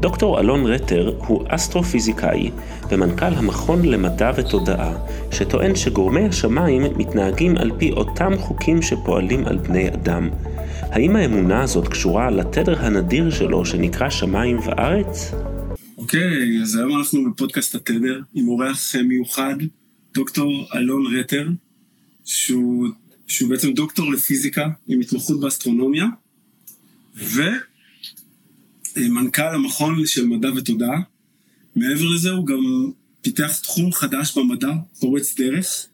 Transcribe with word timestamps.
דוקטור 0.00 0.40
אלון 0.40 0.66
רטר 0.66 1.14
הוא 1.26 1.44
אסטרופיזיקאי 1.48 2.50
ומנכ"ל 2.90 3.34
המכון 3.34 3.84
למדע 3.84 4.30
ותודעה, 4.36 5.06
שטוען 5.32 5.76
שגורמי 5.76 6.26
השמיים 6.26 6.82
מתנהגים 6.96 7.56
על 7.56 7.70
פי 7.78 7.92
אותם 7.92 8.32
חוקים 8.38 8.82
שפועלים 8.82 9.46
על 9.46 9.58
בני 9.58 9.88
אדם. 9.88 10.28
האם 10.80 11.16
האמונה 11.16 11.62
הזאת 11.62 11.88
קשורה 11.88 12.30
לתדר 12.30 12.84
הנדיר 12.84 13.30
שלו 13.30 13.66
שנקרא 13.66 14.10
שמיים 14.10 14.58
וארץ? 14.58 15.32
אוקיי, 15.98 16.20
okay, 16.20 16.62
אז 16.62 16.76
היום 16.76 16.98
אנחנו 16.98 17.30
בפודקאסט 17.30 17.74
התדר 17.74 18.20
עם 18.34 18.48
אורח 18.48 18.94
מיוחד, 18.96 19.56
דוקטור 20.14 20.66
אלון 20.74 21.16
רטר, 21.18 21.48
שהוא, 22.24 22.88
שהוא 23.26 23.50
בעצם 23.50 23.72
דוקטור 23.72 24.12
לפיזיקה 24.12 24.68
עם 24.88 25.00
התמחות 25.00 25.40
באסטרונומיה, 25.40 26.06
ו... 27.16 27.42
מנכ"ל 28.98 29.54
המכון 29.54 30.06
של 30.06 30.26
מדע 30.26 30.48
ותודעה. 30.56 31.00
מעבר 31.76 32.04
לזה 32.14 32.30
הוא 32.30 32.46
גם 32.46 32.90
פיתח 33.22 33.58
תחום 33.58 33.92
חדש 33.92 34.38
במדע, 34.38 34.72
פורץ 35.00 35.34
דרך, 35.40 35.86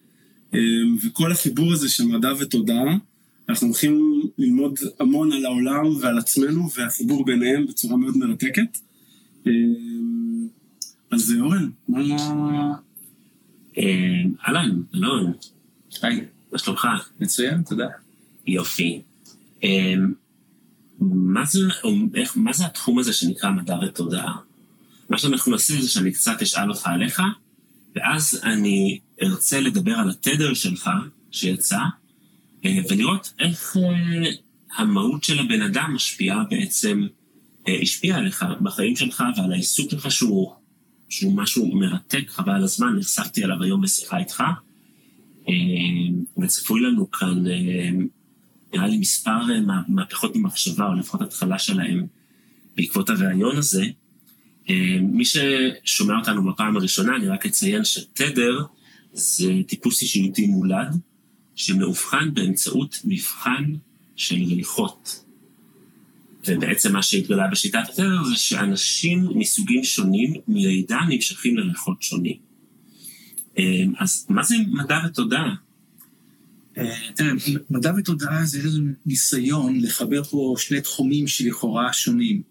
אמ, 0.55 0.97
וכל 1.03 1.33
החיבור 1.33 1.72
הזה 1.72 1.89
של 1.89 2.05
מדע 2.05 2.33
ותודעה, 2.39 2.97
אנחנו 3.48 3.67
הולכים 3.67 4.22
ללמוד 4.39 4.78
המון 5.00 5.33
על 5.33 5.44
העולם 5.44 5.86
ועל 6.00 6.19
עצמנו, 6.19 6.69
והחיבור 6.77 7.25
ביניהם 7.25 7.67
בצורה 7.67 7.97
מאוד 7.97 8.17
מרתקת. 8.17 8.78
אמ, 9.47 9.53
אז 11.11 11.34
אורן, 11.41 11.70
מה... 11.89 12.75
אהלן, 14.47 14.83
אלון, 14.94 15.33
היי, 16.03 16.20
מה 16.53 16.59
שלומך? 16.59 16.87
מצוין, 17.20 17.62
תודה. 17.62 17.87
יופי. 18.47 19.03
מה 21.11 21.45
זה, 21.45 21.58
איך, 22.14 22.36
מה 22.36 22.53
זה 22.53 22.67
התחום 22.67 22.98
הזה 22.98 23.12
שנקרא 23.12 23.50
מדע 23.50 23.77
ותודעה? 23.86 24.36
מה 25.09 25.19
שאנחנו 25.19 25.53
נעשה 25.53 25.81
זה 25.81 25.89
שאני 25.89 26.12
קצת 26.12 26.42
אשאל 26.42 26.70
אותך 26.70 26.86
עליך, 26.86 27.22
ואז 27.97 28.41
אני 28.44 28.98
ארצה 29.22 29.61
לדבר 29.61 29.92
על 29.92 30.11
התדר 30.11 30.55
שלך 30.55 30.91
שיצא, 31.31 31.78
אה, 32.64 32.78
ולראות 32.91 33.33
איך 33.39 33.77
אה, 33.77 34.31
המהות 34.77 35.25
של 35.25 35.39
הבן 35.39 35.62
אדם 35.62 35.92
משפיעה 35.94 36.44
בעצם, 36.50 37.06
אה, 37.69 37.78
השפיעה 37.83 38.19
עליך 38.19 38.44
בחיים 38.61 38.97
שלך 38.97 39.25
ועל 39.37 39.53
העיסוק 39.53 39.91
שלך 39.91 40.11
שהוא, 40.11 40.53
שהוא 41.09 41.37
משהו 41.37 41.75
מרתק, 41.75 42.25
חבל 42.28 42.53
על 42.53 42.64
הזמן, 42.64 42.97
נחשפתי 42.98 43.44
עליו 43.44 43.62
היום 43.62 43.81
בשיחה 43.81 44.19
איתך, 44.19 44.42
וצפוי 46.42 46.81
לנו 46.81 47.11
כאן 47.11 47.44
נראה 48.73 48.87
לי 48.87 48.98
מספר 48.98 49.31
אה, 49.31 49.81
מהפכות 49.89 50.37
ממחשבה, 50.37 50.87
או 50.87 50.95
לפחות 50.95 51.23
התחלה 51.23 51.59
שלהם, 51.59 52.06
בעקבות 52.77 53.11
הראיון 53.11 53.56
הזה. 53.56 53.84
אה, 54.70 54.98
מי 55.03 55.25
ששומע 55.25 56.19
אותנו 56.19 56.53
בפעם 56.53 56.77
הראשונה, 56.77 57.17
אני 57.17 57.28
רק 57.28 57.47
אציין 57.47 57.84
שתדר 57.84 58.65
זה 59.12 59.53
טיפוס 59.67 60.03
אישיותי 60.03 60.47
מולד, 60.47 60.97
שמאובחן 61.55 62.34
באמצעות 62.34 62.99
מבחן 63.05 63.65
של 64.16 64.37
ריחות. 64.37 65.25
ובעצם 66.47 66.93
מה 66.93 67.03
שהתגלה 67.03 67.49
בשיטת 67.49 67.88
התדר 67.88 68.25
זה 68.25 68.37
שאנשים 68.37 69.28
מסוגים 69.34 69.84
שונים 69.84 70.34
מלידה 70.49 70.99
נמשכים 71.09 71.56
לריחות 71.56 72.03
שונים. 72.03 72.37
אה, 73.59 73.84
אז 73.99 74.27
מה 74.28 74.43
זה 74.43 74.55
מדע 74.72 74.99
ותודעה? 75.06 75.55
אה, 76.78 76.94
מדע 77.71 77.93
ותודעה 77.97 78.44
זה 78.44 78.59
איזה 78.59 78.78
ניסיון 79.06 79.81
לחבר 79.81 80.25
פה 80.25 80.55
שני 80.59 80.81
תחומים 80.81 81.27
שלכאורה 81.27 81.93
שונים. 81.93 82.43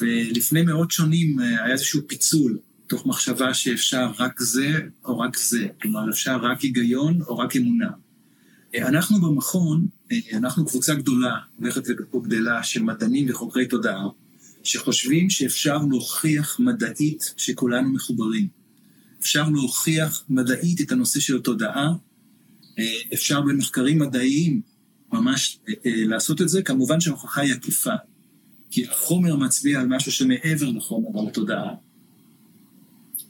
ולפני 0.00 0.62
מאות 0.62 0.90
שנים 0.90 1.40
אה, 1.40 1.64
היה 1.64 1.72
איזשהו 1.72 2.00
פיצול, 2.06 2.58
תוך 2.86 3.06
מחשבה 3.06 3.54
שאפשר 3.54 4.10
רק 4.18 4.40
זה 4.40 4.80
או 5.04 5.18
רק 5.18 5.36
זה. 5.36 5.66
כלומר, 5.82 6.10
אפשר 6.10 6.36
רק 6.36 6.60
היגיון 6.60 7.22
או 7.22 7.38
רק 7.38 7.56
אמונה. 7.56 7.90
אה, 8.74 8.88
אנחנו 8.88 9.20
במכון, 9.20 9.86
אנחנו 10.32 10.66
קבוצה 10.66 10.94
גדולה, 10.94 11.36
הולכת 11.58 11.82
ופה 11.88 12.22
גדלה, 12.24 12.62
של 12.62 12.82
מדענים 12.82 13.26
וחוקרי 13.30 13.66
תודעה, 13.66 14.06
שחושבים 14.62 15.30
שאפשר 15.30 15.78
להוכיח 15.90 16.60
מדעית 16.60 17.34
שכולנו 17.36 17.92
מחוברים. 17.92 18.48
אפשר 19.20 19.48
להוכיח 19.48 20.24
מדעית 20.28 20.80
את 20.80 20.92
הנושא 20.92 21.20
של 21.20 21.36
התודעה, 21.36 21.86
אה, 21.86 22.07
אפשר 23.14 23.40
במחקרים 23.40 23.98
מדעיים 23.98 24.60
ממש 25.12 25.58
אה, 25.68 25.74
אה, 25.86 26.06
לעשות 26.06 26.42
את 26.42 26.48
זה, 26.48 26.62
כמובן 26.62 27.00
שההוכחה 27.00 27.40
היא 27.40 27.54
עקיפה. 27.54 27.94
כי 28.70 28.88
החומר 28.88 29.36
מצביע 29.36 29.80
על 29.80 29.86
משהו 29.86 30.12
שמעבר 30.12 30.70
לחומר, 30.70 31.20
על 31.20 31.28
התודעה. 31.28 31.74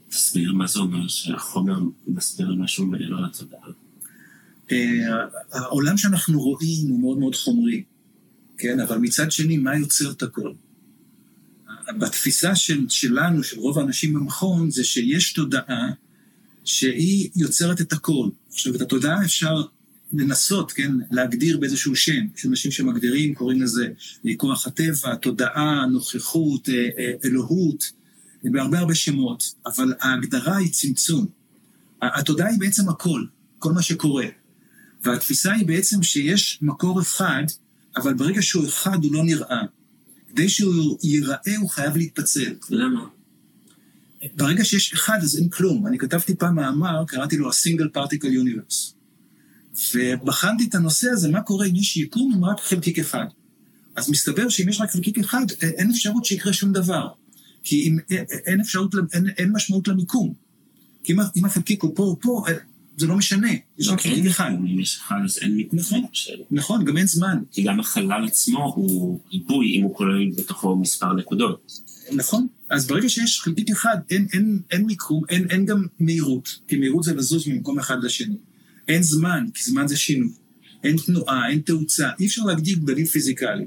תסביר 0.09 0.53
מה 0.53 0.67
זה 0.67 0.81
אומר 0.81 1.09
שהחומר 1.09 1.79
מסביר 2.07 2.55
משהו 2.55 2.87
מעבר 2.87 3.21
לתודעה. 3.21 3.69
העולם 5.53 5.97
שאנחנו 5.97 6.41
רואים 6.41 6.89
הוא 6.89 7.01
מאוד 7.01 7.19
מאוד 7.19 7.35
חומרי, 7.35 7.83
כן? 8.59 8.81
אבל 8.81 8.99
מצד 8.99 9.33
שני, 9.33 9.57
מה 9.57 9.77
יוצר 9.77 10.11
את 10.11 10.23
הכל? 10.23 10.53
בתפיסה 11.99 12.55
של, 12.55 12.89
שלנו, 12.89 13.43
של 13.43 13.59
רוב 13.59 13.79
האנשים 13.79 14.15
במכון, 14.15 14.71
זה 14.71 14.85
שיש 14.85 15.33
תודעה 15.33 15.91
שהיא 16.69 17.31
יוצרת 17.37 17.81
את 17.81 17.93
הכל. 17.93 18.29
עכשיו, 18.51 18.75
את 18.75 18.81
התודעה 18.81 19.25
אפשר 19.25 19.63
לנסות, 20.13 20.73
כן, 20.73 20.93
להגדיר 21.11 21.59
באיזשהו 21.59 21.97
שם. 21.97 22.27
יש 22.37 22.47
אנשים 22.47 22.71
שמגדירים, 22.71 23.35
קוראים 23.35 23.63
לזה 23.63 23.89
כוח 24.37 24.67
הטבע, 24.67 25.15
תודעה, 25.15 25.87
נוכחות, 25.87 26.69
אה, 26.69 26.75
אה, 26.99 27.13
אלוהות, 27.25 27.93
בהרבה 28.45 28.79
הרבה 28.79 28.95
שמות, 28.95 29.55
אבל 29.67 29.95
ההגדרה 30.01 30.57
היא 30.57 30.73
צמצום. 30.73 31.27
התודעה 32.03 32.49
היא 32.49 32.61
בעצם 32.61 32.89
הכל, 32.89 33.25
כל 33.59 33.73
מה 33.73 33.83
שקורה. 33.83 34.27
והתפיסה 35.05 35.53
היא 35.53 35.67
בעצם 35.67 36.03
שיש 36.03 36.59
מקור 36.63 37.01
אחד, 37.01 37.45
אבל 37.97 38.15
ברגע 38.15 38.43
שהוא 38.43 38.67
אחד 38.67 39.05
הוא 39.05 39.15
לא 39.15 39.25
נראה. 39.25 39.63
כדי 40.29 40.49
שהוא 40.49 40.99
ייראה 41.03 41.57
הוא 41.61 41.71
חייב 41.71 41.97
להתפצל. 41.97 42.55
למה? 42.71 43.18
ברגע 44.37 44.65
שיש 44.65 44.93
אחד 44.93 45.19
אז 45.23 45.37
אין 45.37 45.49
כלום. 45.49 45.87
אני 45.87 45.99
כתבתי 45.99 46.35
פעם 46.35 46.55
מאמר, 46.55 47.05
קראתי 47.07 47.37
לו 47.37 47.49
ה-single 47.49 47.99
particle 47.99 48.27
universe. 48.27 48.95
ובחנתי 49.95 50.65
את 50.69 50.75
הנושא 50.75 51.09
הזה, 51.11 51.29
מה 51.29 51.43
קורה 51.43 51.67
אם 51.67 51.77
יש 51.77 51.97
יקום 51.97 52.33
עם 52.35 52.45
רק 52.45 52.61
חלקיק 52.61 52.99
אחד. 52.99 53.27
אז 53.97 54.11
מסתבר 54.11 54.49
שאם 54.49 54.69
יש 54.69 54.81
רק 54.81 54.91
חלקיק 54.91 55.19
אחד, 55.19 55.45
אין 55.63 55.91
אפשרות 55.91 56.25
שיקרה 56.25 56.53
שום 56.53 56.73
דבר. 56.73 57.09
כי 57.63 57.89
אם, 57.89 57.99
אין 58.47 58.61
אפשרות, 58.61 58.95
אין, 59.13 59.29
אין 59.39 59.53
משמעות 59.53 59.89
למיקום. 59.89 60.35
כי 61.05 61.13
אם, 61.13 61.19
אם 61.37 61.45
החלקיק 61.45 61.83
הוא 61.83 61.97
פה 61.97 62.03
או 62.03 62.21
פה, 62.21 62.45
זה 62.99 63.07
לא 63.07 63.17
משנה, 63.17 63.49
יש 63.79 63.89
רק 63.89 64.01
חלקיק 64.01 64.27
אחד. 64.27 64.51
אם 64.61 64.81
יש 64.81 64.99
אחד 64.99 65.17
אז 65.25 65.39
אין 65.39 65.57
מיקום. 65.57 65.79
נכון, 65.79 66.05
נכון, 66.51 66.85
גם 66.85 66.97
אין 66.97 67.07
זמן. 67.07 67.39
כי 67.53 67.63
גם 67.63 67.81
החלל 67.81 68.25
עצמו 68.27 68.73
הוא 68.77 69.21
ריבוי, 69.33 69.77
אם 69.77 69.83
הוא 69.83 69.97
כולל 69.97 70.31
בתוכו 70.37 70.77
מספר 70.77 71.13
נקודות. 71.13 71.73
נכון. 72.13 72.47
אז 72.71 72.87
ברגע 72.87 73.09
שיש 73.09 73.41
חלקיק 73.41 73.71
אחד, 73.71 73.97
אין, 74.11 74.27
אין, 74.33 74.61
אין 74.71 74.87
מיקום, 74.87 75.23
אין, 75.29 75.51
אין 75.51 75.67
גם 75.67 75.87
מהירות, 76.01 76.59
כי 76.69 76.77
מהירות 76.77 77.05
זה 77.05 77.15
לזוז 77.15 77.49
ממקום 77.49 77.79
אחד 77.79 78.05
לשני. 78.05 78.37
אין 78.89 79.03
זמן, 79.03 79.47
כי 79.55 79.63
זמן 79.63 79.89
זה 79.89 79.97
שינוי. 79.97 80.31
אין 80.85 80.97
תנועה, 81.07 81.51
אין 81.51 81.61
תאוצה, 81.61 82.09
אי 82.21 82.27
אפשר 82.27 82.45
להגדיר 82.45 82.79
גדלים 82.79 83.07
פיזיקליים. 83.07 83.67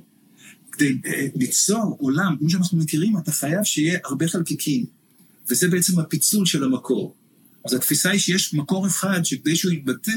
כדי 0.71 0.97
אה, 1.05 1.27
ליצור 1.35 1.97
עולם, 1.99 2.35
כמו 2.39 2.49
שאנחנו 2.49 2.77
מכירים, 2.77 3.17
אתה 3.17 3.31
חייב 3.31 3.63
שיהיה 3.63 3.99
הרבה 4.05 4.27
חלקיקים. 4.27 4.85
וזה 5.49 5.67
בעצם 5.67 5.99
הפיצול 5.99 6.45
של 6.45 6.63
המקור. 6.63 7.15
אז 7.65 7.73
התפיסה 7.73 8.09
היא 8.09 8.19
שיש 8.19 8.53
מקור 8.53 8.87
אחד 8.87 9.23
שכדי 9.23 9.55
שהוא 9.55 9.71
יתבטא, 9.73 10.11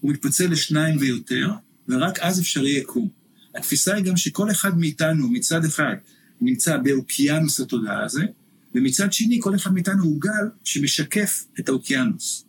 הוא 0.00 0.10
מתפצל 0.10 0.50
לשניים 0.50 0.96
ויותר, 0.98 1.50
ורק 1.88 2.18
אז 2.18 2.40
אפשר 2.40 2.66
יהיה 2.66 2.80
יקום. 2.80 3.08
התפיסה 3.54 3.94
היא 3.94 4.04
גם 4.04 4.16
שכל 4.16 4.50
אחד 4.50 4.78
מאיתנו, 4.78 5.28
מצד 5.28 5.64
אחד, 5.64 5.94
נמצא 6.40 6.76
באוקיינוס 6.76 7.60
התודעה 7.60 8.04
הזה, 8.04 8.22
ומצד 8.74 9.12
שני 9.12 9.38
כל 9.42 9.54
אחד 9.54 9.72
מאיתנו 9.72 10.04
הוא 10.04 10.20
גל 10.20 10.48
שמשקף 10.64 11.44
את 11.60 11.68
האוקיינוס. 11.68 12.44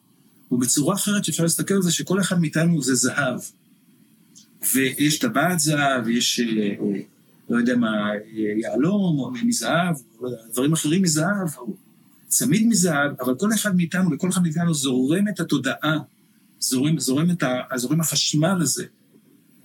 ובצורה 0.52 0.96
אחרת 0.96 1.26
שאפשר 1.26 1.44
להסתכל 1.44 1.74
על 1.74 1.82
זה 1.82 1.92
שכל 1.92 2.20
אחד 2.22 2.40
מאיתנו 2.40 2.82
זה 2.82 2.96
זהב. 2.96 3.40
ויש 4.74 5.20
טבעת 5.20 5.60
זהב, 5.60 6.06
ויש 6.06 6.40
אה, 6.40 6.76
לא 7.50 7.58
יודע 7.58 7.76
מה, 7.76 8.12
יהלום, 8.62 9.20
או 9.20 9.32
מזהב, 9.44 9.96
או 10.20 10.28
דברים 10.52 10.74
אחרים 10.74 11.02
מזהב, 11.02 11.48
צמיד 12.28 12.68
מזהב, 12.68 13.12
אבל 13.22 13.36
כל 13.36 13.54
אחד 13.54 13.76
מאיתנו 13.76 14.12
וכל 14.12 14.30
אחד 14.30 14.42
מאיתנו 14.42 14.74
זורם 14.74 15.28
את 15.28 15.40
התודעה, 15.40 15.98
זורם, 16.60 17.00
זורם, 17.00 17.32
את 17.32 17.44
ה, 17.44 17.78
זורם 17.78 18.02
החשמל 18.02 18.62
הזה. 18.62 18.86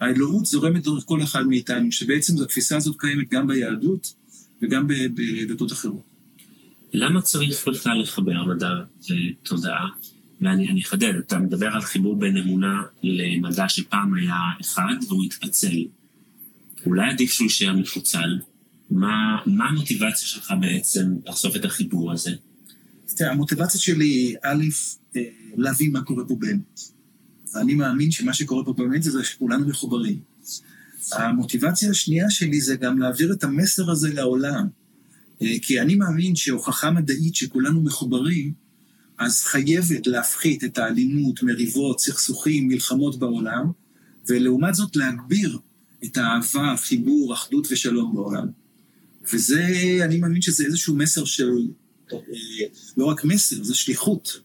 האלוהות 0.01 0.47
זורמת 0.47 0.85
דרך 0.85 1.05
כל 1.05 1.23
אחד 1.23 1.47
מאיתנו, 1.47 1.93
שבעצם 1.93 2.43
התפיסה 2.43 2.77
הזאת 2.77 2.97
קיימת 3.01 3.31
גם 3.31 3.47
ביהדות 3.47 4.15
וגם 4.63 4.87
בדתות 4.89 5.73
אחרות. 5.73 6.03
למה 6.93 7.23
צריך 7.23 7.69
בכלל 7.69 8.01
לחבר 8.01 8.45
מדע 8.45 8.73
ותודעה? 9.03 9.89
ואני 10.41 10.83
אחדד, 10.83 11.15
אתה 11.15 11.39
מדבר 11.39 11.67
על 11.67 11.81
חיבור 11.81 12.17
בין 12.17 12.37
אמונה 12.37 12.83
למדע 13.03 13.69
שפעם 13.69 14.15
היה 14.15 14.37
אחד 14.61 14.95
והוא 15.09 15.25
התפצל. 15.25 15.85
אולי 16.87 17.11
עדיף 17.11 17.33
שהוא 17.33 17.45
יישאר 17.45 17.73
מפוצל? 17.73 18.39
מה, 18.91 19.37
מה 19.47 19.65
המוטיבציה 19.69 20.29
שלך 20.29 20.55
בעצם 20.61 21.15
לחשוף 21.27 21.57
את 21.57 21.65
החיבור 21.65 22.13
הזה? 22.13 22.31
תראה, 23.17 23.31
המוטיבציה 23.31 23.81
שלי 23.81 24.07
היא, 24.07 24.37
א', 24.43 24.65
אה, 25.17 25.23
להבין 25.57 25.93
מה 25.93 26.03
קורה 26.03 26.25
פה 26.29 26.37
באמת. 26.39 26.81
ואני 27.55 27.75
מאמין 27.75 28.11
שמה 28.11 28.35
שקורה 28.35 28.65
פה 28.65 28.73
באמת 28.73 29.03
זה 29.03 29.25
שכולנו 29.25 29.67
מחוברים. 29.69 30.21
המוטיבציה 31.13 31.91
השנייה 31.91 32.31
שלי 32.31 32.61
זה 32.61 32.77
גם 32.77 32.99
להעביר 32.99 33.33
את 33.33 33.45
המסר 33.45 33.91
הזה 33.91 34.15
לעולם. 34.15 34.69
אה, 35.43 35.57
כי 35.63 35.81
אני 35.81 35.95
מאמין 35.95 36.37
שהוכחה 36.37 36.91
מדעית 36.91 37.35
שכולנו 37.35 37.83
מחוברים, 37.83 38.53
אז 39.19 39.43
חייבת 39.43 40.07
להפחית 40.07 40.65
את 40.65 40.79
האלימות, 40.79 41.43
מריבות, 41.43 42.01
סכסוכים, 42.01 42.69
מלחמות 42.69 43.19
בעולם, 43.19 43.71
ולעומת 44.29 44.75
זאת 44.75 44.97
להגביר 44.97 45.59
את 46.05 46.17
האהבה, 46.17 46.75
חיבור, 46.77 47.35
אחדות 47.35 47.67
ושלום 47.71 48.15
בעולם. 48.15 48.47
וזה, 49.33 49.67
אני 50.05 50.19
מאמין 50.19 50.43
שזה 50.43 50.65
איזשהו 50.65 50.97
מסר 50.97 51.25
של, 51.25 51.51
לא 52.97 53.05
רק 53.05 53.25
מסר, 53.25 53.63
זה 53.63 53.75
שליחות 53.75 54.41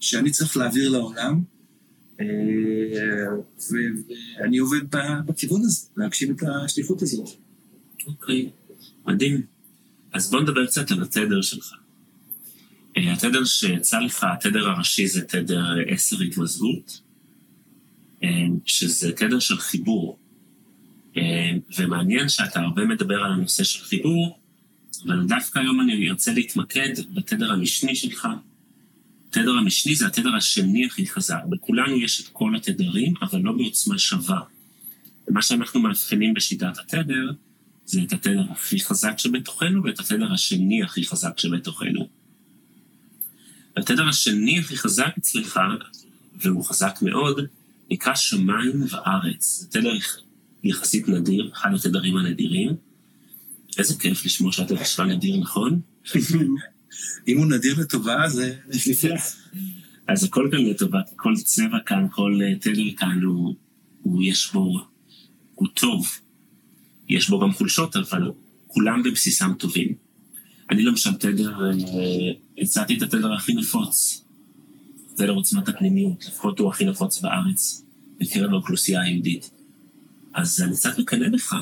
שאני 0.00 0.30
צריך 0.30 0.56
להעביר 0.56 0.90
לעולם, 0.90 1.42
אה, 2.20 2.26
ואני 3.70 4.58
עובד 4.58 4.80
בכיוון 5.26 5.60
הזה, 5.60 5.86
להגשים 5.96 6.32
את 6.32 6.42
השליחות 6.64 7.02
הזאת. 7.02 7.28
אוקיי, 8.06 8.50
מדהים. 9.06 9.42
אז 10.12 10.30
בוא 10.30 10.40
נדבר 10.40 10.66
קצת 10.66 10.90
על 10.90 11.02
התדר 11.02 11.42
שלך. 11.42 11.74
אה, 12.96 13.12
התדר 13.12 13.44
שיצא 13.44 13.98
לך, 13.98 14.26
התדר 14.32 14.68
הראשי 14.68 15.06
זה 15.06 15.20
תדר 15.20 15.64
עשר 15.88 16.16
התמזגות, 16.20 17.00
שזה 18.64 19.12
תדר 19.12 19.38
של 19.38 19.58
חיבור. 19.58 20.18
ומעניין 21.78 22.28
שאתה 22.28 22.60
הרבה 22.60 22.84
מדבר 22.84 23.24
על 23.24 23.32
הנושא 23.32 23.64
של 23.64 23.84
חיבור, 23.84 24.38
אבל 25.06 25.26
דווקא 25.26 25.58
היום 25.58 25.80
אני 25.80 26.10
ארצה 26.10 26.32
להתמקד 26.32 26.92
בתדר 27.14 27.52
המשני 27.52 27.96
שלך. 27.96 28.28
התדר 29.28 29.52
המשני 29.52 29.94
זה 29.94 30.06
התדר 30.06 30.34
השני 30.34 30.86
הכי 30.86 31.06
חזק. 31.06 31.40
בכולנו 31.48 31.96
יש 31.96 32.20
את 32.20 32.28
כל 32.32 32.56
התדרים, 32.56 33.14
אבל 33.22 33.40
לא 33.40 33.52
בעוצמה 33.52 33.98
שווה. 33.98 34.40
ומה 35.28 35.42
שאנחנו 35.42 35.80
מאבחנים 35.80 36.34
בשיטת 36.34 36.78
התדר, 36.78 37.32
זה 37.86 38.00
את 38.02 38.12
התדר 38.12 38.42
הכי 38.50 38.80
חזק 38.80 39.18
שבתוכנו 39.18 39.84
ואת 39.84 40.00
התדר 40.00 40.32
השני 40.32 40.82
הכי 40.82 41.04
חזק 41.04 41.38
שבתוכנו. 41.38 42.08
התדר 43.76 44.08
השני 44.08 44.58
הכי 44.58 44.76
חזק 44.76 45.14
אצלך, 45.18 45.60
והוא 46.34 46.64
חזק 46.64 46.98
מאוד, 47.02 47.40
נקרא 47.90 48.14
שמיים 48.14 48.84
וארץ. 48.90 49.58
זה 49.60 49.80
תדר 49.80 49.92
יחסית 50.64 51.08
נדיר, 51.08 51.50
אחד 51.52 51.70
התדרים 51.74 52.16
הנדירים. 52.16 52.87
איזה 53.78 53.94
כיף 53.98 54.24
לשמוע 54.24 54.52
שלך 54.52 55.00
נדיר, 55.00 55.36
נכון? 55.36 55.80
אם 57.28 57.38
הוא 57.38 57.46
נדיר 57.46 57.80
לטובה, 57.80 58.28
זה 58.28 58.54
נפלא. 58.68 59.16
אז 60.08 60.24
הכל 60.24 60.48
כאן 60.50 60.64
לטובה, 60.64 60.98
כל 61.16 61.34
צבע 61.36 61.78
כאן, 61.86 62.06
כל 62.10 62.40
אה, 62.42 62.54
תדר 62.54 62.90
כאן, 62.96 63.22
הוא, 63.22 63.54
הוא 64.02 64.22
יש 64.22 64.52
בו, 64.52 64.80
הוא 65.54 65.68
טוב. 65.74 66.08
יש 67.08 67.30
בו 67.30 67.40
גם 67.40 67.52
חולשות, 67.52 67.96
אבל 67.96 68.30
כולם 68.66 69.02
בבסיסם 69.02 69.54
טובים. 69.58 69.94
אני 70.70 70.82
למשל 70.82 71.14
תדר, 71.14 71.64
אה, 71.64 71.72
הצעתי 72.58 72.96
את 72.96 73.02
התדר 73.02 73.32
הכי 73.32 73.54
נפוץ, 73.54 74.24
תדר 75.16 75.30
עוצמת 75.30 75.68
הפנימיות, 75.68 76.24
לפחות 76.26 76.58
הוא 76.58 76.68
הכי 76.68 76.84
נפוץ 76.84 77.20
בארץ, 77.20 77.84
בקרב 78.20 78.52
האוכלוסייה 78.52 79.02
היהודית. 79.02 79.50
אז 80.34 80.62
אני 80.62 80.76
קצת 80.76 80.98
מקנא 80.98 81.28
בך. 81.28 81.54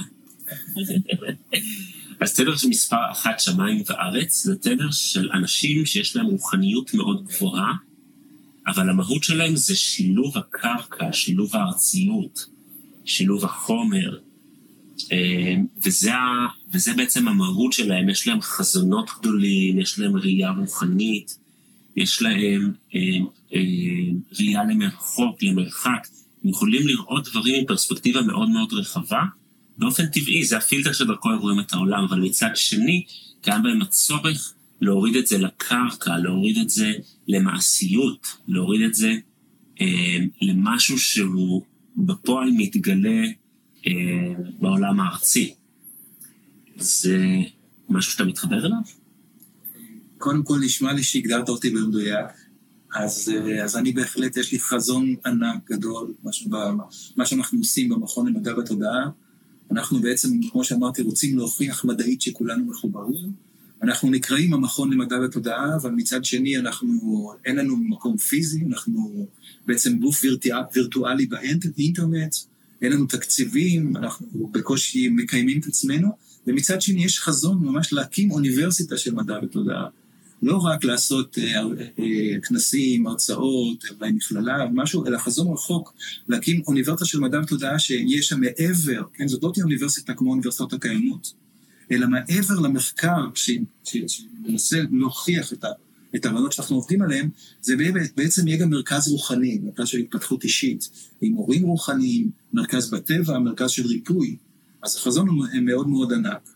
אז 2.21 2.35
תדר 2.35 2.57
של 2.57 2.69
מספר 2.69 3.11
אחת 3.13 3.41
שמיים 3.41 3.83
וארץ 3.87 4.45
זה 4.45 4.57
תדר 4.57 4.91
של 4.91 5.31
אנשים 5.33 5.87
שיש 5.87 6.17
להם 6.17 6.27
רוחניות 6.27 6.95
מאוד 6.95 7.25
גבוהה, 7.25 7.73
אבל 8.67 8.91
המהות 8.91 9.25
שלהם 9.25 9.57
זה 9.57 9.77
שילוב 9.77 10.39
הקרקע, 10.39 11.13
שילוב 11.13 11.57
הארציות, 11.57 12.47
שילוב 13.05 13.45
החומר, 13.45 14.19
אה, 15.13 15.57
וזה, 15.85 16.11
וזה 16.73 16.95
בעצם 16.95 17.29
המהות 17.29 17.73
שלהם, 17.73 18.09
יש 18.09 18.29
להם 18.29 18.41
חזונות 18.41 19.11
גדולים, 19.21 19.79
יש 19.79 19.99
להם 19.99 20.17
ראייה 20.17 20.51
רוחנית, 20.51 21.39
יש 21.97 22.23
להם 22.23 22.73
אה, 22.95 23.01
אה, 23.55 23.61
ראייה 24.39 24.65
למרחוק, 24.65 25.43
למרחק, 25.43 26.09
הם 26.45 26.51
יכולים 26.51 26.87
לראות 26.87 27.29
דברים 27.29 27.55
עם 27.55 27.67
פרספקטיבה 27.67 28.23
מאוד 28.23 28.49
מאוד 28.51 28.73
רחבה, 28.73 29.23
באופן 29.79 30.07
טבעי 30.07 30.45
זה 30.45 30.57
הפילטר 30.57 30.93
שדרכו 30.93 31.31
הם 31.31 31.39
רואים 31.39 31.61
את 31.61 31.73
העולם, 31.73 32.05
אבל 32.05 32.21
מצד 32.21 32.51
שני, 32.55 33.05
קיים 33.41 33.63
בהם 33.63 33.83
הצורך 33.83 34.55
להוריד 34.81 35.17
את 35.17 35.27
זה 35.27 35.39
לקרקע, 35.39 36.19
להוריד 36.19 36.59
את 36.59 36.71
זה 36.71 36.93
למעשיות, 37.29 38.27
להוריד 38.49 38.83
את 38.83 38.95
זה 38.95 39.15
אה, 39.81 40.19
למשהו 40.43 40.99
שהוא 40.99 41.63
בפועל 41.97 42.51
מתגלה 42.57 43.25
אה, 43.87 43.93
בעולם 44.61 45.01
הארצי. 45.01 45.55
זה 46.77 47.19
משהו 47.89 48.13
שאתה 48.13 48.25
מתחבר 48.25 48.67
אליו? 48.67 48.79
קודם 50.19 50.43
כל 50.43 50.59
נשמע 50.59 50.93
לי 50.93 51.03
שהגדרת 51.03 51.49
אותי 51.49 51.71
במדויק. 51.71 52.27
אז, 52.95 53.33
אה, 53.35 53.65
אז 53.65 53.77
אני 53.77 53.93
בהחלט, 53.93 54.37
יש 54.37 54.53
לי 54.53 54.59
חזון 54.59 55.15
ענק 55.27 55.71
גדול, 55.71 56.15
מה 57.17 57.27
שאנחנו 57.27 57.59
עושים 57.59 57.89
במכון 57.89 58.27
למדע 58.27 58.59
ותודעה. 58.59 59.11
אנחנו 59.71 60.01
בעצם, 60.01 60.41
כמו 60.51 60.65
שאמרתי, 60.65 61.03
רוצים 61.03 61.39
להוכיח 61.39 61.85
מדעית 61.85 62.21
שכולנו 62.21 62.65
מחוברים. 62.65 63.33
אנחנו 63.83 64.11
נקראים 64.11 64.55
המכון 64.55 64.93
למדע 64.93 65.17
ותודעה, 65.25 65.77
אבל 65.77 65.91
מצד 65.91 66.25
שני 66.25 66.59
אנחנו, 66.59 67.31
אין 67.45 67.57
לנו 67.57 67.77
מקום 67.77 68.17
פיזי, 68.17 68.65
אנחנו 68.65 69.27
בעצם 69.67 69.99
גוף 69.99 70.23
וירטואלי, 70.75 71.27
באינטרנט, 71.27 72.35
אין 72.83 72.93
לנו 72.93 73.07
תקציבים, 73.07 73.97
אנחנו 73.97 74.27
בקושי 74.53 75.09
מקיימים 75.09 75.61
את 75.61 75.67
עצמנו, 75.67 76.09
ומצד 76.47 76.83
שני 76.83 77.05
יש 77.05 77.21
חזון 77.21 77.59
ממש 77.59 77.93
להקים 77.93 78.31
אוניברסיטה 78.31 78.97
של 78.97 79.15
מדע 79.15 79.39
ותודעה. 79.43 79.87
לא 80.43 80.57
רק 80.57 80.85
לעשות 80.85 81.39
אה, 81.39 81.63
אה, 81.99 82.41
כנסים, 82.43 83.07
הרצאות, 83.07 83.85
אולי 84.01 84.13
מכללה, 84.13 84.67
משהו, 84.75 85.07
אלא 85.07 85.19
חזון 85.19 85.53
רחוק, 85.53 85.95
להקים 86.29 86.63
אוניברסיטה 86.67 87.05
של 87.05 87.21
מדע 87.21 87.41
ותודעה 87.41 87.79
שיש 87.79 88.29
שם 88.29 88.41
מעבר, 88.41 89.03
כן, 89.15 89.29
זאת 89.29 89.43
לא 89.43 89.51
תהיה 89.55 89.65
אוניברסיטה 89.65 90.15
כמו 90.15 90.29
האוניברסיטאות 90.29 90.73
הקיימות, 90.73 91.33
אלא 91.91 92.07
מעבר 92.09 92.61
למחקר 92.61 93.25
שמנסה 93.35 94.79
להוכיח 94.93 95.53
את, 95.53 95.65
ה, 95.65 95.69
את 96.17 96.27
הרעיונות 96.27 96.53
שאנחנו 96.53 96.77
עובדים 96.77 97.03
עליהן, 97.03 97.29
זה 97.61 97.75
בעצם 98.17 98.49
יהיה 98.49 98.59
גם 98.59 98.71
מרכז 98.71 99.09
רוחני, 99.09 99.59
מרכז 99.63 99.89
של 99.89 99.99
התפתחות 99.99 100.45
אישית, 100.45 100.91
עם 101.21 101.33
מורים 101.33 101.63
רוחניים, 101.63 102.31
מרכז 102.53 102.91
בטבע, 102.91 103.39
מרכז 103.39 103.71
של 103.71 103.87
ריפוי. 103.87 104.37
אז 104.83 104.97
החזון 104.97 105.29
הוא 105.29 105.45
מאוד 105.63 105.89
מאוד 105.89 106.13
ענק. 106.13 106.51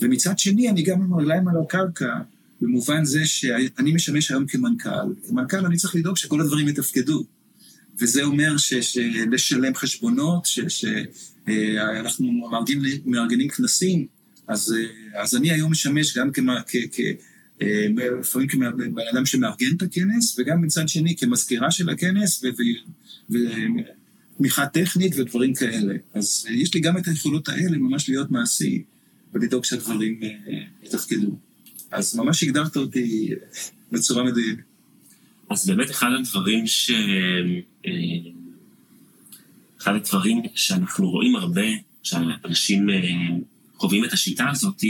ומצד 0.00 0.38
שני, 0.38 0.70
אני 0.70 0.82
גם 0.82 1.02
עם 1.02 1.12
הרגליים 1.12 1.48
על 1.48 1.54
הקרקע, 1.62 2.18
במובן 2.60 3.04
זה 3.04 3.26
שאני 3.26 3.92
משמש 3.92 4.30
היום 4.30 4.46
כמנכ"ל. 4.46 5.28
כמנכ"ל 5.28 5.66
אני 5.66 5.76
צריך 5.76 5.94
לדאוג 5.94 6.16
שכל 6.16 6.40
הדברים 6.40 6.68
יתפקדו. 6.68 7.24
וזה 7.98 8.22
אומר 8.22 8.56
שלשלם 8.56 9.74
חשבונות, 9.74 10.46
שאנחנו 10.68 12.32
מארגנים, 12.32 13.00
מארגנים 13.06 13.48
כנסים, 13.48 14.06
אז, 14.48 14.74
אז 15.14 15.36
אני 15.36 15.50
היום 15.50 15.70
משמש 15.70 16.18
גם 16.18 16.32
כמה, 16.32 16.60
כ, 16.66 16.76
כ, 16.92 17.00
לפעמים 18.20 18.48
כבן 18.48 18.66
אדם 19.12 19.26
שמארגן 19.26 19.76
את 19.76 19.82
הכנס, 19.82 20.38
וגם 20.38 20.62
מצד 20.62 20.88
שני 20.88 21.16
כמזכירה 21.16 21.70
של 21.70 21.88
הכנס, 21.90 22.44
ותמיכה 23.30 24.66
טכנית 24.66 25.12
ודברים 25.16 25.54
כאלה. 25.54 25.94
אז 26.14 26.46
יש 26.50 26.74
לי 26.74 26.80
גם 26.80 26.98
את 26.98 27.08
היכולות 27.08 27.48
האלה 27.48 27.78
ממש 27.78 28.08
להיות 28.08 28.30
מעשי, 28.30 28.82
ולדאוג 29.34 29.64
שהדברים 29.64 30.20
אה, 30.22 30.28
יתפקדו. 30.82 31.38
אז 31.94 32.16
ממש 32.16 32.42
הגדרת 32.42 32.76
אותי 32.76 33.30
בצורה 33.92 34.24
מדויקת. 34.24 34.62
אז 35.50 35.66
באמת 35.66 35.90
אחד 35.90 36.08
הדברים 36.20 36.66
ש... 36.66 36.90
אה, 37.86 37.92
אחד 39.78 39.94
הדברים 39.94 40.42
שאנחנו 40.54 41.10
רואים 41.10 41.36
הרבה, 41.36 41.66
שאנשים 42.02 42.90
אה, 42.90 42.96
קובעים 43.76 44.04
את 44.04 44.12
השיטה 44.12 44.50
הזאת, 44.50 44.84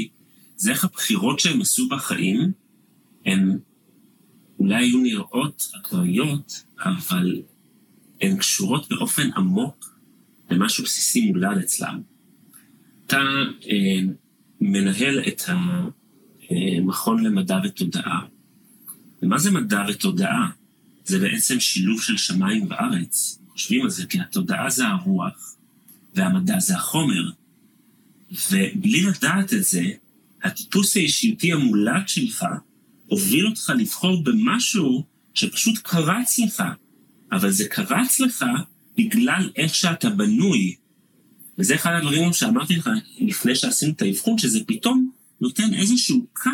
זה 0.56 0.70
איך 0.70 0.84
הבחירות 0.84 1.40
שהם 1.40 1.60
עשו 1.60 1.88
בחיים, 1.88 2.52
הן 3.26 3.58
אולי 4.58 4.84
היו 4.84 4.98
נראות 4.98 5.70
אקראיות, 5.80 6.64
אבל 6.78 7.42
הן 8.20 8.36
קשורות 8.36 8.88
באופן 8.88 9.30
עמוק 9.36 9.98
למשהו 10.50 10.84
בסיסי 10.84 11.30
מולד 11.30 11.58
אצלם. 11.58 12.00
אתה 13.06 13.20
אה, 13.70 14.00
מנהל 14.60 15.20
את 15.28 15.42
המכון 16.50 17.24
למדע 17.24 17.58
ותודעה. 17.64 18.20
ומה 19.22 19.38
זה 19.38 19.50
מדע 19.50 19.84
ותודעה? 19.88 20.50
זה 21.04 21.18
בעצם 21.18 21.60
שילוב 21.60 22.02
של 22.02 22.16
שמיים 22.16 22.66
וארץ. 22.70 23.38
חושבים 23.48 23.82
על 23.82 23.90
זה, 23.90 24.06
כי 24.06 24.20
התודעה 24.20 24.70
זה 24.70 24.86
הרוח, 24.86 25.56
והמדע 26.14 26.60
זה 26.60 26.74
החומר. 26.74 27.30
ובלי 28.50 29.02
לדעת 29.02 29.54
את 29.54 29.64
זה, 29.64 29.84
הטיפוס 30.42 30.96
האישיותי 30.96 31.52
המולד 31.52 32.08
שלך 32.08 32.44
הוביל 33.06 33.46
אותך 33.46 33.72
לבחור 33.78 34.24
במשהו 34.24 35.04
שפשוט 35.34 35.78
קרץ 35.78 36.38
לך, 36.38 36.62
אבל 37.32 37.50
זה 37.50 37.64
קרץ 37.68 38.20
לך 38.20 38.44
בגלל 38.96 39.50
איך 39.56 39.74
שאתה 39.74 40.10
בנוי. 40.10 40.74
וזה 41.58 41.74
אחד 41.74 41.92
הדברים 41.92 42.32
שאמרתי 42.32 42.76
לך 42.76 42.90
לפני 43.18 43.54
שעשינו 43.54 43.92
את 43.92 44.02
האבחון, 44.02 44.38
שזה 44.38 44.60
פתאום 44.66 45.10
נותן 45.44 45.74
איזשהו 45.74 46.26
קו 46.32 46.50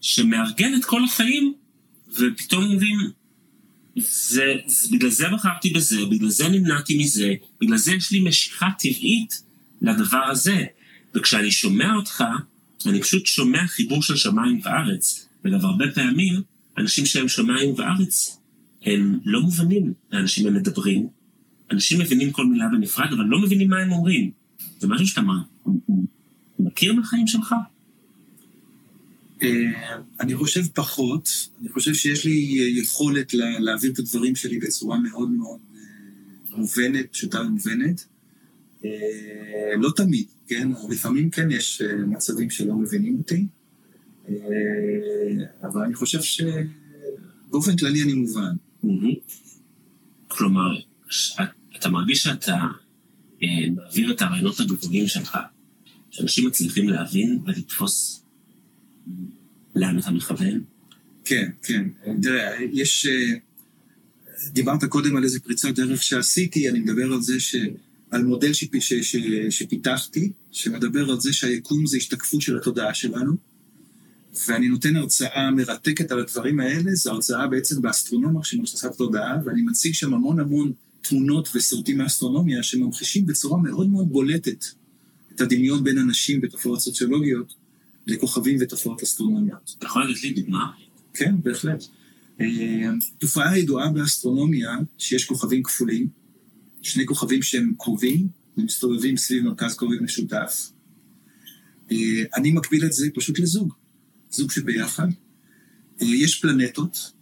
שמארגן 0.00 0.74
את 0.74 0.84
כל 0.84 1.04
החיים, 1.04 1.54
ופתאום 2.18 2.64
אומרים, 2.64 2.98
זה, 3.96 4.54
זה, 4.66 4.88
בגלל 4.92 5.10
זה 5.10 5.24
בחרתי 5.32 5.70
בזה, 5.70 5.96
בגלל 6.10 6.28
זה 6.28 6.48
נמנעתי 6.48 6.98
מזה, 6.98 7.34
בגלל 7.60 7.76
זה 7.76 7.94
יש 7.94 8.12
לי 8.12 8.20
משיכה 8.20 8.68
טבעית 8.78 9.42
לדבר 9.82 10.24
הזה. 10.30 10.64
וכשאני 11.14 11.50
שומע 11.50 11.94
אותך, 11.94 12.24
אני 12.86 13.02
פשוט 13.02 13.26
שומע 13.26 13.66
חיבור 13.66 14.02
של 14.02 14.16
שמיים 14.16 14.60
וארץ. 14.64 15.28
וגם 15.44 15.60
הרבה 15.60 15.84
פעמים, 15.94 16.42
אנשים 16.78 17.06
שהם 17.06 17.28
שמיים 17.28 17.74
וארץ, 17.76 18.40
הם 18.82 19.18
לא 19.24 19.40
מובנים 19.40 19.92
לאנשים 20.12 20.46
הם 20.46 20.54
מדברים. 20.54 21.08
אנשים 21.70 22.00
מבינים 22.00 22.32
כל 22.32 22.46
מילה 22.46 22.68
בנפרד, 22.68 23.12
אבל 23.12 23.24
לא 23.24 23.38
מבינים 23.38 23.70
מה 23.70 23.78
הם 23.78 23.92
אומרים. 23.92 24.30
זה 24.78 24.88
משהו 24.88 25.06
שאתה 25.06 25.20
מכיר 26.58 26.94
מהחיים 26.94 27.26
שלך? 27.26 27.54
אה, 29.42 29.98
אני 30.20 30.36
חושב 30.36 30.60
פחות, 30.74 31.28
אני 31.60 31.68
חושב 31.68 31.94
שיש 31.94 32.24
לי 32.24 32.56
יכולת 32.76 33.34
להעביר 33.34 33.92
את 33.92 33.98
הדברים 33.98 34.36
שלי 34.36 34.58
בצורה 34.58 34.98
מאוד 34.98 35.30
מאוד 35.30 35.58
אה, 35.74 36.58
מובנת, 36.58 37.12
פשוטה 37.12 37.40
ומובנת. 37.40 38.04
אה, 38.84 38.90
לא 39.78 39.90
תמיד, 39.96 40.26
כן? 40.46 40.68
לפעמים 40.90 41.30
כן 41.30 41.50
יש 41.50 41.82
מצבים 42.06 42.50
שלא 42.50 42.74
מבינים 42.74 43.18
אותי, 43.18 43.46
אבל 45.62 45.82
אני 45.84 45.94
חושב 45.94 46.18
שבאופן 46.22 47.76
כללי 47.76 48.02
אני 48.02 48.12
מובן. 48.12 48.52
כלומר, 50.28 50.80
אתה 51.76 51.88
מרגיש 51.88 52.22
שאתה 52.22 52.56
מעביר 53.74 54.12
את 54.12 54.22
הרעיונות 54.22 54.60
הגבוהים 54.60 55.06
שלך, 55.06 55.38
שאנשים 56.10 56.46
מצליחים 56.46 56.88
להבין 56.88 57.38
ולתפוס 57.46 58.22
לאן 59.74 59.98
אתה 59.98 60.10
מכוון? 60.10 60.60
כן, 61.24 61.50
כן. 61.62 61.88
תראה, 62.22 62.56
יש... 62.72 63.06
אה, 63.06 63.38
דיברת 64.52 64.84
קודם 64.84 65.16
על 65.16 65.24
איזה 65.24 65.40
פריצת 65.40 65.68
דרך 65.68 66.02
שעשיתי, 66.02 66.68
אני 66.68 66.78
מדבר 66.78 67.12
על 67.12 67.20
זה 67.20 67.40
ש... 67.40 67.56
על 68.10 68.24
מודל 68.24 68.52
שפ... 68.52 68.80
ש... 68.80 68.94
ש... 68.94 69.16
שפיתחתי, 69.50 70.32
שמדבר 70.52 71.10
על 71.10 71.20
זה 71.20 71.32
שהיקום 71.32 71.86
זה 71.86 71.96
השתקפות 71.96 72.42
של 72.42 72.56
התודעה 72.56 72.94
שלנו, 72.94 73.36
ואני 74.48 74.68
נותן 74.68 74.96
הרצאה 74.96 75.50
מרתקת 75.50 76.12
על 76.12 76.20
הדברים 76.20 76.60
האלה, 76.60 76.94
זו 76.94 77.10
הרצאה 77.10 77.46
בעצם 77.46 77.82
באסטרונומיה 77.82 78.44
של 78.44 78.58
מבססת 78.58 78.92
תודעה, 78.96 79.36
ואני 79.44 79.62
מציג 79.62 79.94
שם 79.94 80.14
המון 80.14 80.40
המון 80.40 80.72
תמונות 81.00 81.48
וסרטים 81.54 81.98
מאסטרונומיה 81.98 82.62
שממחישים 82.62 83.26
בצורה 83.26 83.62
מאוד 83.62 83.88
מאוד 83.88 84.08
בולטת 84.08 84.64
את 85.36 85.40
הדמיון 85.40 85.84
בין 85.84 85.98
אנשים 85.98 86.40
בתופעות 86.40 86.80
סוציולוגיות, 86.80 87.54
לכוכבים 88.06 88.56
ותופעות 88.60 89.02
אסטרונומיות. 89.02 89.74
אתה 89.78 89.86
יכול 89.86 90.10
לתת 90.10 90.22
לי 90.22 90.32
דוגמה? 90.32 90.70
כן, 91.14 91.34
בהחלט. 91.42 91.84
אה, 92.40 92.90
תופעה 93.18 93.58
ידועה 93.58 93.90
באסטרונומיה 93.90 94.70
שיש 94.98 95.24
כוכבים 95.24 95.62
כפולים, 95.62 96.08
שני 96.82 97.06
כוכבים 97.06 97.42
שהם 97.42 97.72
קרובים 97.78 98.28
ומסתובבים 98.56 99.16
סביב 99.16 99.44
מרכז 99.44 99.74
כובד 99.74 100.02
משותף. 100.02 100.70
אה, 101.92 101.96
אני 102.36 102.50
מקביל 102.50 102.84
את 102.84 102.92
זה 102.92 103.06
פשוט 103.14 103.38
לזוג, 103.38 103.74
זוג 104.30 104.50
שביחד. 104.50 105.08
אה, 106.02 106.06
יש 106.06 106.40
פלנטות, 106.40 107.12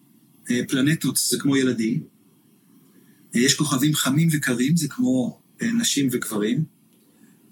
פלנטות 0.68 1.16
זה 1.16 1.38
כמו 1.38 1.56
ילדים, 1.56 2.02
יש 3.34 3.54
כוכבים 3.54 3.94
חמים 3.94 4.28
וקרים, 4.32 4.76
זה 4.76 4.88
כמו 4.88 5.40
נשים 5.62 6.08
וגברים. 6.12 6.64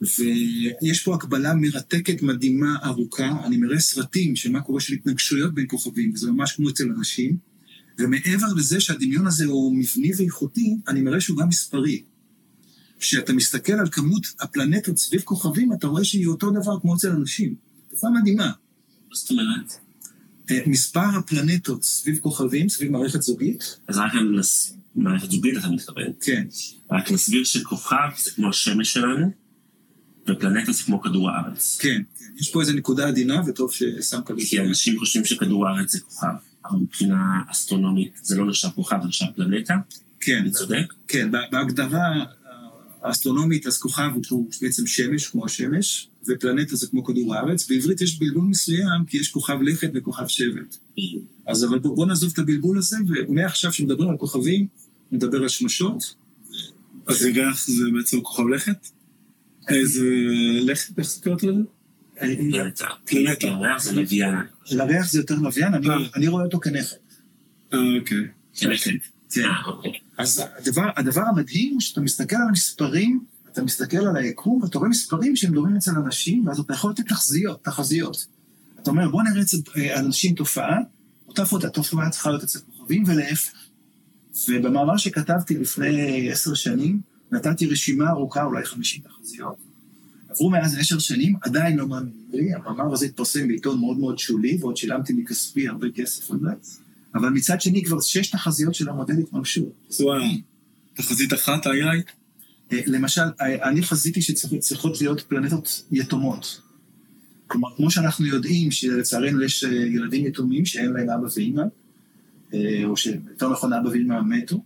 ויש 0.02 1.02
פה 1.04 1.14
הקבלה 1.14 1.54
מרתקת, 1.54 2.22
מדהימה, 2.22 2.76
ארוכה. 2.84 3.46
אני 3.46 3.56
מראה 3.56 3.80
סרטים 3.80 4.36
של 4.36 4.50
מה 4.50 4.60
קורה 4.60 4.80
של 4.80 4.94
התנגשויות 4.94 5.54
בין 5.54 5.66
כוכבים, 5.68 6.12
וזה 6.14 6.30
ממש 6.30 6.52
כמו 6.52 6.70
אצל 6.70 6.88
אנשים. 6.98 7.36
ומעבר 7.98 8.52
לזה 8.56 8.80
שהדמיון 8.80 9.26
הזה 9.26 9.46
הוא 9.46 9.76
מבני 9.76 10.10
ואיכותי, 10.16 10.76
אני 10.88 11.00
מראה 11.00 11.20
שהוא 11.20 11.38
גם 11.38 11.48
מספרי. 11.48 12.02
כשאתה 12.98 13.32
מסתכל 13.32 13.72
על 13.72 13.88
כמות 13.90 14.26
הפלנטות 14.40 14.98
סביב 14.98 15.20
כוכבים, 15.20 15.72
אתה 15.72 15.86
רואה 15.86 16.04
שהיא 16.04 16.26
אותו 16.26 16.50
דבר 16.50 16.80
כמו 16.80 16.94
אצל 16.94 17.10
אנשים. 17.10 17.54
תופעה 17.90 18.10
מדהימה. 18.10 18.46
מה 18.46 19.16
זאת 19.16 19.30
אומרת? 19.30 19.72
אה, 20.50 20.58
מספר 20.66 21.18
הפלנטות 21.18 21.84
סביב 21.84 22.18
כוכבים, 22.18 22.68
סביב 22.68 22.90
מערכת 22.90 23.22
זוגית. 23.22 23.78
אז 23.88 23.98
רק 23.98 24.12
מערכת 24.94 25.30
זוגית 25.30 25.56
אתה 25.58 25.68
מתכוון. 25.68 26.12
כן. 26.20 26.46
רק 26.90 27.10
נסביר 27.10 27.44
שכוכב 27.44 28.10
זה 28.24 28.30
כמו 28.30 28.48
השמש 28.48 28.92
שלנו, 28.92 29.41
ופלנטה 30.28 30.72
זה 30.72 30.82
כמו 30.82 31.02
כדור 31.02 31.30
הארץ. 31.30 31.78
כן, 31.80 32.02
כן, 32.18 32.24
יש 32.40 32.50
פה 32.50 32.60
איזו 32.60 32.72
נקודה 32.72 33.08
עדינה, 33.08 33.42
וטוב 33.46 33.72
ששמת 33.72 34.30
לזה. 34.30 34.46
כי 34.46 34.60
אנשים 34.60 34.98
חושבים 34.98 35.24
שכדור 35.24 35.68
הארץ 35.68 35.92
זה 35.92 36.00
כוכב, 36.00 36.26
אבל 36.64 36.78
מבחינה 36.78 37.42
אסטרונומית 37.50 38.20
זה 38.22 38.36
לא 38.36 38.48
נחשב 38.48 38.68
כוכב, 38.74 38.96
זה 39.02 39.08
נחשב 39.08 39.26
פלנטה. 39.36 39.74
כן. 40.20 40.38
אני 40.38 40.50
צודק? 40.50 40.94
כן, 41.08 41.30
בהגדרה 41.50 42.24
האסטרונומית, 43.02 43.66
אז 43.66 43.78
כוכב 43.78 44.10
הוא 44.30 44.50
בעצם 44.62 44.86
שמש, 44.86 45.26
כמו 45.26 45.46
השמש, 45.46 46.08
ופלנטה 46.28 46.76
זה 46.76 46.86
כמו 46.86 47.04
כדור 47.04 47.34
הארץ. 47.34 47.68
בעברית 47.68 48.00
יש 48.00 48.18
בלבול 48.18 48.44
מסוים, 48.44 49.04
כי 49.06 49.16
יש 49.16 49.30
כוכב 49.30 49.62
לכת 49.62 49.90
וכוכב 49.94 50.26
שבט. 50.26 50.76
אז 51.46 51.64
אבל 51.64 51.78
בוא, 51.78 51.96
בוא 51.96 52.06
נעזוב 52.06 52.30
את 52.32 52.38
הבלבול 52.38 52.78
הזה, 52.78 52.96
ומעכשיו 53.08 53.70
כשמדברים 53.70 54.10
על 54.10 54.16
כוכבים, 54.16 54.66
נדבר 55.12 55.42
על 55.42 55.48
שמשות. 55.48 56.14
אז 57.06 57.22
ירח 57.22 57.66
זה 57.66 57.84
בעצם 57.98 58.20
כוכב 58.20 58.48
לכת? 58.48 58.88
איזה 59.68 60.04
לכת, 60.60 60.98
איך 60.98 61.08
זה 61.08 61.22
קוראת 61.22 61.42
לזה? 61.42 61.60
פלנטה. 63.04 63.46
ירח 63.46 63.82
זה 63.82 63.92
לוויין. 63.92 64.34
לריח 64.70 65.10
זה 65.10 65.18
יותר 65.18 65.34
לוויין, 65.34 65.74
אני 66.16 66.28
רואה 66.28 66.44
אותו 66.44 66.60
כנכד. 66.60 66.96
אה, 67.74 67.78
אוקיי. 67.98 68.28
כנכד. 68.54 68.90
כן. 69.30 69.40
אה, 69.44 69.66
אוקיי. 69.66 69.92
אז 70.18 70.42
הדבר 70.96 71.22
המדהים 71.22 71.72
הוא 71.72 71.80
שאתה 71.80 72.00
מסתכל 72.00 72.36
על 72.36 72.48
המספרים, 72.48 73.24
אתה 73.52 73.62
מסתכל 73.62 73.96
על 73.96 74.16
היקום, 74.16 74.62
ואתה 74.62 74.78
רואה 74.78 74.90
מספרים 74.90 75.36
שהם 75.36 75.54
דומים 75.54 75.76
אצל 75.76 75.90
אנשים, 75.90 76.46
ואז 76.46 76.58
אתה 76.58 76.72
יכול 76.72 76.90
לתת 76.90 77.08
תחזיות, 77.08 77.64
תחזיות. 77.64 78.26
אתה 78.82 78.90
אומר, 78.90 79.08
בוא 79.08 79.22
נראה 79.22 79.42
אצל 79.42 79.56
אה, 79.76 80.00
אנשים 80.00 80.34
תופעה, 80.34 80.78
אותה 81.28 81.68
תופעה 81.72 82.10
צריכה 82.10 82.30
להיות 82.30 82.42
אצל 82.42 82.58
כוכבים 82.58 83.04
ולהפך. 83.06 83.50
ובמאמר 84.48 84.96
שכתבתי 84.96 85.58
לפני 85.58 86.30
עשר 86.30 86.54
שנים, 86.54 87.00
נתתי 87.32 87.66
רשימה 87.66 88.10
ארוכה, 88.10 88.44
אולי 88.44 88.64
חמישים 88.64 89.02
תחזיות. 89.02 89.56
עברו 90.28 90.50
מאז 90.50 90.78
עשר 90.78 90.98
שנים, 90.98 91.36
עדיין 91.42 91.76
לא 91.76 91.88
מאמינים 91.88 92.26
לי, 92.32 92.54
המאמר 92.54 92.92
הזה 92.92 93.06
התפרסם 93.06 93.48
בעיתון 93.48 93.80
מאוד 93.80 93.98
מאוד 93.98 94.18
שולי, 94.18 94.58
ועוד 94.60 94.76
שילמתי 94.76 95.12
מכספי 95.12 95.68
הרבה 95.68 95.86
כסף 95.94 96.30
על 96.30 96.38
זה, 96.40 96.78
אבל 97.14 97.28
מצד 97.28 97.60
שני 97.60 97.84
כבר 97.84 98.00
שש 98.00 98.30
תחזיות 98.30 98.74
של 98.74 98.88
המודל 98.88 99.14
התממשו. 99.18 99.72
וואו, 100.00 100.22
תחזית 100.94 101.32
אחת 101.32 101.66
היה? 101.66 101.92
אה, 102.72 102.80
למשל, 102.86 103.22
אה, 103.40 103.68
אני 103.68 103.82
חזיתי 103.82 104.22
שצריכות 104.22 105.00
להיות 105.00 105.20
פלנטות 105.20 105.82
יתומות. 105.92 106.60
כלומר, 107.46 107.68
כמו 107.76 107.90
שאנחנו 107.90 108.26
יודעים 108.26 108.70
שלצערנו 108.70 109.42
יש 109.42 109.64
אה, 109.64 109.70
ילדים 109.70 110.26
יתומים 110.26 110.64
שאין 110.64 110.92
להם 110.92 111.10
אבא 111.10 111.26
ואימא, 111.36 111.62
או 112.84 112.96
שיותר 112.96 113.52
נכון 113.52 113.72
אבא 113.72 113.88
ואימא 113.88 114.20
מתו, 114.22 114.62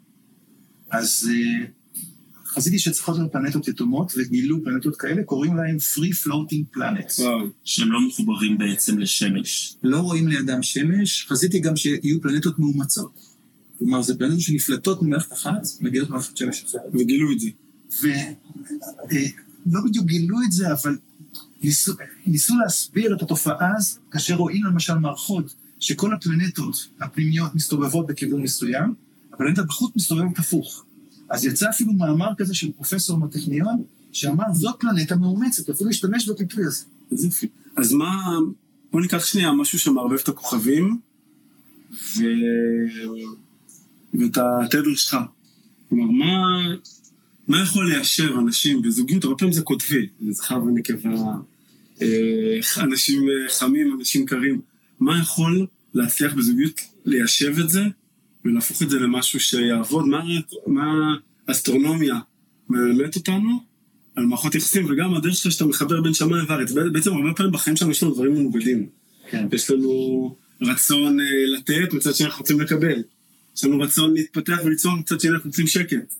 אז 0.90 1.30
חזיתי 2.57 2.79
שצריכות 2.79 3.17
להיות 3.19 3.33
פלנטות 3.33 3.69
יתומות, 3.69 4.13
וגילו 4.17 4.65
פלנטות 4.65 4.97
כאלה, 4.97 5.23
קוראים 5.23 5.57
להם 5.57 5.77
free 5.77 6.27
floating 6.27 6.77
planets. 6.77 7.21
וואו. 7.23 7.47
שהם 7.65 7.93
לא 7.93 8.01
מחוברים 8.09 8.59
בעצם 8.59 8.99
לשמש. 8.99 9.77
לא 9.83 10.01
רואים 10.01 10.29
לידם 10.29 10.63
שמש, 10.63 11.27
חזיתי 11.29 11.59
גם 11.59 11.77
שיהיו 11.77 12.21
פלנטות 12.23 12.59
מאומצות. 12.59 13.21
כלומר, 13.79 14.03
זה 14.03 14.19
פלנטות 14.19 14.41
שנפלטות 14.41 15.03
ממערכת 15.03 15.33
אחת, 15.33 15.63
מגיעות 15.81 16.11
ממערכת 16.11 16.37
שמש 16.37 16.65
אחרת. 16.65 16.81
וגילו 16.95 17.33
את 17.33 17.41
זה. 17.41 17.49
ולא 18.03 19.79
אה, 19.79 19.85
בדיוק 19.85 20.07
גילו 20.07 20.37
את 20.47 20.53
זה, 20.53 20.73
אבל 20.73 20.97
ניסו, 21.63 21.93
ניסו 22.27 22.55
להסביר 22.63 23.17
את 23.17 23.23
התופעה 23.23 23.73
הזו 23.77 23.99
כאשר 24.11 24.35
רואים 24.35 24.65
למשל 24.65 24.95
מערכות 24.95 25.55
שכל 25.81 26.15
הפלנטות 26.15 26.89
הפנימיות 27.01 27.55
מסתובבות 27.55 28.07
בכיוון 28.07 28.43
מסוים, 28.43 28.95
הפלנטה 29.33 29.63
בחוץ 29.63 29.97
מסתובבת 29.97 30.39
הפוך. 30.39 30.86
אז 31.30 31.45
יצא 31.45 31.71
אפילו 31.71 31.92
מאמר 31.92 32.28
כזה 32.38 32.54
של 32.54 32.73
פרופסור 32.73 33.18
מהטכניון, 33.18 33.83
שאמר, 34.12 34.45
זאת 34.54 34.76
פלנטה 34.80 35.16
מאומצת, 35.16 35.71
אפילו 35.71 35.90
להשתמש 35.90 36.28
בביטוי 36.28 36.64
הזה. 36.64 36.85
אז. 37.12 37.28
אז 37.76 37.92
מה, 37.92 38.38
בוא 38.92 39.00
ניקח 39.00 39.25
שנייה 39.25 39.52
משהו 39.52 39.78
שמערבב 39.78 40.18
את 40.23 40.28
הכוכבים, 40.28 40.99
ו... 41.92 42.23
ואת 44.14 44.38
התדר 44.38 44.95
שלך. 44.95 45.16
כלומר, 45.88 46.11
מה, 46.11 46.42
מה 47.49 47.62
יכול 47.62 47.92
ליישב 47.92 48.38
אנשים 48.38 48.83
בזוגיות? 48.83 49.25
הרבה 49.25 49.37
פעמים 49.37 49.52
זה 49.52 49.62
קוטבי, 49.62 50.06
זכר 50.30 50.62
ונקבה, 50.62 51.11
אה, 52.02 52.59
אנשים 52.76 53.28
אה, 53.28 53.49
חמים, 53.49 53.97
אנשים 53.99 54.26
קרים. 54.26 54.61
מה 55.00 55.18
יכול 55.18 55.66
להצליח 55.95 56.35
בזוגיות 56.35 56.80
ליישב 57.04 57.59
את 57.59 57.68
זה 57.68 57.83
ולהפוך 58.47 58.83
את 58.83 58.91
זה 58.91 58.99
למשהו 58.99 59.41
שיעבוד? 59.41 60.07
מה, 60.07 60.25
מה 60.67 61.15
האסטרונומיה 61.49 62.15
מלמדת 62.69 63.17
אותנו 63.17 63.61
על 64.17 64.25
מערכות 64.26 64.55
יחסים, 64.55 64.87
וגם 64.91 65.15
הדרך 65.15 65.35
שלך 65.35 65.53
שאתה 65.53 65.65
מחבר 65.65 66.00
בין 66.00 66.15
שמיים 66.15 66.45
וארץ. 66.49 66.73
בעצם 66.93 67.12
הרבה 67.12 67.35
פעמים 67.37 67.53
בחיים 67.53 67.76
שלנו 67.76 67.91
יש 67.91 68.03
לנו 68.03 68.15
דברים 68.15 68.35
מנוגדים. 68.35 68.87
כן. 69.31 69.47
יש 69.53 69.71
לנו 69.71 70.37
רצון 70.62 71.21
אה, 71.21 71.25
לתת, 71.57 71.93
מצד 71.93 72.15
שני 72.15 72.26
אנחנו 72.26 72.41
רוצים 72.41 72.61
לקבל. 72.61 73.03
יש 73.57 73.65
לנו 73.65 73.81
רצון 73.81 74.15
להתפתח 74.15 74.59
וליצור, 74.65 74.93
מצד 74.95 75.21
שני 75.21 75.31
אנחנו 75.31 75.50
רוצים 75.50 75.67
שקט. 75.67 76.15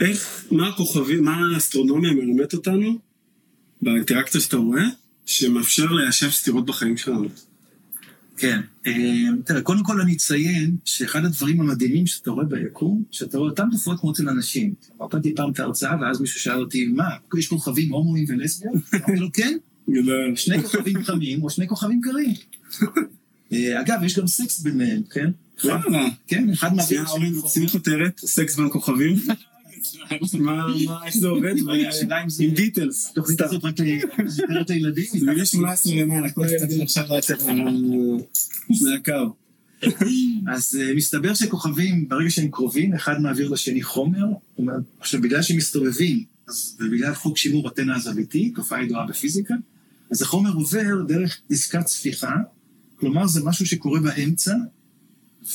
איך, 0.00 0.44
מה 0.50 0.68
הכוכבים, 0.68 1.24
מה 1.24 1.38
האסטרונומיה 1.54 2.12
מלמדת 2.12 2.54
אותנו 2.54 2.98
באינטראקציה 3.82 4.40
שאתה 4.40 4.56
רואה, 4.56 4.84
שמאפשר 5.26 5.92
ליישב 5.92 6.30
סתירות 6.30 6.66
בחיים 6.66 6.96
שלנו? 6.96 7.28
כן. 8.42 8.60
אה, 8.86 8.92
תראה, 9.44 9.62
קודם 9.62 9.84
כל 9.84 10.00
אני 10.00 10.14
אציין 10.14 10.76
שאחד 10.84 11.24
הדברים 11.24 11.60
המדהימים 11.60 12.06
שאתה 12.06 12.30
רואה 12.30 12.44
ביקום, 12.44 13.02
שאתה 13.10 13.38
רואה 13.38 13.50
אותם 13.50 13.68
תופעות 13.72 14.00
כמו 14.00 14.12
אצל 14.12 14.28
אנשים. 14.28 14.74
נתתי 15.02 15.34
פעם 15.34 15.50
את 15.50 15.60
ההרצאה, 15.60 15.96
ואז 16.00 16.20
מישהו 16.20 16.40
שאל 16.40 16.60
אותי, 16.60 16.86
מה, 16.86 17.08
יש 17.38 17.48
כוכבים 17.48 17.92
הומואים 17.92 18.24
ולסביות? 18.28 18.74
אמרתי 18.94 19.16
לו, 19.16 19.28
כן. 19.32 19.58
שני 20.36 20.62
כוכבים 20.62 21.04
חמים 21.04 21.42
או 21.42 21.50
שני 21.50 21.68
כוכבים 21.68 22.00
קרים. 22.00 22.34
אה, 23.52 23.80
אגב, 23.80 24.02
יש 24.02 24.18
גם 24.18 24.26
סקס 24.26 24.60
ביניהם, 24.60 25.02
כן? 25.10 25.30
כן, 26.26 26.50
אחד 26.52 26.74
מעביר 26.74 27.04
שים 27.48 27.68
כותרת, 27.68 28.18
סקס 28.18 28.56
בין 28.56 28.68
כוכבים. 28.70 29.16
מה, 30.38 30.66
איך 31.06 31.16
זה 31.16 31.28
עובד? 31.28 31.54
עם 32.40 32.54
ביטלס. 32.54 33.10
התוכנית 33.10 33.40
הזאת 33.40 33.64
רק 33.64 33.74
לספר 34.24 34.60
את 34.60 34.70
הילדים. 34.70 35.06
זה 35.18 35.26
מגיל 35.26 35.44
18 35.44 35.94
למעלה, 35.94 36.30
כל 36.30 36.44
הילדים 36.44 36.82
עכשיו 36.82 37.04
לצאת 37.18 37.42
מהקו. 38.82 39.34
אז 40.52 40.78
אה, 40.80 40.94
מסתבר 40.94 41.34
שכוכבים, 41.34 42.08
ברגע 42.08 42.30
שהם 42.30 42.48
קרובים, 42.50 42.94
אחד 42.94 43.20
מעביר 43.20 43.48
לשני 43.48 43.82
חומר. 43.82 44.26
עכשיו, 45.00 45.20
בגלל 45.20 45.42
שהם 45.42 45.56
מסתובבים, 45.56 46.24
ובגלל 46.80 47.14
חוק 47.14 47.38
שימור 47.38 47.68
אתנה 47.68 47.96
הזוויתי, 47.96 48.50
תופעה 48.54 48.84
ידועה 48.84 49.06
בפיזיקה, 49.06 49.54
אז 50.10 50.22
החומר 50.22 50.52
עובר 50.52 51.02
דרך 51.08 51.40
דיסקת 51.48 51.86
ספיחה, 51.86 52.32
כלומר 52.96 53.26
זה 53.26 53.40
משהו 53.44 53.66
שקורה 53.66 54.00
באמצע, 54.00 54.54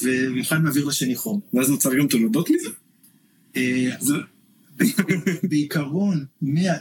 ואחד 0.01 0.57
מעביר 0.61 0.85
לשני 0.85 1.15
חומר. 1.15 1.39
ואז 1.53 1.69
נוצר 1.69 1.95
גם 1.99 2.07
תולדות 2.07 2.49
מזה? 2.49 2.69
אה, 3.57 3.89
זה- 3.99 4.13
בעיקרון, 5.43 6.25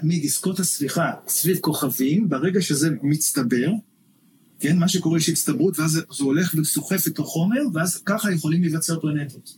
מדיסקות 0.02 0.60
הספיחה 0.60 1.10
סביב 1.28 1.58
כוכבים, 1.58 2.28
ברגע 2.28 2.62
שזה 2.62 2.90
מצטבר, 3.02 3.68
כן, 4.60 4.78
מה 4.78 4.88
שקורה 4.88 5.18
יש 5.18 5.28
הצטברות, 5.28 5.78
ואז 5.78 5.90
זה 5.90 6.00
זה 6.18 6.24
הולך 6.24 6.54
וסוחף 6.58 7.06
את 7.06 7.18
החומר, 7.18 7.60
ואז 7.74 8.02
ככה 8.06 8.32
יכולים 8.32 8.62
להיווצר 8.62 9.00
פלנטות. 9.00 9.56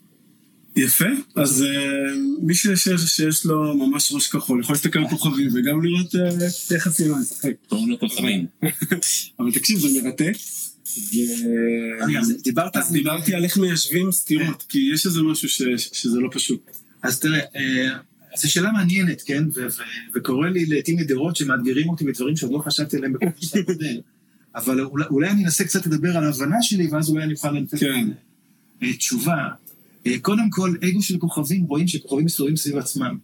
יפה, 0.76 1.04
אז 1.36 1.62
אה, 1.62 2.12
מי 2.43 2.54
שיש, 2.54 2.88
שיש 3.06 3.45
לו 3.47 3.75
ממש 3.76 4.12
ראש 4.12 4.26
כחול 4.28 4.60
יכול 4.60 4.75
להסתכל 4.75 4.99
על 4.99 5.08
כוכבים 5.08 5.50
וגם 5.54 5.82
לראות 5.84 6.14
אה, 6.14 6.28
איך 6.75 6.86
עשינו 6.86 7.19
לשחק. 7.19 7.52
קוראים 7.69 7.88
לו 7.90 7.99
כוכבים. 7.99 8.47
אבל 9.40 9.52
תקשיב, 9.52 9.78
זה 9.78 9.88
מרתק. 10.02 10.32
דיברת 12.45 12.76
אז 12.76 12.93
דיברתי 12.93 13.34
על 13.34 13.45
איך 13.45 13.58
מיישבים 13.58 14.12
סתירות, 14.12 14.64
כי 14.69 14.90
יש 14.95 15.06
איזה 15.06 15.23
משהו 15.23 15.49
ש- 15.49 15.62
שזה 15.93 16.19
לא 16.21 16.28
פשוט. 16.32 16.60
אז 17.02 17.21
תראה, 17.21 17.41
אה, 17.56 17.99
זו 18.37 18.50
שאלה 18.52 18.73
מעניינת, 18.73 19.23
כן? 19.26 19.45
וקורה 20.15 20.50
לי 20.50 20.67
לעיתים 20.67 20.99
נדירות 21.00 21.37
שמאתגרים 21.37 21.89
אותי 21.89 22.04
בדברים 22.04 22.37
שעוד 22.37 22.52
לא 22.52 22.58
חשבתי 22.58 22.97
עליהם 22.97 23.13
בכל 23.13 23.26
הקודם. 23.26 23.97
אבל 24.54 24.80
אולי, 24.80 25.04
אולי 25.11 25.30
אני 25.30 25.45
אנסה 25.45 25.65
קצת 25.65 25.87
לדבר 25.87 26.17
על 26.17 26.25
ההבנה 26.25 26.56
שלי, 26.63 26.87
ואז 26.87 27.11
אולי 27.11 27.25
אני 27.25 27.32
אוכל 27.34 27.52
לתת 27.52 27.78
כן. 27.78 28.08
אה, 28.82 28.93
תשובה. 28.93 29.49
אה, 30.06 30.19
קודם 30.23 30.50
כל, 30.50 30.75
אגו 30.91 31.02
של 31.02 31.19
כוכבים, 31.19 31.65
רואים 31.65 31.89
שכוכבים 31.89 32.25
מסתובבים 32.25 32.56
סביב 32.56 32.76
עצמם. 32.76 33.19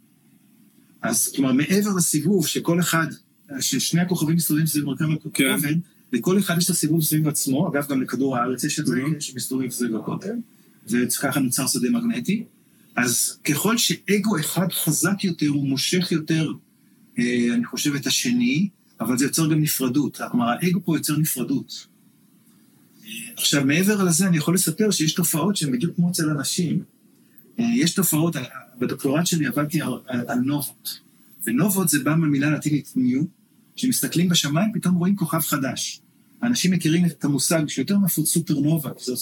אז 1.03 1.33
כלומר, 1.37 1.53
מעבר 1.53 1.91
לסיבוב 1.97 2.47
שכל 2.47 2.81
אחד, 2.81 3.07
ששני 3.61 4.01
הכוכבים 4.01 4.37
מסתובבים 4.37 4.67
סביב 4.67 4.85
מרכב 4.85 5.05
הכוכב, 5.11 5.59
לכל 6.13 6.39
אחד 6.39 6.59
יש 6.59 6.65
את 6.65 6.71
הסיבוב 6.71 7.03
סביב 7.03 7.29
עצמו, 7.29 7.69
אגב, 7.69 7.87
גם 7.89 8.03
לכדור 8.03 8.37
הארץ 8.37 8.65
יש 8.65 8.81
את 8.81 8.87
זה, 8.87 8.95
Mhm. 8.97 9.21
שמסתובב 9.21 9.71
סביב 9.71 9.97
הכותל, 9.97 10.35
וככה 10.89 11.41
נוצר 11.41 11.67
שדה 11.67 11.91
מגנטי. 11.91 12.45
אז 12.97 13.39
ככל 13.45 13.79
שאגו 13.79 14.39
אחד 14.41 14.73
חזק 14.73 15.25
יותר, 15.25 15.49
הוא 15.49 15.69
מושך 15.69 16.13
יותר, 16.13 16.53
אה, 17.19 17.55
אני 17.55 17.65
חושב, 17.65 17.95
את 17.95 18.07
השני, 18.07 18.69
אבל 19.01 19.19
זה 19.19 19.25
יוצר 19.25 19.47
גם 19.47 19.61
נפרדות. 19.61 20.21
כלומר, 20.31 20.47
האגו 20.49 20.81
פה 20.85 20.97
יוצר 20.97 21.17
נפרדות. 21.17 21.87
אה, 23.07 23.11
עכשיו, 23.37 23.65
מעבר 23.65 24.05
לזה, 24.05 24.27
אני 24.27 24.37
יכול 24.37 24.55
לספר 24.55 24.91
שיש 24.91 25.15
תופעות 25.15 25.57
שהן 25.57 25.73
בדיוק 25.73 25.97
כמו 25.97 26.11
אצל 26.11 26.31
אנשים. 26.31 26.83
אה, 27.61 27.65
יש 27.77 27.95
תופעות, 27.95 28.37
בדוקטורט 28.79 29.27
שלי 29.27 29.47
עבדתי 29.47 29.81
על, 29.81 29.93
על, 30.07 30.21
על 30.29 30.39
נובות. 30.39 31.01
ונובות 31.47 31.89
זה 31.89 31.99
בא 32.05 32.15
מהמילה 32.15 32.49
הלטינית 32.49 32.93
ניו, 32.97 33.23
כשמסתכלים 33.77 34.29
בשמיים 34.29 34.73
פתאום 34.75 34.95
רואים 34.95 35.17
כוכב 35.17 35.41
חדש. 35.41 36.01
האנשים 36.43 36.71
מכירים 36.71 37.05
את 37.05 37.25
המושג 37.25 37.69
שיותר 37.69 37.99
נפוץ 37.99 38.29
סופרנובה, 38.29 38.91
זה, 39.01 39.13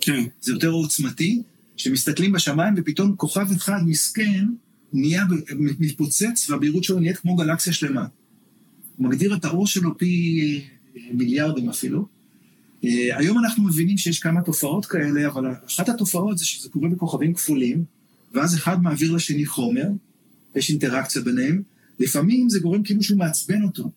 כן. 0.00 0.24
זה 0.40 0.52
יותר 0.52 0.68
עוצמתי, 0.68 1.42
שמסתכלים 1.80 2.32
בשמיים 2.32 2.74
ופתאום 2.76 3.16
כוכב 3.16 3.46
אחד 3.56 3.80
מסכן 3.86 4.46
נהיה, 4.92 5.24
מתפוצץ 5.58 6.50
והבהירות 6.50 6.84
שלו 6.84 7.00
נהיית 7.00 7.16
כמו 7.16 7.36
גלקסיה 7.36 7.72
שלמה. 7.72 8.06
הוא 8.96 9.08
מגדיר 9.08 9.34
את 9.34 9.44
האור 9.44 9.66
שלו 9.66 9.98
פי 9.98 10.64
אה, 10.96 11.00
מיליארדים 11.12 11.68
אפילו. 11.68 12.06
אה, 12.84 13.18
היום 13.18 13.38
אנחנו 13.38 13.64
מבינים 13.64 13.98
שיש 13.98 14.18
כמה 14.18 14.42
תופעות 14.42 14.86
כאלה, 14.86 15.26
אבל 15.26 15.44
אחת 15.66 15.88
התופעות 15.88 16.38
זה 16.38 16.44
שזה 16.44 16.68
קורה 16.68 16.88
בכוכבים 16.88 17.34
כפולים, 17.34 17.84
ואז 18.32 18.54
אחד 18.54 18.82
מעביר 18.82 19.12
לשני 19.12 19.46
חומר, 19.46 19.86
יש 20.54 20.70
אינטראקציה 20.70 21.22
ביניהם, 21.22 21.62
לפעמים 21.98 22.48
זה 22.48 22.58
גורם 22.60 22.82
כאילו 22.82 23.02
שהוא 23.02 23.18
מעצבן 23.18 23.62
אותו, 23.62 23.90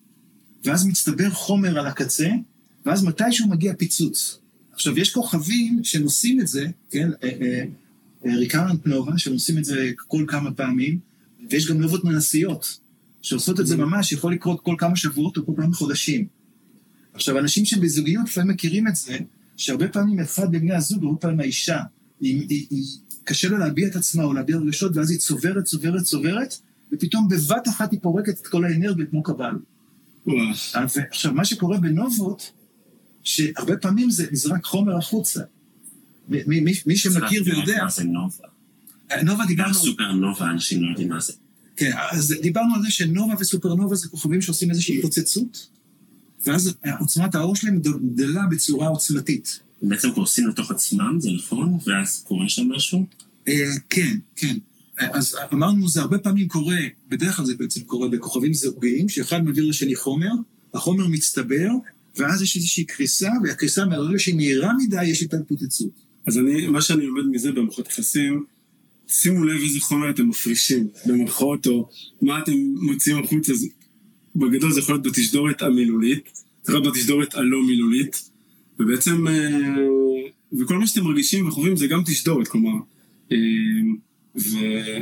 ואז 0.64 0.86
מצטבר 0.86 1.30
חומר 1.30 1.78
על 1.78 1.86
הקצה, 1.86 2.28
ואז 2.86 3.04
מתישהו 3.04 3.48
מגיע 3.48 3.74
פיצוץ. 3.78 4.40
עכשיו, 4.74 4.98
יש 4.98 5.12
כוכבים 5.12 5.84
שהם 5.84 6.02
עושים 6.02 6.40
את 6.40 6.46
זה, 6.46 6.66
כן, 6.90 7.10
ריקרנט 8.24 8.86
נובה, 8.86 9.18
שהם 9.18 9.32
עושים 9.32 9.58
את 9.58 9.64
זה 9.64 9.90
כל 9.96 10.24
כמה 10.28 10.52
פעמים, 10.52 10.98
ויש 11.50 11.70
גם 11.70 11.80
נובות 11.80 12.04
מנסיות, 12.04 12.78
שעושות 13.22 13.60
את 13.60 13.66
זה 13.66 13.76
ממש, 13.76 14.12
יכול 14.12 14.32
לקרות 14.32 14.60
כל 14.60 14.74
כמה 14.78 14.96
שבועות 14.96 15.36
או 15.36 15.46
כל 15.46 15.52
כמה 15.56 15.74
חודשים. 15.74 16.26
עכשיו, 17.14 17.38
אנשים 17.38 17.64
שבזוגיות 17.64 18.26
לפעמים 18.26 18.50
מכירים 18.50 18.88
את 18.88 18.96
זה, 18.96 19.18
שהרבה 19.56 19.88
פעמים 19.88 20.20
אחד 20.20 20.52
מבני 20.52 20.74
הזוג, 20.74 21.04
הרבה 21.04 21.18
פעמים 21.18 21.40
האישה, 21.40 21.78
היא, 22.20 22.46
היא, 22.48 22.66
היא, 22.70 22.84
קשה 23.24 23.48
לה 23.48 23.58
להביע 23.58 23.88
את 23.88 23.96
עצמה 23.96 24.24
או 24.24 24.32
להביע 24.32 24.56
רגשות, 24.56 24.96
ואז 24.96 25.10
היא 25.10 25.18
צוברת, 25.18 25.64
צוברת, 25.64 26.02
צוברת, 26.02 26.54
ופתאום 26.92 27.28
בבת 27.28 27.68
אחת 27.68 27.92
היא 27.92 28.00
פורקת 28.02 28.40
את 28.40 28.46
כל 28.46 28.64
האנרגיה 28.64 29.06
כמו 29.06 29.22
קבל. 29.22 29.54
עכשיו, 31.10 31.32
מה 31.32 31.44
שקורה 31.44 31.78
בנובות, 31.78 32.52
שהרבה 33.24 33.76
פעמים 33.76 34.10
זה 34.10 34.26
נזרק 34.32 34.64
חומר 34.64 34.96
החוצה. 34.96 35.40
מי, 36.28 36.42
מי, 36.46 36.72
מי 36.86 36.96
שמכיר 36.96 37.42
ויודע, 37.46 37.84
מה 37.84 37.90
זה 37.90 38.04
נובה? 38.04 38.44
נובה 39.22 39.42
גם 39.42 39.48
דיברנו, 39.48 39.74
סופרנובה, 39.74 40.50
אנשים 40.50 40.82
לא 40.82 40.88
יודעים 40.90 41.08
מה 41.08 41.20
זה. 41.20 41.32
כן, 41.76 41.90
אז 42.10 42.34
דיברנו 42.42 42.74
על 42.74 42.82
זה 42.82 42.90
שנובה 42.90 43.34
וסופרנובה 43.40 43.96
זה 43.96 44.08
כוכבים 44.08 44.42
שעושים 44.42 44.70
איזושהי 44.70 44.96
התפוצצות, 44.96 45.68
ואז 46.46 46.74
עוצמת 46.98 47.34
האור 47.34 47.56
שלהם 47.56 47.80
גדלה 48.14 48.42
בצורה 48.50 48.88
עוצמתית. 48.88 49.60
בעצם 49.82 50.10
קורסים 50.10 50.48
לתוך 50.48 50.70
עצמם, 50.70 51.16
זה 51.20 51.30
נכון? 51.38 51.78
ואז 51.86 52.22
קורה 52.26 52.48
שם 52.48 52.68
משהו? 52.68 53.06
אה, 53.48 53.54
כן, 53.90 54.16
כן. 54.36 54.56
אז 54.98 55.36
אמרנו, 55.52 55.88
זה 55.88 56.00
הרבה 56.00 56.18
פעמים 56.18 56.48
קורה, 56.48 56.78
בדרך 57.08 57.36
כלל 57.36 57.46
זה 57.46 57.54
בעצם 57.56 57.80
קורה 57.80 58.08
בכוכבים 58.08 58.54
זוגיים, 58.54 59.08
שאחד 59.08 59.44
מעביר 59.44 59.64
לשני 59.64 59.96
חומר, 59.96 60.30
החומר 60.74 61.06
מצטבר, 61.06 61.68
ואז 62.16 62.42
יש 62.42 62.56
איזושהי 62.56 62.84
קריסה, 62.84 63.30
והקריסה 63.44 63.84
מהרגע 63.84 64.18
שהיא 64.18 64.34
מהירה 64.34 64.72
מדי, 64.78 65.04
יש 65.04 65.22
איתה 65.22 65.36
התפוצצות. 65.36 66.04
אז 66.26 66.38
אני, 66.38 66.66
מה 66.66 66.82
שאני 66.82 67.06
לומד 67.06 67.26
מזה 67.30 67.52
במערכות 67.52 67.88
יחסים, 67.88 68.44
שימו 69.08 69.44
לב 69.44 69.60
איזה 69.62 69.80
חומר 69.80 70.10
אתם 70.10 70.28
מפרישים, 70.28 70.88
במרכאות, 71.06 71.66
או 71.66 71.88
מה 72.22 72.38
אתם 72.38 72.52
מוציאים 72.80 73.24
החוצה. 73.24 73.52
בגדול 74.36 74.72
זה 74.72 74.80
יכול 74.80 74.94
להיות 74.94 75.06
בתשדורת 75.06 75.62
המילולית, 75.62 76.24
זה 76.62 76.72
יכול 76.72 76.82
להיות 76.82 76.94
בתשדורת 76.94 77.34
הלא 77.34 77.62
מילולית, 77.66 78.30
ובעצם, 78.78 79.28
אה, 79.28 79.76
וכל 80.60 80.78
מה 80.78 80.86
שאתם 80.86 81.04
מרגישים 81.04 81.48
וחווים 81.48 81.76
זה 81.76 81.86
גם 81.86 82.02
תשדורת, 82.06 82.48
כלומר, 82.48 82.78
אה, 83.32 83.36
ו, 84.36 84.58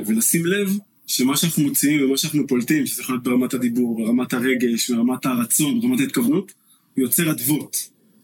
ולשים 0.06 0.46
לב 0.46 0.78
שמה 1.06 1.36
שאנחנו 1.36 1.62
מוציאים 1.62 2.04
ומה 2.04 2.16
שאנחנו 2.16 2.46
פולטים, 2.46 2.86
שזה 2.86 3.02
יכול 3.02 3.14
להיות 3.14 3.24
ברמת 3.24 3.54
הדיבור, 3.54 4.04
ברמת 4.04 4.32
הרגש, 4.32 4.90
ברמת 4.90 5.26
הרצון, 5.26 5.80
ברמת 5.80 6.00
ההתכוונות, 6.00 6.52
יוצר 6.96 7.30
אדוות. 7.30 7.76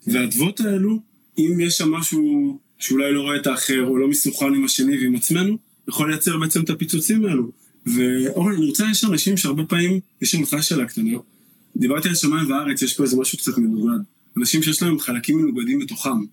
והאדוות 0.07 0.61
האלו, 0.61 1.02
אם 1.38 1.61
יש 1.61 1.78
שם 1.78 1.90
משהו 1.92 2.59
שאולי 2.78 3.12
לא 3.12 3.20
רואה 3.20 3.37
את 3.37 3.46
האחר, 3.46 3.85
או 3.85 3.98
לא 3.98 4.09
מסוכן 4.09 4.54
עם 4.54 4.64
השני 4.64 4.98
ועם 4.98 5.16
עצמנו, 5.16 5.59
יכול 5.88 6.11
לייצר 6.11 6.38
בעצם 6.38 6.61
את 6.61 6.70
הפיצוצים 6.70 7.24
האלו. 7.24 7.50
ואורן, 7.87 8.52
אני 8.52 8.66
רוצה, 8.66 8.87
יש 8.90 9.04
אנשים 9.04 9.37
שהרבה 9.37 9.64
פעמים, 9.64 10.00
יש 10.22 10.31
שם 10.31 10.42
לך 10.42 10.57
שאלה 10.62 10.85
קטנה. 10.85 11.18
דיברתי 11.76 12.09
על 12.09 12.14
שמיים 12.14 12.50
וארץ, 12.50 12.83
יש 12.83 12.94
פה 12.94 13.02
איזה 13.02 13.16
משהו 13.16 13.38
קצת 13.38 13.59
מנוגד. 13.59 14.02
אנשים 14.37 14.62
שיש 14.62 14.83
להם 14.83 14.98
חלקים 14.98 15.38
מנוגדים 15.38 15.78
בתוכם. 15.78 16.24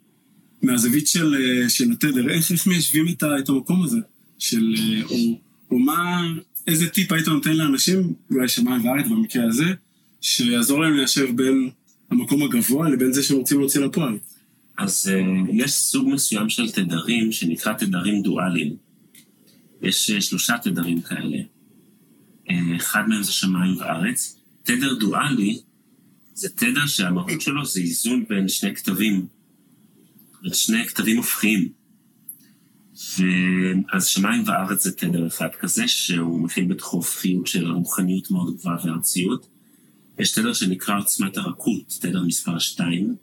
מהזווית 0.62 1.08
של, 1.08 1.36
אה, 1.36 1.70
של 1.70 1.92
התדר, 1.92 2.30
איך, 2.30 2.52
איך 2.52 2.68
מיישבים 2.68 3.08
את, 3.08 3.24
את 3.40 3.50
המקום 3.50 3.84
הזה? 3.84 3.98
של, 4.38 4.76
אה, 4.78 5.04
או, 5.04 5.40
או 5.72 5.80
מה, 5.80 6.28
איזה 6.68 6.88
טיפ 6.88 7.12
היית 7.12 7.28
נותן 7.28 7.54
לאנשים, 7.54 8.14
אולי 8.32 8.48
שמיים 8.48 8.86
וארץ 8.86 9.06
במקרה 9.08 9.48
הזה, 9.48 9.66
שיעזור 10.22 10.82
להם 10.82 10.94
ליישב 10.94 11.36
בין 11.36 11.70
המקום 12.12 12.44
הגבוה 12.44 12.90
לבין 12.90 13.14
זה 13.14 13.24
שהם 13.24 13.38
רוצים 13.38 13.60
להוציא 13.60 13.82
לפועל? 13.82 14.18
אז 14.78 15.12
uh, 15.12 15.50
יש 15.54 15.72
סוג 15.72 16.10
מסוים 16.10 16.50
של 16.50 16.72
תדרים 16.72 17.32
שנקרא 17.32 17.74
תדרים 17.74 18.22
דואליים. 18.22 18.76
יש 19.82 20.12
uh, 20.12 20.22
שלושה 20.22 20.58
תדרים 20.58 21.02
כאלה. 21.02 21.38
Uh, 22.48 22.54
אחד 22.76 23.04
מהם 23.08 23.24
זה 23.24 23.32
שמיים 23.32 23.78
וארץ. 23.78 24.42
תדר 24.64 24.94
דואלי 24.94 25.60
זה 26.34 26.50
תדר 26.50 26.86
שהמהות 26.88 27.42
שלו 27.42 27.66
זה 27.66 27.80
איזון 27.80 28.26
בין 28.30 28.48
שני 28.48 28.76
כתבים, 28.76 29.28
בין 30.42 30.54
שני 30.54 30.86
כתבים 30.88 31.18
הופכיים. 31.18 31.70
אז 33.94 34.06
שמיים 34.06 34.44
וארץ 34.46 34.84
זה 34.84 34.92
תדר 34.92 35.28
אחד 35.28 35.48
כזה, 35.60 35.88
שהוא 35.88 36.42
מכיל 36.42 36.66
בתוכו 36.66 36.98
הופכיות 36.98 37.48
של 37.48 37.72
רוחניות 37.72 38.32
מאוד 38.32 38.58
גבוהה 38.58 38.78
וארציות. 38.84 39.55
יש 40.20 40.32
תדר 40.32 40.54
שנקרא 40.54 41.00
עוצמת 41.00 41.38
הרכות, 41.38 41.98
תדר 42.02 42.24
מספר 42.24 42.60
2, 42.60 43.16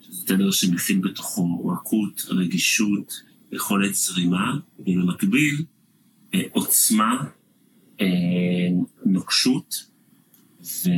שזה 0.00 0.26
תדר 0.26 0.50
שמכיל 0.50 0.98
בתוכו 0.98 1.68
רכות, 1.68 2.22
רגישות, 2.28 3.12
יכולת 3.52 3.94
זרימה, 3.94 4.52
ובמקביל 4.78 5.64
אה, 6.34 6.40
עוצמה, 6.52 7.24
אה, 8.00 8.06
נוקשות, 9.04 9.86
ו... 10.62 10.90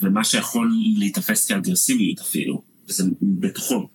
ומה 0.00 0.24
שיכול 0.24 0.72
להיתפס 0.98 1.46
כאגרסיביות 1.46 2.20
אפילו, 2.20 2.62
וזה 2.88 3.04
בתוכו. 3.22 3.88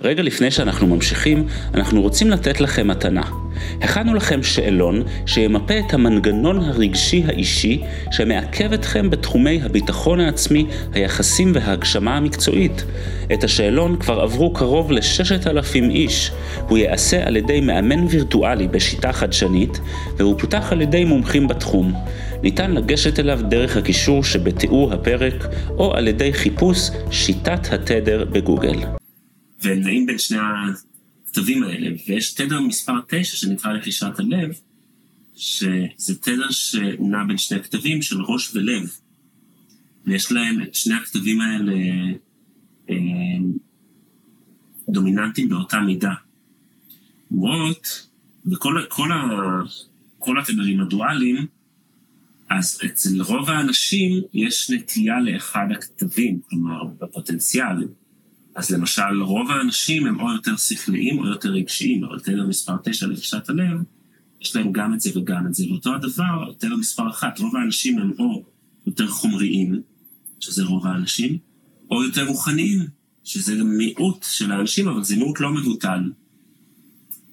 רגע 0.00 0.22
לפני 0.22 0.50
שאנחנו 0.50 0.86
ממשיכים, 0.86 1.46
אנחנו 1.74 2.02
רוצים 2.02 2.30
לתת 2.30 2.60
לכם 2.60 2.88
מתנה. 2.88 3.43
הכנו 3.80 4.14
לכם 4.14 4.42
שאלון 4.42 5.02
שימפה 5.26 5.78
את 5.78 5.94
המנגנון 5.94 6.58
הרגשי 6.58 7.22
האישי 7.26 7.82
שמעכב 8.10 8.72
אתכם 8.72 9.10
בתחומי 9.10 9.60
הביטחון 9.62 10.20
העצמי, 10.20 10.66
היחסים 10.92 11.52
וההגשמה 11.54 12.16
המקצועית. 12.16 12.84
את 13.32 13.44
השאלון 13.44 13.96
כבר 13.96 14.20
עברו 14.20 14.52
קרוב 14.52 14.92
לששת 14.92 15.46
אלפים 15.46 15.90
איש. 15.90 16.30
הוא 16.68 16.78
ייעשה 16.78 17.26
על 17.26 17.36
ידי 17.36 17.60
מאמן 17.60 18.06
וירטואלי 18.10 18.68
בשיטה 18.68 19.12
חדשנית, 19.12 19.80
והוא 20.16 20.38
פותח 20.38 20.72
על 20.72 20.80
ידי 20.80 21.04
מומחים 21.04 21.48
בתחום. 21.48 21.92
ניתן 22.42 22.70
לגשת 22.70 23.18
אליו 23.18 23.40
דרך 23.48 23.76
הקישור 23.76 24.24
שבתיאור 24.24 24.92
הפרק, 24.92 25.46
או 25.70 25.94
על 25.94 26.08
ידי 26.08 26.32
חיפוש 26.32 26.90
שיטת 27.10 27.72
התדר 27.72 28.24
בגוגל. 28.24 28.78
והם 29.62 29.80
נעים 29.80 30.06
בין 30.06 30.18
שני 30.18 30.38
הכתבים 31.34 31.62
האלה, 31.62 31.90
ויש 32.08 32.34
תדר 32.34 32.60
מספר 32.60 32.92
9 33.08 33.24
שנקרא 33.24 33.72
רכישת 33.72 34.18
הלב, 34.18 34.50
שזה 35.36 36.14
תדר 36.20 36.50
שנע 36.50 37.24
בין 37.28 37.38
שני 37.38 37.62
כתבים 37.62 38.02
של 38.02 38.22
ראש 38.22 38.56
ולב. 38.56 38.96
ויש 40.06 40.32
להם 40.32 40.62
את 40.62 40.74
שני 40.74 40.94
הכתבים 40.94 41.40
האלה 41.40 41.72
אה, 42.90 42.96
דומיננטיים 44.88 45.48
באותה 45.48 45.80
מידה. 45.80 46.14
למרות, 47.30 48.08
וכל 48.46 48.82
כל 48.88 49.12
ה, 49.12 49.24
כל 50.18 50.40
התדרים 50.40 50.80
הדואליים, 50.80 51.46
אז 52.50 52.80
אצל 52.86 53.22
רוב 53.22 53.50
האנשים 53.50 54.22
יש 54.34 54.70
נטייה 54.70 55.20
לאחד 55.20 55.66
הכתבים, 55.70 56.40
כלומר, 56.48 56.84
בפוטנציאל. 56.84 57.76
אז 58.54 58.70
למשל, 58.70 59.22
רוב 59.22 59.50
האנשים 59.50 60.06
הם 60.06 60.20
או 60.20 60.32
יותר 60.32 60.56
שכליים 60.56 61.18
או 61.18 61.26
יותר 61.26 61.48
רגשיים, 61.48 62.04
אבל 62.04 62.20
תדר 62.20 62.46
מספר 62.46 62.76
9 62.84 63.06
לרכישת 63.06 63.48
הלב, 63.48 63.82
יש 64.40 64.56
להם 64.56 64.72
גם 64.72 64.94
את 64.94 65.00
זה 65.00 65.10
וגם 65.18 65.46
את 65.46 65.54
זה. 65.54 65.64
ואותו 65.70 65.94
הדבר, 65.94 66.52
תדר 66.58 66.76
מספר 66.76 67.10
1, 67.10 67.38
רוב 67.38 67.56
האנשים 67.56 67.98
הם 67.98 68.12
או 68.18 68.44
יותר 68.86 69.08
חומריים, 69.08 69.82
שזה 70.40 70.64
רוב 70.64 70.86
האנשים, 70.86 71.38
או 71.90 72.04
יותר 72.04 72.26
רוחניים, 72.26 72.86
שזה 73.24 73.56
גם 73.56 73.76
מיעוט 73.76 74.26
של 74.30 74.52
האנשים, 74.52 74.88
אבל 74.88 75.04
זה 75.04 75.16
מיעוט 75.16 75.40
לא 75.40 75.54
מבוטל. 75.54 76.12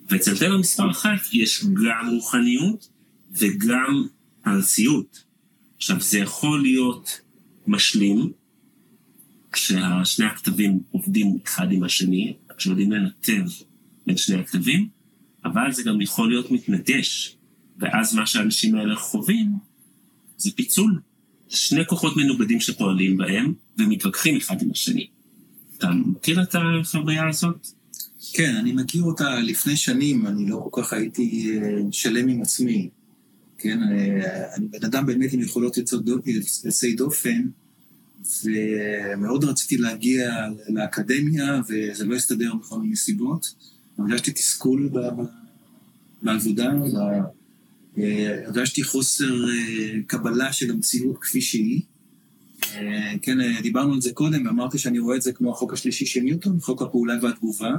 ואצל 0.09 0.37
תדר 0.37 0.57
מספר 0.57 0.91
1 0.91 1.09
יש 1.33 1.65
גם 1.65 2.09
רוחניות 2.09 2.89
וגם 3.31 4.07
ארציות. 4.47 5.23
עכשיו, 5.77 6.01
זה 6.01 6.19
יכול 6.19 6.61
להיות 6.61 7.21
משלים, 7.67 8.31
כששני 9.51 10.25
הכתבים 10.25 10.79
עובדים 10.91 11.37
אחד 11.45 11.71
עם 11.71 11.83
השני, 11.83 12.33
כשיודעים 12.57 12.91
לנתב 12.91 13.43
בין 14.07 14.17
שני 14.17 14.39
הכתבים, 14.39 14.87
אבל 15.45 15.71
זה 15.71 15.83
גם 15.83 16.01
יכול 16.01 16.29
להיות 16.29 16.51
מתנגש, 16.51 17.37
ואז 17.79 18.15
מה 18.15 18.25
שהאנשים 18.25 18.75
האלה 18.75 18.95
חווים 18.95 19.51
זה 20.37 20.51
פיצול. 20.55 20.99
שני 21.49 21.85
כוחות 21.85 22.17
מנוגדים 22.17 22.59
שפועלים 22.59 23.17
בהם 23.17 23.53
ומתווכחים 23.77 24.37
אחד 24.37 24.61
עם 24.61 24.71
השני. 24.71 25.07
אתה 25.77 25.89
מכיר 25.91 26.41
את 26.41 26.55
החוויה 26.55 27.29
הזאת? 27.29 27.67
כן, 28.33 28.55
אני 28.55 28.71
מכיר 28.71 29.03
אותה 29.03 29.39
לפני 29.39 29.77
שנים, 29.77 30.27
אני 30.27 30.49
לא 30.49 30.67
כל 30.71 30.81
כך 30.83 30.93
הייתי 30.93 31.51
אה, 31.55 31.79
שלם 31.91 32.27
עם 32.27 32.41
עצמי. 32.41 32.89
כן, 33.57 33.79
אה, 33.83 34.55
אני 34.55 34.67
בן 34.67 34.85
אדם 34.85 35.05
באמת 35.05 35.33
עם 35.33 35.41
יכולות 35.41 35.77
יוצאי 36.63 36.93
דופן, 36.93 37.41
ומאוד 38.43 39.43
רציתי 39.43 39.77
להגיע 39.77 40.31
לאקדמיה, 40.69 41.61
וזה 41.69 42.05
לא 42.05 42.15
הסתדר 42.15 42.53
בכל 42.55 42.79
מיני 42.79 42.95
סיבות. 42.95 43.55
הרגשתי 43.97 44.31
תסכול 44.31 44.89
בעבודה, 46.21 46.71
הרגשתי 47.97 48.83
חוסר 48.83 49.49
אה, 49.49 50.01
קבלה 50.07 50.53
של 50.53 50.71
המציאות 50.71 51.17
כפי 51.21 51.41
שהיא. 51.41 51.81
אה, 52.75 53.13
כן, 53.21 53.41
אה, 53.41 53.61
דיברנו 53.61 53.93
על 53.93 54.01
זה 54.01 54.13
קודם, 54.13 54.45
ואמרתי 54.45 54.77
שאני 54.77 54.99
רואה 54.99 55.15
את 55.17 55.21
זה 55.21 55.33
כמו 55.33 55.51
החוק 55.51 55.73
השלישי 55.73 56.05
של 56.05 56.19
ניוטון, 56.19 56.59
חוק 56.59 56.81
הפעולה 56.81 57.13
והתגובה. 57.21 57.75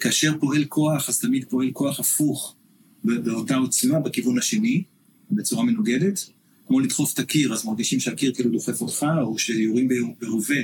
כאשר 0.00 0.32
פועל 0.40 0.64
כוח, 0.64 1.08
אז 1.08 1.18
תמיד 1.18 1.44
פועל 1.48 1.70
כוח 1.72 2.00
הפוך 2.00 2.56
באותה 3.04 3.56
עוצמה 3.56 4.00
בכיוון 4.00 4.38
השני, 4.38 4.82
בצורה 5.30 5.64
מנוגדת. 5.64 6.30
כמו 6.66 6.80
לדחוף 6.80 7.14
את 7.14 7.18
הקיר, 7.18 7.52
אז 7.52 7.66
מרגישים 7.66 8.00
שהקיר 8.00 8.34
כאילו 8.34 8.50
דוחף 8.50 8.80
אותך, 8.80 9.06
או 9.22 9.38
שיורים 9.38 9.88
ברובה, 10.20 10.54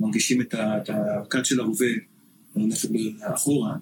מרגישים 0.00 0.40
את 0.40 0.54
הכד 0.88 1.44
של 1.44 1.60
הרובה 1.60 1.86
הולכת 2.52 2.88
אחורה. 3.20 3.76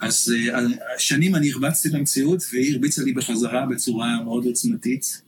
אז 0.00 0.34
אה, 0.54 0.58
שנים 0.98 1.34
אני 1.34 1.52
הרבצתי 1.52 1.88
למציאות, 1.88 2.42
והיא 2.52 2.72
הרביצה 2.72 3.02
לי 3.02 3.12
בחזרה 3.12 3.66
בצורה 3.66 4.22
מאוד 4.24 4.44
עוצמתית. 4.44 5.22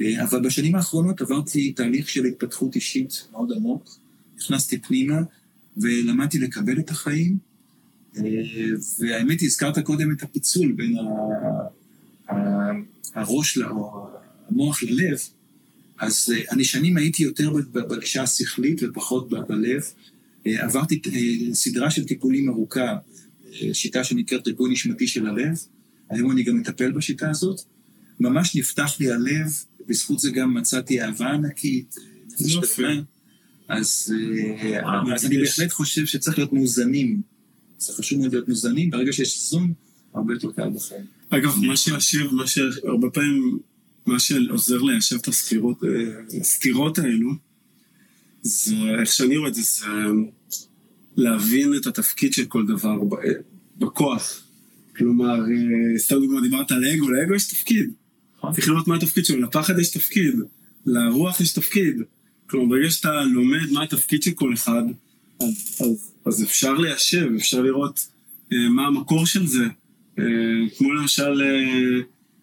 אה, 0.00 0.24
אבל 0.24 0.42
בשנים 0.42 0.74
האחרונות 0.74 1.20
עברתי 1.20 1.72
תהליך 1.72 2.08
של 2.08 2.24
התפתחות 2.24 2.74
אישית 2.74 3.28
מאוד 3.32 3.52
עמוק. 3.52 3.98
נכנסתי 4.36 4.78
פנימה 4.78 5.20
ולמדתי 5.76 6.38
לקבל 6.38 6.78
את 6.78 6.90
החיים. 6.90 7.38
אה, 8.16 8.22
והאמת, 8.98 9.42
הזכרת 9.42 9.78
קודם 9.78 10.12
את 10.12 10.22
הפיצול 10.22 10.72
בין 10.72 10.96
הראש, 13.14 13.58
או 13.58 14.06
המוח 14.48 14.82
ללב, 14.82 15.18
אז 15.98 16.34
אני 16.50 16.64
שנים 16.64 16.96
הייתי 16.96 17.22
יותר 17.22 17.52
בגישה 17.72 18.22
השכלית 18.22 18.80
ופחות 18.82 19.28
בלב. 19.28 19.82
Uh, 19.82 20.48
עברתי 20.58 21.00
uh, 21.06 21.10
סדרה 21.54 21.90
של 21.90 22.04
טיפולים 22.04 22.48
ארוכה, 22.48 22.96
שיטה 23.72 24.04
שנקראת 24.04 24.46
ריפוי 24.46 24.72
נשמתי 24.72 25.08
של 25.08 25.26
הלב. 25.26 25.58
היום 26.10 26.30
אני 26.30 26.42
גם 26.42 26.56
מטפל 26.56 26.90
בשיטה 26.92 27.30
הזאת. 27.30 27.60
ממש 28.20 28.56
נפתח 28.56 28.96
לי 29.00 29.12
הלב, 29.12 29.64
בזכות 29.88 30.18
זה 30.18 30.30
גם 30.30 30.54
מצאתי 30.54 31.02
אהבה 31.02 31.30
ענקית. 31.30 31.96
אז, 33.68 34.14
אז 35.14 35.24
אני 35.24 35.38
בהחלט 35.38 35.72
חושב 35.72 36.06
שצריך 36.06 36.38
להיות 36.38 36.52
מאוזנים. 36.52 37.20
זה 37.78 37.92
חשוב 37.92 38.18
מאוד 38.18 38.32
להיות 38.32 38.48
מאוזנים, 38.48 38.90
ברגע 38.90 39.12
שיש 39.12 39.36
איזון, 39.36 39.72
הרבה 40.14 40.34
יותר 40.34 40.52
קל 40.52 40.70
בחיים. 40.70 41.04
אגב, 41.30 41.56
מה 41.62 41.76
שישיר, 41.76 42.30
מה 42.30 42.46
שהרבה 42.46 43.10
פעמים 43.10 43.58
מה 44.06 44.18
שעוזר 44.18 44.82
ליישב 44.82 45.16
את 45.16 45.28
הסתירות, 45.28 45.84
אה, 45.84 46.40
הסתירות 46.40 46.98
האלו, 46.98 47.30
זה, 48.42 48.74
איך 49.00 49.12
שאני 49.12 49.36
רואה 49.36 49.48
את 49.48 49.54
זה, 49.54 49.62
זה 49.62 49.86
להבין 51.16 51.74
את 51.80 51.86
התפקיד 51.86 52.32
של 52.32 52.44
כל 52.44 52.66
דבר 52.66 52.96
בכוח. 53.78 54.42
כלומר, 54.96 55.40
אה, 55.40 55.98
סתם 55.98 56.14
דוגמא, 56.14 56.40
דיברת 56.40 56.70
על 56.70 56.84
אגו, 56.84 57.10
לאגו 57.10 57.34
יש 57.34 57.46
תפקיד. 57.48 57.90
נכון. 58.38 58.52
צריך 58.52 58.68
לראות 58.68 58.88
מה 58.88 58.96
התפקיד 58.96 59.24
שלו, 59.24 59.40
לפחד 59.42 59.78
יש 59.78 59.90
תפקיד, 59.90 60.34
לרוח 60.86 61.40
יש 61.40 61.52
תפקיד. 61.52 62.02
כלומר, 62.46 62.66
ברגע 62.66 62.90
שאתה 62.90 63.22
לומד 63.24 63.70
מה 63.72 63.82
התפקיד 63.82 64.22
של 64.22 64.30
כל 64.30 64.54
אחד, 64.54 64.82
אז, 65.40 65.80
אז, 65.80 66.12
אז 66.26 66.42
אפשר 66.42 66.74
ליישב, 66.74 67.26
אפשר 67.36 67.62
לראות 67.62 68.06
אה, 68.52 68.68
מה 68.68 68.86
המקור 68.86 69.26
של 69.26 69.46
זה. 69.46 69.64
אה, 70.18 70.24
כמו 70.76 70.94
למשל, 70.94 71.42
אה, 71.42 72.00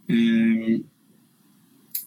אה, 0.10 0.76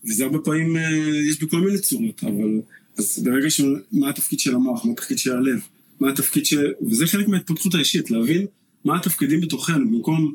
וזה 0.08 0.24
הרבה 0.24 0.38
פעמים, 0.38 0.76
אה, 0.76 0.82
יש 1.30 1.42
בכל 1.42 1.60
מיני 1.60 1.78
צורות, 1.78 2.24
אבל 2.24 2.60
אז 2.98 3.22
ברגע 3.24 3.50
ש... 3.50 3.60
מה 3.92 4.08
התפקיד 4.08 4.40
של 4.40 4.54
המוח, 4.54 4.84
מה 4.84 4.92
התפקיד 4.92 5.18
של 5.18 5.32
הלב, 5.32 5.60
מה 6.00 6.08
התפקיד 6.08 6.46
של... 6.46 6.72
וזה 6.90 7.06
חלק 7.06 7.28
מההתפתחות 7.28 7.74
האישית, 7.74 8.10
להבין 8.10 8.46
מה 8.84 8.96
התפקידים 8.96 9.40
בתוכנו, 9.40 9.90
במקום 9.90 10.34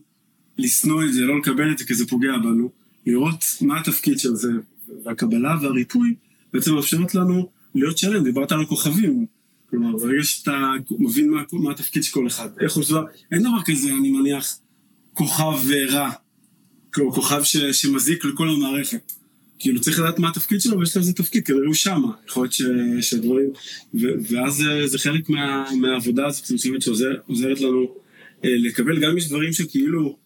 לשנוא 0.57 1.03
את 1.03 1.13
זה, 1.13 1.21
לא 1.21 1.39
לקבל 1.39 1.71
את 1.71 1.77
זה 1.77 1.85
כי 1.85 1.93
זה 1.93 2.07
פוגע 2.07 2.37
בנו, 2.37 2.69
לראות 3.05 3.45
מה 3.61 3.79
התפקיד 3.79 4.19
של 4.19 4.35
זה, 4.35 4.51
והקבלה 5.03 5.57
והריפוי 5.61 6.15
בעצם 6.53 6.73
מאפשרת 6.73 7.15
לנו 7.15 7.49
להיות 7.75 7.97
שלם, 7.97 8.23
דיברת 8.23 8.51
על 8.51 8.61
הכוכבים, 8.61 9.25
כלומר, 9.69 9.97
ברגע 9.97 10.23
שאתה 10.23 10.71
מבין 10.99 11.29
מה, 11.29 11.41
מה 11.53 11.71
התפקיד 11.71 12.03
של 12.03 12.11
כל 12.11 12.27
אחד, 12.27 12.49
איך 12.59 12.73
הוא 12.73 12.83
דבר, 12.89 13.05
אין 13.31 13.41
דבר 13.41 13.61
כזה, 13.65 13.89
אני 13.89 14.11
מניח, 14.11 14.57
כוכב 15.13 15.71
רע, 15.89 16.11
כוכב 16.93 17.43
ש, 17.43 17.57
שמזיק 17.57 18.25
לכל 18.25 18.49
המערכת. 18.49 19.11
כאילו 19.61 19.81
צריך 19.81 19.99
לדעת 19.99 20.19
מה 20.19 20.29
התפקיד 20.29 20.61
שלו 20.61 20.79
ויש 20.79 20.95
לו 20.95 21.01
איזה 21.01 21.13
תפקיד, 21.13 21.45
כנראה 21.45 21.65
הוא 21.65 21.73
שמה, 21.73 22.11
יכול 22.27 22.43
להיות 22.43 22.53
ש, 22.53 22.61
שדברים, 23.01 23.49
ו, 23.93 24.07
ואז 24.29 24.53
זה, 24.53 24.87
זה 24.87 24.97
חלק 24.97 25.29
מה, 25.29 25.65
מהעבודה 25.81 26.25
הזאת, 26.25 26.43
אני 26.49 26.57
חושבת 26.57 26.81
שעוזרת 26.81 27.61
לנו 27.61 27.95
אה, 28.45 28.49
לקבל, 28.57 28.99
גם 28.99 29.17
יש 29.17 29.27
דברים 29.27 29.53
שכאילו 29.53 30.17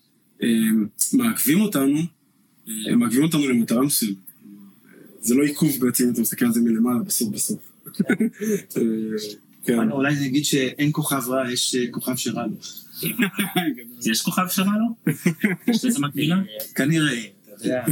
אה, 0.44 0.48
מעכבים 1.14 1.62
אותנו, 1.62 1.98
אה, 2.68 2.74
הם 2.92 3.00
מעכבים 3.00 3.24
אותנו 3.24 3.48
למטרה 3.48 3.82
מסוימת. 3.82 4.16
זה 5.22 5.36
לא 5.36 5.44
עיכוב 5.44 5.78
בעצם, 5.80 6.04
אם 6.04 6.14
אתה 6.14 6.22
מסתכל 6.22 6.46
על 6.46 6.54
זה 6.54 6.62
מלמעלה, 6.62 7.00
בסוף 7.00 7.30
בסוף. 7.30 7.60
אה, 8.78 8.82
כן. 9.66 9.92
אולי 9.92 10.16
נגיד 10.22 10.46
שאין 10.46 10.90
כוכב 10.92 11.22
רע, 11.28 11.52
יש 11.52 11.76
אה, 11.76 11.86
כוכב 11.92 12.16
שרע 12.16 12.46
לו. 12.48 12.56
יש 14.06 14.22
כוכב 14.22 14.48
שרע 14.50 14.72
לו? 14.78 15.14
יש 15.74 15.86
לזה 15.86 16.00
מקבילה? 16.00 16.36
כנראה, 16.76 17.22
אתה 17.58 17.66
יודע. 17.68 17.84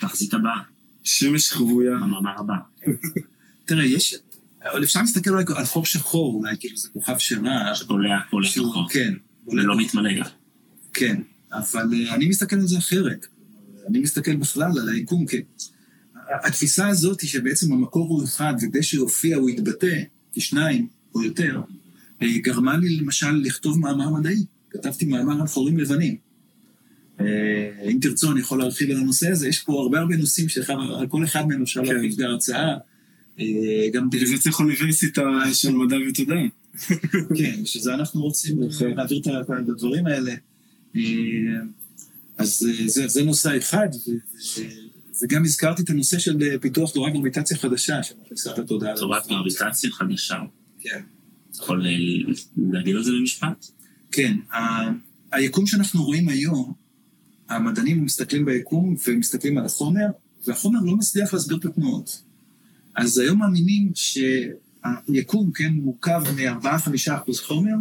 תחזית 0.00 0.34
הבאה, 0.34 0.60
שמש 1.04 1.52
חבויה. 1.52 1.90
במאמר 1.96 2.30
הבא. 2.38 2.54
תראה, 3.64 3.84
יש... 3.84 4.14
אבל 4.72 4.84
אפשר 4.84 5.00
להסתכל 5.00 5.30
אולי 5.30 5.44
על 5.56 5.64
חור 5.64 5.86
שחור, 5.86 6.34
אולי 6.34 6.56
כאילו 6.60 6.76
זה 6.76 6.88
כוכב. 6.92 7.18
שעולה 7.18 7.70
הכל 8.18 8.42
שהוא- 8.44 8.66
לתוכו, 8.66 8.86
כן. 8.88 9.14
ולא 9.48 9.76
מתמלא. 9.78 10.10
כן, 10.92 11.20
אבל 11.52 11.94
אה, 11.94 12.14
אני 12.14 12.28
מסתכל 12.28 12.56
על 12.56 12.66
זה 12.66 12.78
אחרת. 12.78 13.26
אני 13.88 13.98
מסתכל 14.00 14.36
בכלל 14.36 14.70
על 14.80 14.88
היקום 14.88 15.26
כ... 15.28 15.34
התפיסה 16.44 16.88
הזאת 16.88 17.20
היא 17.20 17.30
שבעצם 17.30 17.72
המקור 17.72 18.08
הוא 18.08 18.24
אחד, 18.24 18.54
וכדי 18.62 18.82
שיופיע 18.82 19.36
הוא 19.36 19.50
יתבטא 19.50 20.02
כשניים 20.32 20.86
או 21.14 21.22
יותר, 21.22 21.60
אה, 22.22 22.38
גרמה 22.38 22.76
לי 22.76 22.96
למשל 22.96 23.30
לכתוב 23.32 23.78
מאמר 23.78 24.10
מדעי. 24.10 24.44
כתבתי 24.70 25.04
מאמר 25.04 25.40
על 25.40 25.46
חורים 25.46 25.78
לבנים. 25.78 26.16
אה, 27.20 27.90
אם 27.90 27.98
תרצו, 28.00 28.32
אני 28.32 28.40
יכול 28.40 28.58
להרחיב 28.58 28.90
על 28.90 28.96
הנושא 28.96 29.30
הזה. 29.30 29.48
יש 29.48 29.60
פה 29.60 29.82
הרבה 29.82 30.00
הרבה 30.00 30.16
נושאים 30.16 30.48
שעל 30.48 31.06
כל 31.08 31.24
אחד 31.24 31.48
מהם 31.48 31.62
אפשר 31.62 31.84
כן. 31.84 31.92
להרחיב 31.92 32.16
בהרצאה. 32.16 32.74
אה, 33.40 33.88
גם 33.92 34.10
בגלל 34.10 34.26
זה 34.26 34.38
צריך 34.38 34.60
אוניברסיטה 34.60 35.22
של 35.52 35.72
מדע 35.72 35.96
ותודעה. 36.08 36.42
כן, 37.38 37.64
שזה 37.64 37.94
אנחנו 37.94 38.22
רוצים 38.22 38.62
נכון. 38.62 38.94
להעביר 38.94 39.18
את 39.18 39.26
את 39.26 39.68
הדברים 39.68 40.06
האלה. 40.06 40.34
אה, 40.96 41.00
אז 42.38 42.66
זה, 42.86 43.08
זה 43.08 43.24
נושא 43.24 43.56
אחד, 43.56 43.88
וגם 45.22 45.44
הזכרתי 45.44 45.82
את 45.82 45.90
הנושא 45.90 46.18
של 46.18 46.58
פיתוח 46.60 46.92
תורת 46.92 47.12
גרביטציה 47.12 47.56
חדשה, 47.56 48.02
שמכניסה 48.02 48.52
את 48.52 48.58
התודעה. 48.58 48.94
למוח. 49.02 49.26
גרביטציה 49.28 49.90
חדשה. 49.90 50.38
כן. 50.80 51.00
יכול 51.54 51.86
להגיד 52.72 52.96
על 52.96 53.02
זה 53.02 53.10
במשפט? 53.20 53.66
כן, 54.12 54.36
היקום 55.32 55.66
שאנחנו 55.66 56.04
רואים 56.04 56.28
היום, 56.28 56.72
המדענים 57.48 58.04
מסתכלים 58.04 58.44
ביקום 58.44 58.96
ומסתכלים 59.08 59.58
על 59.58 59.64
החומר, 59.64 60.06
והחומר 60.46 60.80
לא 60.84 60.96
מצליח 60.96 61.34
להסביר 61.34 61.56
את 61.56 61.64
התנועות. 61.64 62.22
אז 62.96 63.18
היום 63.18 63.38
מאמינים 63.38 63.92
שהיקום, 63.94 65.52
כן, 65.52 65.72
מורכב 65.72 66.22
מ-4-5 66.36 66.66
אחוז 67.14 67.40
חומר, 67.40 67.74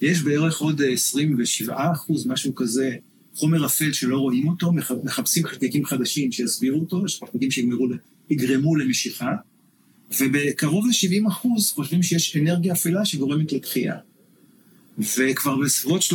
יש 0.00 0.22
בערך 0.22 0.58
עוד 0.60 0.80
27 0.92 1.92
אחוז, 1.92 2.26
משהו 2.26 2.54
כזה, 2.54 2.90
חומר 3.34 3.66
אפל 3.66 3.92
שלא 3.92 4.18
רואים 4.18 4.48
אותו, 4.48 4.72
מח- 4.72 4.90
מחפשים 5.04 5.44
חלקיקים 5.46 5.84
חדשים 5.84 6.32
שיסבירו 6.32 6.80
אותו, 6.80 7.04
יש 7.06 7.18
חלקיקים 7.20 7.50
שיגמרו, 7.50 7.86
ל- 7.86 7.96
יגרמו 8.30 8.76
למשיכה, 8.76 9.32
ובקרוב 10.20 10.86
ל-70 10.86 11.28
אחוז 11.28 11.70
חושבים 11.70 12.02
שיש 12.02 12.36
אנרגיה 12.36 12.72
אפלה 12.72 13.04
שגורמת 13.04 13.52
לתחייה. 13.52 13.94
וכבר 14.98 15.56
בסביבות 15.56 16.00
30-40 16.02 16.12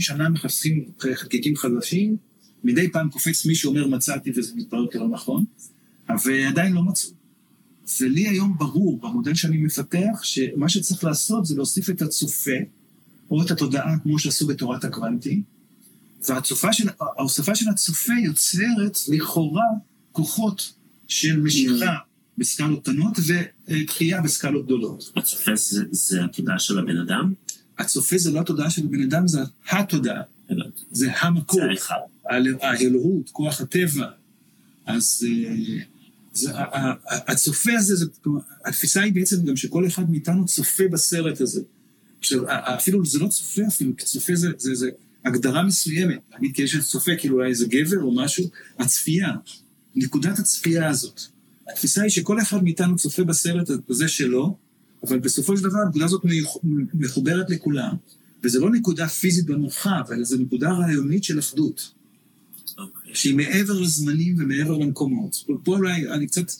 שנה 0.00 0.28
מחפשים 0.28 0.84
חלקיקים 0.98 1.56
חדשים, 1.56 2.16
מדי 2.64 2.90
פעם 2.92 3.10
קופץ 3.10 3.46
מישהו 3.46 3.70
אומר 3.70 3.86
מצאתי 3.86 4.30
וזה 4.36 4.52
מתברר 4.56 4.86
כלא 4.92 5.08
נכון, 5.08 5.44
ועדיין 6.24 6.72
לא 6.72 6.82
מצאו. 6.82 7.10
ולי 8.00 8.28
היום 8.28 8.58
ברור, 8.58 8.98
במודל 9.00 9.34
שאני 9.34 9.56
מפתח, 9.56 10.20
שמה 10.22 10.68
שצריך 10.68 11.04
לעשות 11.04 11.46
זה 11.46 11.54
להוסיף 11.56 11.90
את 11.90 12.02
הצופה, 12.02 12.50
או 13.30 13.42
את 13.42 13.50
התודעה 13.50 13.98
כמו 14.02 14.18
שעשו 14.18 14.46
בתורת 14.46 14.84
הקוונטי, 14.84 15.42
וההוספה 16.28 16.72
של, 16.72 16.88
של 17.54 17.68
הצופה 17.68 18.12
יוצרת 18.24 18.98
לכאורה 19.08 19.64
כוחות 20.12 20.72
של 21.08 21.40
משיכה 21.40 21.94
בסקלות 22.38 22.82
קטנות 22.82 23.12
ותחייה 23.68 24.20
בסקלות 24.22 24.64
גדולות. 24.66 25.12
הצופה 25.16 25.56
זה- 25.56 25.84
זה 25.90 26.24
התודעה 26.24 26.58
של 26.58 26.78
הבן 26.78 26.96
אדם? 26.98 27.32
הצופה 27.78 28.18
זה 28.18 28.30
לא 28.30 28.40
התודעה 28.40 28.70
של 28.70 28.84
הבן 28.84 29.02
אדם, 29.02 29.28
זה 29.28 29.38
התודעה. 29.70 30.22
זה 30.90 31.08
המקור. 31.20 31.60
זה 31.60 31.66
האחד. 31.70 31.96
האל- 32.30 32.54
האלוהות, 32.60 33.30
כוח 33.30 33.60
הטבע. 33.60 34.06
אז 34.86 35.26
אה, 35.28 36.92
הצופה 37.28 37.72
הזה, 37.78 38.06
התפיסה 38.64 39.02
היא 39.02 39.12
בעצם 39.12 39.44
גם 39.44 39.56
שכל 39.56 39.86
אחד 39.86 40.10
מאיתנו 40.10 40.46
צופה 40.46 40.84
בסרט 40.92 41.40
הזה. 41.40 41.62
עכשיו, 42.18 42.40
אפילו 42.48 43.06
זה 43.06 43.18
לא 43.18 43.28
צופה 43.28 43.62
אפילו, 43.68 43.96
כי 43.96 44.04
צופה 44.04 44.34
זה, 44.34 44.48
זה, 44.58 44.74
זה 44.74 44.90
הגדרה 45.24 45.62
מסוימת. 45.62 46.18
להגיד 46.32 46.54
כי 46.54 46.62
יש 46.62 46.76
צופה, 46.76 47.12
כאילו 47.18 47.36
אולי 47.36 47.48
איזה 47.48 47.66
גבר 47.68 48.02
או 48.02 48.14
משהו, 48.14 48.44
הצפייה, 48.78 49.28
נקודת 49.94 50.38
הצפייה 50.38 50.88
הזאת. 50.88 51.20
התפיסה 51.72 52.02
היא 52.02 52.10
שכל 52.10 52.40
אחד 52.40 52.64
מאיתנו 52.64 52.96
צופה 52.96 53.24
בסרט 53.24 53.70
הזה 53.88 54.08
שלו, 54.08 54.56
אבל 55.06 55.18
בסופו 55.18 55.56
של 55.56 55.62
דבר 55.62 55.78
הנקודה 55.86 56.04
הזאת 56.04 56.22
מחוברת 56.94 57.50
לכולם. 57.50 57.94
וזה 58.44 58.58
לא 58.60 58.70
נקודה 58.70 59.08
פיזית 59.08 59.46
במרחב, 59.46 60.02
אלא 60.12 60.24
זו 60.24 60.36
נקודה 60.38 60.70
רעיונית 60.70 61.24
של 61.24 61.38
אחדות. 61.38 61.92
אוקיי. 62.78 63.14
שהיא 63.14 63.34
מעבר 63.34 63.80
לזמנים 63.80 64.36
ומעבר 64.38 64.78
למקומות. 64.78 65.36
פה 65.64 65.76
אולי 65.76 66.10
אני 66.10 66.26
קצת 66.26 66.50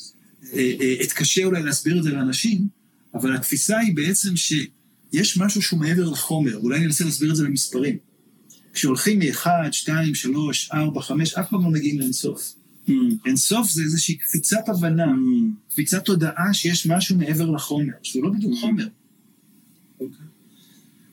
אה, 0.52 0.72
אה, 0.80 0.94
אתקשה 1.02 1.44
אולי 1.44 1.62
להסביר 1.62 1.98
את 1.98 2.02
זה 2.02 2.10
לאנשים, 2.10 2.68
אבל 3.14 3.36
התפיסה 3.36 3.78
היא 3.78 3.96
בעצם 3.96 4.36
שיש 4.36 5.38
משהו 5.38 5.62
שהוא 5.62 5.80
מעבר 5.80 6.10
לחומר, 6.10 6.56
אולי 6.56 6.78
אני 6.78 6.86
אנסה 6.86 7.04
להסביר 7.04 7.30
את 7.30 7.36
זה 7.36 7.44
במספרים. 7.44 7.96
כשהולכים 8.72 9.18
מ-1, 9.18 9.46
2, 9.72 10.14
3, 10.14 10.70
4, 10.72 11.02
5, 11.02 11.34
אף 11.34 11.50
פעם 11.50 11.64
לא 11.64 11.70
מגיעים 11.70 11.98
לאינסוף. 11.98 12.54
Mm. 12.88 12.92
אינסוף 13.26 13.70
זה 13.70 13.82
איזושהי 13.82 14.14
קפיצת 14.14 14.68
הבנה, 14.68 15.04
Mm. 15.04 15.70
קפיצת 15.72 16.04
תודעה 16.04 16.54
שיש 16.54 16.86
משהו 16.86 17.16
מעבר 17.16 17.50
לחומר, 17.50 17.92
שהוא 18.02 18.24
לא 18.24 18.30
בדיוק 18.30 18.54
חומר. 18.60 18.86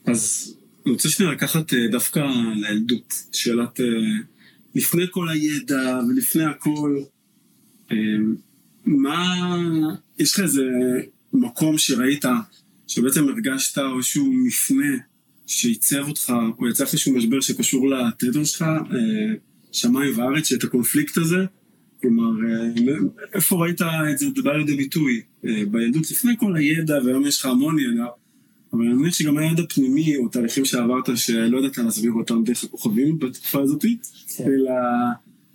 אז 0.04 0.54
אני 0.84 0.92
רוצה 0.92 1.08
שנייה 1.08 1.32
לקחת 1.32 1.74
אה, 1.74 1.78
דווקא 1.90 2.20
לילדות, 2.54 3.22
שאלת 3.32 3.80
לפני 4.74 5.04
כל 5.10 5.28
הידע 5.28 6.00
ולפני 6.08 6.44
הכל, 6.44 6.98
אה, 7.92 7.96
מה, 8.84 9.56
יש 10.18 10.32
לך 10.32 10.40
איזה 10.40 10.62
מקום 11.32 11.78
שראית, 11.78 12.24
שבעצם 12.86 13.28
הרגשת 13.28 13.78
איזשהו 13.96 14.32
מפנה 14.32 14.96
שעיצב 15.46 16.08
אותך, 16.08 16.32
או 16.58 16.68
יצא 16.68 16.84
לך 16.84 16.92
איזשהו 16.92 17.14
משבר 17.16 17.40
שקשור 17.40 17.90
לתדר 17.90 18.44
שלך, 18.44 18.62
אה, 18.62 19.34
שמיים 19.72 20.18
וארץ, 20.18 20.46
שאת 20.46 20.64
הקונפליקט 20.64 21.16
הזה, 21.16 21.44
כלומר, 22.00 22.48
אה, 22.48 22.94
איפה 23.34 23.56
ראית 23.56 23.82
את 23.82 24.18
זה 24.18 24.26
בא 24.44 24.52
לידי 24.52 24.76
ביטוי? 24.76 25.22
אה, 25.46 25.62
בילדות. 25.70 26.10
לפני 26.10 26.32
כל 26.38 26.56
הידע, 26.56 26.98
והיום 27.04 27.26
יש 27.26 27.40
לך 27.40 27.46
המון 27.46 27.78
ידע, 27.78 28.06
אבל 28.72 28.84
אני 28.84 28.94
מניח 28.94 29.14
שגם 29.14 29.38
היה 29.38 29.52
ידע 29.52 29.62
פנימי, 29.68 30.16
או 30.16 30.28
תהליכים 30.28 30.64
שעברת 30.64 31.16
שלא 31.16 31.58
ידעת 31.58 31.78
להסביר 31.78 32.12
אותם 32.12 32.44
דרך 32.44 32.64
הכוכבים 32.64 33.18
בתקופה 33.18 33.60
הזאת, 33.60 33.84
אלא, 34.40 34.72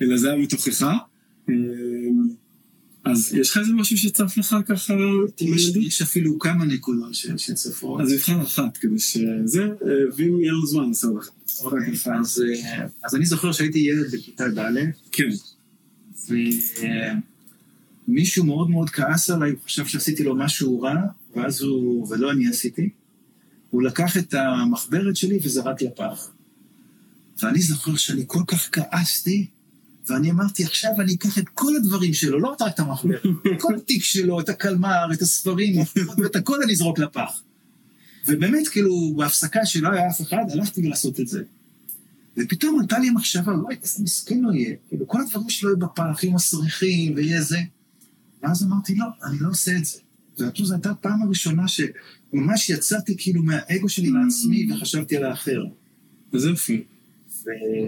אלא 0.01 0.17
זה 0.17 0.31
היה 0.31 0.41
מתוכך. 0.41 0.83
אה, 1.49 1.53
אז 3.03 3.33
יש 3.33 3.51
לך 3.51 3.57
איזה 3.57 3.73
משהו 3.73 3.97
שצף 3.97 4.37
לך 4.37 4.55
ככה? 4.67 4.93
יש? 5.41 5.75
יש 5.75 6.01
אפילו 6.01 6.39
כמה 6.39 6.65
נקודות 6.65 7.13
שצפות. 7.13 8.01
אז 8.01 8.13
נבחר 8.13 8.41
אחת 8.41 8.77
כדי 8.77 8.99
שזה, 8.99 9.63
אה, 9.63 9.91
ואם 10.15 10.39
יהיה 10.41 10.51
לנו 10.51 10.65
זמן 10.65 10.87
נעשה 10.87 11.07
עוד 11.07 11.17
אחת. 11.17 11.31
אוקיי, 11.63 11.93
אז, 12.19 12.43
אה, 12.47 12.85
אז 13.03 13.15
אני 13.15 13.25
זוכר 13.25 13.51
שהייתי 13.51 13.79
ילד 13.79 14.11
בכיתה 14.11 14.47
ד', 14.47 14.75
כן. 15.11 15.29
ומישהו 18.07 18.45
מאוד 18.45 18.69
מאוד 18.69 18.89
כעס 18.89 19.29
עליי, 19.29 19.51
הוא 19.51 19.59
חשב 19.65 19.85
שעשיתי 19.85 20.23
לו 20.23 20.35
משהו 20.35 20.81
רע, 20.81 20.95
ואז 21.35 21.61
הוא, 21.61 22.07
ולא 22.09 22.31
אני 22.31 22.47
עשיתי, 22.47 22.89
הוא 23.73 23.83
לקח 23.83 24.17
את 24.17 24.33
המחברת 24.33 25.15
שלי 25.15 25.39
וזרק 25.43 25.81
לפח. 25.81 26.29
ואני 27.41 27.61
זוכר 27.61 27.95
שאני 27.95 28.23
כל 28.27 28.43
כך 28.47 28.69
כעסתי, 28.71 29.47
ואני 30.07 30.31
אמרתי, 30.31 30.63
עכשיו 30.63 30.91
אני 31.01 31.13
אקח 31.13 31.37
את 31.37 31.49
כל 31.53 31.75
הדברים 31.75 32.13
שלו, 32.13 32.39
לא 32.39 32.55
רק 32.59 32.73
את 32.73 32.79
המחברת, 32.79 33.25
את 33.25 33.61
כל 33.61 33.75
התיק 33.75 34.03
שלו, 34.03 34.39
את 34.39 34.49
הקלמר, 34.49 35.13
את 35.13 35.21
הספרים, 35.21 35.83
ואת 36.17 36.35
הכל 36.35 36.63
אני 36.63 36.73
אזרוק 36.73 36.99
לפח. 36.99 37.41
ובאמת, 38.27 38.67
כאילו, 38.67 39.13
בהפסקה 39.17 39.65
שלא 39.65 39.89
היה 39.89 40.09
אף 40.09 40.21
אחד, 40.21 40.43
הלכתי 40.51 40.81
לעשות 40.81 41.19
את 41.19 41.27
זה. 41.27 41.43
ופתאום 42.37 42.79
עלתה 42.79 42.99
לי 42.99 43.07
המחשבה, 43.07 43.53
וואי, 43.53 43.75
איזה 43.81 44.03
מסכן 44.03 44.39
לא 44.41 44.53
יהיה. 44.53 44.75
כאילו, 44.89 45.07
כל 45.07 45.21
הדברים 45.21 45.49
שלו 45.49 45.69
יהיו 45.69 45.79
בפח, 45.79 46.23
יהיו 46.23 46.33
מסריחים 46.33 47.15
ויהיה 47.15 47.41
זה. 47.41 47.59
ואז 48.43 48.63
אמרתי, 48.63 48.95
לא, 48.95 49.05
אני 49.23 49.37
לא 49.39 49.49
עושה 49.49 49.77
את 49.77 49.85
זה. 49.85 49.99
זו 50.37 50.65
זו 50.65 50.73
הייתה 50.73 50.91
הפעם 50.91 51.21
הראשונה 51.21 51.67
שממש 52.33 52.69
יצאתי 52.69 53.15
כאילו 53.17 53.43
מהאגו 53.43 53.89
שלי 53.89 54.09
לעצמי 54.09 54.71
וחשבתי 54.71 55.17
על 55.17 55.23
האחר. 55.23 55.63
איזה 56.33 56.49
יופי. 56.49 56.83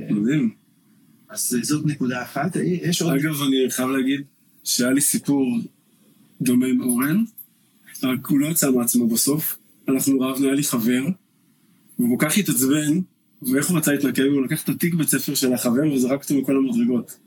מדהים. 0.10 0.54
אז 1.30 1.58
זאת 1.62 1.86
נקודה 1.86 2.24
אחת. 2.24 2.56
יש 2.64 3.02
עוד... 3.02 3.14
אגב, 3.14 3.42
אני 3.42 3.70
חייב 3.70 3.90
להגיד 3.90 4.22
שהיה 4.64 4.92
לי 4.92 5.02
סיפור 5.02 5.58
דומה 6.42 6.68
עם 6.68 6.82
אורן, 6.82 7.24
רק 8.04 8.28
הוא 8.28 8.40
לא 8.40 8.48
יצא 8.48 8.72
מעצמו 8.72 9.08
בסוף. 9.08 9.58
אנחנו 9.88 10.20
רבנו, 10.20 10.46
היה 10.46 10.56
לי 10.56 10.64
חבר, 10.64 11.04
והוא 12.00 12.20
כל 12.20 12.26
כך 12.26 12.38
התעצבן, 12.38 13.00
ואיך 13.42 13.70
הוא 13.70 13.78
רצה 13.78 13.92
להתנקם? 13.92 14.24
הוא 14.24 14.46
לקח 14.46 14.64
את 14.64 14.70
התיק 14.70 14.94
בית 14.94 15.10
ספר 15.10 15.36
של 15.36 15.54
החבר 15.54 15.94
וזרק 15.94 16.24
אותו 16.24 16.36
מכל 16.36 16.58
המדרגות. 16.58 17.18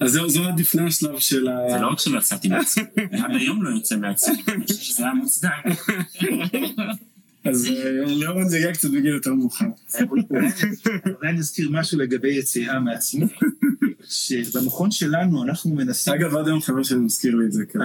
אז 0.00 0.12
זהו, 0.12 0.30
זו 0.30 0.44
עד 0.44 0.60
לפני 0.60 0.82
השלב 0.82 1.18
של 1.18 1.48
ה... 1.48 1.58
זה 1.70 1.80
לא 1.80 1.86
רק 1.92 1.98
שלא 1.98 2.18
יצאתי 2.18 2.48
מעצמי, 2.48 2.84
עד 3.24 3.30
היום 3.30 3.62
לא 3.62 3.70
יוצא 3.70 3.96
מעצמי, 3.96 4.36
אני 4.48 4.66
חושב 4.66 4.80
שזה 4.80 5.04
היה 5.04 5.14
מוצדק. 5.14 5.50
אז 7.44 7.66
אה, 7.66 7.90
לאורן 8.06 8.48
זה 8.48 8.58
יהיה 8.58 8.72
קצת 8.72 8.90
בגיל 8.90 9.06
יותר 9.14 9.34
מאוחר. 9.34 9.64
אולי 10.00 11.30
אני 11.30 11.38
אזכיר 11.38 11.70
משהו 11.70 11.98
לגבי 11.98 12.34
יציאה 12.34 12.80
מעצמי, 12.80 13.26
שבמכון 14.08 14.90
שלנו 14.90 15.42
אנחנו 15.42 15.74
מנסים... 15.74 16.14
אגב, 16.14 16.36
עד 16.36 16.46
היום 16.46 16.60
חבר 16.60 16.82
שלי 16.82 16.98
מזכיר 16.98 17.34
לי 17.34 17.44
את 17.46 17.52
זה. 17.52 17.64
כן. 17.66 17.78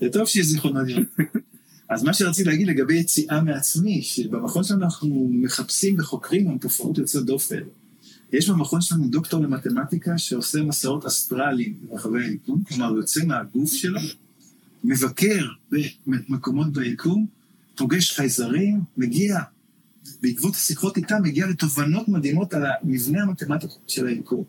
זה 0.00 0.08
טוב 0.12 0.26
שיש 0.26 0.46
זיכרונות 0.46 0.88
יום. 0.88 1.04
אז 1.88 2.02
מה 2.02 2.14
שרציתי 2.14 2.48
להגיד 2.48 2.66
לגבי 2.66 2.94
יציאה 2.94 3.40
מעצמי, 3.40 4.02
שבמכון 4.02 4.64
שלנו 4.64 4.84
אנחנו 4.84 5.28
מחפשים 5.32 5.96
וחוקרים 5.98 6.50
על 6.50 6.58
תופעות 6.58 6.98
יוצאות 6.98 7.26
דופן. 7.26 7.60
יש 8.32 8.50
במכון 8.50 8.80
שלנו 8.80 9.08
דוקטור 9.08 9.40
למתמטיקה 9.40 10.18
שעושה 10.18 10.62
מסעות 10.62 11.06
אסטרליים 11.06 11.74
ברחבי 11.82 12.24
היקום, 12.24 12.62
כלומר 12.64 12.96
יוצא 12.96 13.24
מהגוף 13.24 13.72
שלו, 13.72 14.00
מבקר 14.84 15.46
במקומות 16.06 16.72
ביקום, 16.72 17.26
פוגש 17.76 18.12
חייזרים, 18.12 18.80
מגיע, 18.96 19.38
בעקבות 20.22 20.54
השיחות 20.54 20.96
איתם, 20.96 21.22
מגיע 21.22 21.46
לתובנות 21.46 22.08
מדהימות 22.08 22.54
על 22.54 22.62
המבנה 22.66 23.22
המתמטי 23.22 23.66
של 23.86 24.06
היקום. 24.06 24.44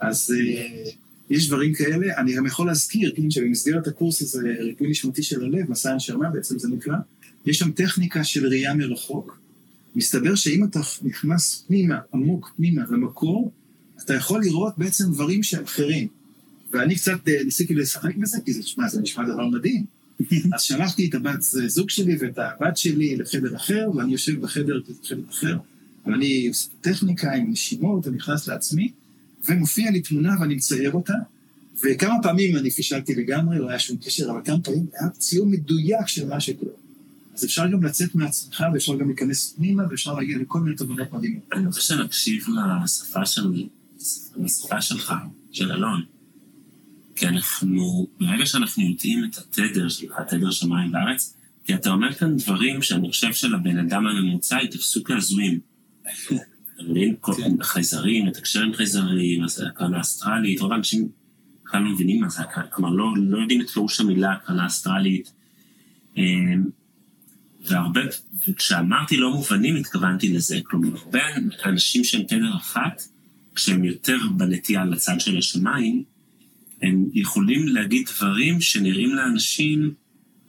אז 0.00 0.34
אה, 0.38 0.90
יש 1.30 1.48
דברים 1.48 1.74
כאלה. 1.74 2.16
אני 2.16 2.34
גם 2.36 2.46
יכול 2.46 2.66
להזכיר, 2.66 3.12
כן, 3.16 3.30
שבמסגרת 3.30 3.86
הקורס 3.86 4.22
הזה, 4.22 4.40
ריפוי 4.60 4.90
נשמתי 4.90 5.22
של 5.22 5.44
הלב, 5.44 5.70
מסע 5.70 5.92
הנשמה 5.92 6.30
בעצם 6.30 6.58
זה 6.58 6.68
נקרא, 6.68 6.96
יש 7.46 7.58
שם 7.58 7.70
טכניקה 7.70 8.24
של 8.24 8.46
ראייה 8.46 8.74
מרחוק. 8.74 9.41
מסתבר 9.96 10.34
שאם 10.34 10.64
אתה 10.64 10.80
נכנס 11.02 11.64
פנימה, 11.68 11.98
עמוק 12.14 12.52
פנימה, 12.56 12.82
למקור, 12.90 13.52
אתה 14.04 14.14
יכול 14.14 14.42
לראות 14.42 14.74
בעצם 14.78 15.12
דברים 15.12 15.42
שאחרים. 15.42 16.08
ואני 16.72 16.94
קצת 16.94 17.28
אה, 17.28 17.44
ניסיתי 17.44 17.74
לשחק 17.74 18.16
בזה, 18.16 18.38
כי 18.44 18.52
זה, 18.52 18.62
שמע, 18.62 18.88
זה 18.88 19.00
נשמע 19.00 19.24
דבר 19.28 19.46
מדהים. 19.46 19.84
אז 20.54 20.62
שלחתי 20.62 21.08
את 21.08 21.14
הבת 21.14 21.42
זוג 21.66 21.90
שלי 21.90 22.16
ואת 22.20 22.38
הבת 22.38 22.76
שלי 22.76 23.16
לחדר 23.16 23.56
אחר, 23.56 23.90
ואני 23.94 24.12
יושב 24.12 24.40
בחדר, 24.40 24.80
בחדר 25.02 25.22
אחר, 25.30 25.56
ואני 26.06 26.48
עושה 26.48 26.68
טכניקה 26.80 27.32
עם 27.32 27.50
נשימות, 27.50 28.06
ונכנס 28.06 28.48
לעצמי, 28.48 28.92
ומופיע 29.48 29.90
לי 29.90 30.00
תמונה 30.00 30.34
ואני 30.40 30.54
מצייר 30.54 30.92
אותה, 30.92 31.14
וכמה 31.82 32.14
פעמים 32.22 32.56
אני 32.56 32.70
פישלתי 32.70 33.14
לגמרי, 33.14 33.58
לא 33.58 33.68
היה 33.68 33.78
שום 33.78 33.96
קשר, 33.96 34.30
אבל 34.30 34.40
כמה 34.44 34.60
פעמים 34.60 34.86
היה 35.00 35.10
ציור 35.10 35.46
מדויק 35.46 36.06
של 36.06 36.28
מה 36.28 36.40
שקורה. 36.40 36.72
אז 37.34 37.44
אפשר 37.44 37.66
גם 37.66 37.84
לצאת 37.84 38.14
מעצמך, 38.14 38.64
ואפשר 38.74 38.96
גם 38.96 39.06
להיכנס 39.06 39.54
פנימה, 39.56 39.82
ואפשר 39.90 40.14
להגיע 40.14 40.38
לכל 40.38 40.60
מיני 40.60 40.76
תובנות 40.76 41.12
מדהימות. 41.12 41.42
אני 41.52 41.66
רוצה 41.66 41.80
שנקשיב 41.80 42.46
לשפה 42.84 43.26
של... 43.26 43.66
לשפה 44.36 44.80
שלך, 44.80 45.14
של 45.50 45.72
אלון. 45.72 46.02
כי 47.16 47.28
אנחנו, 47.28 48.06
ברגע 48.20 48.46
שאנחנו 48.46 48.82
יודעים 48.82 49.24
את 49.24 49.38
התדר 49.38 49.88
שלך, 49.88 50.18
התדר 50.18 50.50
שמיים 50.50 50.94
וארץ, 50.94 51.36
כי 51.64 51.74
אתה 51.74 51.90
אומר 51.90 52.12
כאן 52.12 52.36
דברים 52.36 52.82
שאני 52.82 53.08
חושב 53.08 53.32
שלבן 53.32 53.78
אדם 53.78 54.06
הממוצע 54.06 54.58
יתפסו 54.62 55.04
כהזויים. 55.04 55.60
אתה 56.04 56.82
מבין? 56.90 57.14
כל 57.20 57.32
כן. 57.34 57.62
חייזרים, 57.62 58.26
לתקשר 58.26 58.62
עם 58.62 58.74
חייזרים, 58.74 59.44
אז 59.44 59.64
הקרנה 59.68 60.00
אסטרלית, 60.00 60.60
רוב 60.60 60.72
האנשים 60.72 61.08
בכלל 61.64 61.82
לא 61.82 61.90
מבינים 61.90 62.20
מה 62.20 62.28
זה 62.28 62.42
הקרנה, 62.42 62.66
כלומר 62.66 62.90
לא, 62.90 63.12
לא 63.16 63.38
יודעים 63.38 63.60
את 63.60 63.70
פירוש 63.70 64.00
המילה 64.00 64.32
הקרנה 64.32 64.66
אסטרלית. 64.66 65.32
והרבה, 67.66 68.00
וכשאמרתי 68.48 69.16
לא 69.16 69.30
מובנים 69.30 69.76
התכוונתי 69.76 70.32
לזה, 70.32 70.60
כלומר 70.64 70.88
הרבה 70.98 71.20
אנשים 71.64 72.04
שהם 72.04 72.22
תדר 72.22 72.56
אחת, 72.56 73.02
כשהם 73.54 73.84
יותר 73.84 74.18
בנטייה 74.36 74.84
לצד 74.84 75.20
של 75.20 75.38
השמיים, 75.38 76.04
הם 76.82 77.06
יכולים 77.12 77.68
להגיד 77.68 78.08
דברים 78.16 78.60
שנראים 78.60 79.14
לאנשים 79.14 79.94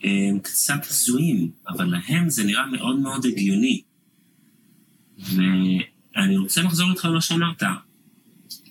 הם 0.04 0.39
קצת 0.39 0.86
הזויים, 0.89 1.52
אבל 1.69 1.86
להם 1.86 2.30
זה 2.30 2.43
נראה 2.43 2.65
מאוד 2.65 2.99
מאוד 2.99 3.26
הגיוני. 3.26 3.82
ואני 5.19 6.38
רוצה 6.38 6.62
לחזור 6.62 6.91
איתך 6.91 7.06
למה 7.06 7.21
שאמרת. 7.21 7.63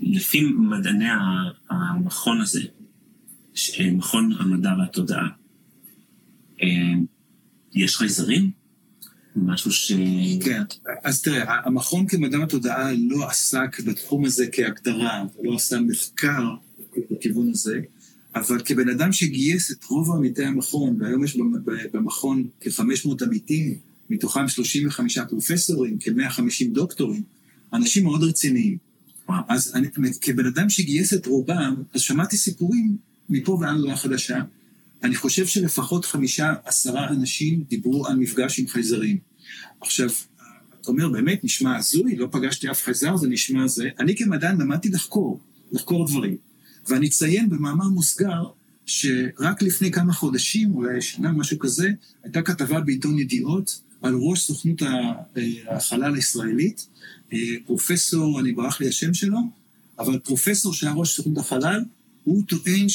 לפי 0.01 0.41
מדעני 0.41 1.09
המכון 1.71 2.41
הזה, 2.41 2.63
ש- 3.55 3.81
מכון 3.81 4.33
המדע 4.39 4.75
והתודעה, 4.79 5.29
הם, 6.61 7.07
יש 7.75 7.97
חייזרים? 7.97 8.51
משהו 9.37 9.73
ש... 9.73 9.93
כן, 10.45 10.63
אז 11.05 11.23
תראה, 11.23 11.57
המכון 11.65 12.07
כמדע 12.09 12.43
התודעה 12.43 12.93
לא 12.93 13.29
עסק 13.29 13.81
בתחום 13.81 14.25
הזה 14.25 14.47
כהגדרה, 14.53 15.25
לא 15.43 15.55
עשה 15.55 15.81
מחקר 15.81 16.43
בכיוון 17.11 17.51
הזה, 17.51 17.81
אבל 18.35 18.63
כבן 18.65 18.89
אדם 18.89 19.13
שגייס 19.13 19.71
את 19.73 19.85
רוב 19.85 20.17
עמיתי 20.17 20.45
המכון, 20.45 20.97
והיום 21.01 21.25
יש 21.25 21.37
במ- 21.37 21.53
במכון 21.93 22.45
כ-500 22.61 23.25
עמיתים, 23.27 23.75
מתוכם 24.11 24.49
35 24.49 25.19
פרופסורים, 25.19 25.97
כ-150 26.01 26.65
דוקטורים, 26.73 27.23
אנשים 27.73 28.05
מאוד 28.05 28.23
רציניים. 28.23 28.77
וואו. 29.29 29.43
אז 29.49 29.73
אני, 29.75 29.89
כבן 30.21 30.47
אדם 30.47 30.71
שגייס 30.71 31.15
את 31.15 31.27
רובם, 31.27 31.75
אז 31.95 32.01
שמעתי 32.01 32.37
סיפורים 32.37 32.97
מפה 33.29 33.53
ועד 33.61 33.77
הודעה 33.77 33.97
חדשה. 33.97 34.43
אני 35.03 35.15
חושב 35.15 35.47
שלפחות 35.47 36.05
חמישה, 36.05 36.53
עשרה 36.65 37.09
אנשים 37.09 37.65
דיברו 37.69 38.07
על 38.07 38.17
מפגש 38.17 38.59
עם 38.59 38.69
חייזרים. 38.69 39.19
עכשיו, 39.81 40.09
אתה 40.81 40.91
אומר, 40.91 41.09
באמת, 41.09 41.45
נשמע 41.45 41.77
הזוי, 41.77 42.17
לא 42.17 42.29
פגשתי 42.31 42.71
אף 42.71 42.83
חייזר, 42.83 43.17
זה 43.17 43.29
נשמע 43.29 43.67
זה. 43.67 43.89
אני 43.99 44.17
כמדען 44.17 44.61
למדתי 44.61 44.89
לחקור, 44.89 45.41
לחקור 45.73 46.09
דברים. 46.09 46.37
ואני 46.89 47.07
אציין 47.07 47.49
במאמר 47.49 47.89
מוסגר, 47.89 48.43
שרק 48.87 49.63
לפני 49.63 49.91
כמה 49.91 50.13
חודשים, 50.13 50.75
אולי 50.75 51.01
שנה, 51.01 51.33
משהו 51.33 51.59
כזה, 51.59 51.89
הייתה 52.23 52.43
כתבה 52.43 52.81
בעיתון 52.81 53.19
ידיעות 53.19 53.81
על 54.03 54.15
ראש 54.15 54.41
סוכנות 54.41 54.83
אה, 54.83 55.13
החלל 55.69 56.15
הישראלית, 56.15 56.87
אה, 57.33 57.39
פרופסור, 57.67 58.41
אני 58.41 58.53
ברח 58.53 58.81
לי 58.81 58.89
השם 58.89 59.15
שלו, 59.15 59.39
אבל 59.99 60.19
פרופסור 60.19 60.75
שהיה 60.75 60.93
ראש 60.93 61.17
סוכנות 61.17 61.39
החלל, 61.39 61.85
הוא 62.25 62.43
טוען 62.49 62.89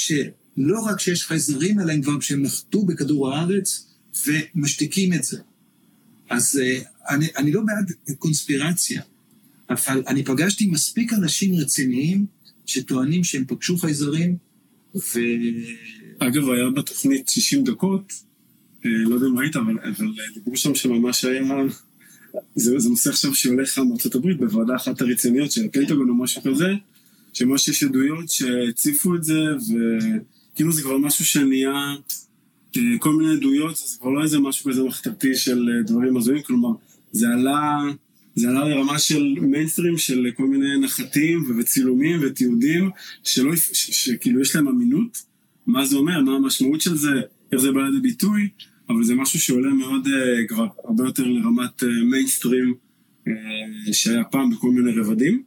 שלא 0.57 0.79
רק 0.79 0.99
שיש 0.99 1.25
חייזרים, 1.25 1.79
אלא 1.79 1.91
הם 1.91 2.01
כבר 2.01 2.19
כשהם 2.19 2.41
נחתו 2.41 2.85
בכדור 2.85 3.33
הארץ 3.33 3.87
ומשתיקים 4.27 5.13
את 5.13 5.23
זה. 5.23 5.37
אז 6.29 6.61
אה, 6.63 6.79
אני, 7.09 7.27
אני 7.37 7.51
לא 7.51 7.61
בעד 7.61 7.91
קונספירציה, 8.17 9.01
אבל 9.69 10.03
אני 10.07 10.23
פגשתי 10.23 10.67
מספיק 10.67 11.13
אנשים 11.13 11.55
רציניים 11.55 12.25
שטוענים 12.65 13.23
שהם 13.23 13.43
פגשו 13.47 13.77
חייזרים, 13.77 14.37
ו... 14.95 15.19
אגב, 16.19 16.49
היה 16.49 16.69
בתוכנית 16.75 17.29
60 17.29 17.63
דקות, 17.63 18.13
אה, 18.85 18.91
לא 18.91 19.15
יודע 19.15 19.27
אם 19.27 19.37
ראית, 19.37 19.55
אבל, 19.55 19.73
אבל 19.83 20.07
דיברו 20.33 20.57
שם 20.57 20.75
שממש 20.75 21.25
היה... 21.25 21.41
זה, 22.55 22.79
זה 22.79 22.89
נושא 22.89 23.09
עכשיו 23.09 23.35
שהולך 23.35 23.77
מארצות 23.77 24.15
הברית 24.15 24.37
בוועדה 24.37 24.75
אחת 24.75 25.01
הרציניות 25.01 25.51
של 25.51 25.65
הפנטגון 25.65 26.09
או 26.09 26.15
משהו 26.15 26.41
כזה, 26.41 26.67
שממש 27.33 27.67
יש 27.67 27.83
עדויות 27.83 28.29
שהציפו 28.29 29.15
את 29.15 29.23
זה, 29.23 29.33
וכאילו 30.57 30.71
זה 30.71 30.81
כבר 30.81 30.97
משהו 30.97 31.25
שנהיה, 31.25 31.95
אה, 32.77 32.81
כל 32.99 33.13
מיני 33.13 33.33
עדויות, 33.33 33.75
זה 33.75 33.97
כבר 33.99 34.09
לא 34.09 34.23
איזה 34.23 34.39
משהו 34.39 34.71
כזה 34.71 34.83
מחתרתי 34.83 35.35
של 35.35 35.69
אה, 35.69 35.83
דברים 35.83 36.17
הזויים, 36.17 36.41
כלומר, 36.41 36.69
זה 37.11 37.27
עלה, 37.29 37.79
זה 38.35 38.49
עלה 38.49 38.69
לרמה 38.69 38.99
של 38.99 39.23
מיינסטרים, 39.41 39.97
של 39.97 40.25
כל 40.35 40.47
מיני 40.47 40.77
נחתים 40.79 41.59
וצילומים 41.59 42.19
ותיעודים, 42.23 42.89
שלא, 43.23 43.55
שכאילו 43.73 44.41
יש 44.41 44.55
להם 44.55 44.67
אמינות, 44.67 45.23
מה 45.67 45.85
זה 45.85 45.95
אומר, 45.95 46.21
מה 46.21 46.35
המשמעות 46.35 46.81
של 46.81 46.97
זה, 46.97 47.21
איך 47.51 47.61
זה 47.61 47.71
בא 47.71 47.81
לידי 47.81 47.99
ביטוי, 47.99 48.49
אבל 48.89 49.03
זה 49.03 49.15
משהו 49.15 49.39
שעולה 49.39 49.73
מאוד, 49.73 50.07
uh, 50.07 50.09
כבר 50.47 50.67
הרבה 50.83 51.03
יותר 51.03 51.23
לרמת 51.23 51.83
מיינסטרים 52.09 52.73
שהיה 53.91 54.23
פעם 54.23 54.49
בכל 54.51 54.69
מיני 54.69 54.91
רבדים. 54.91 55.43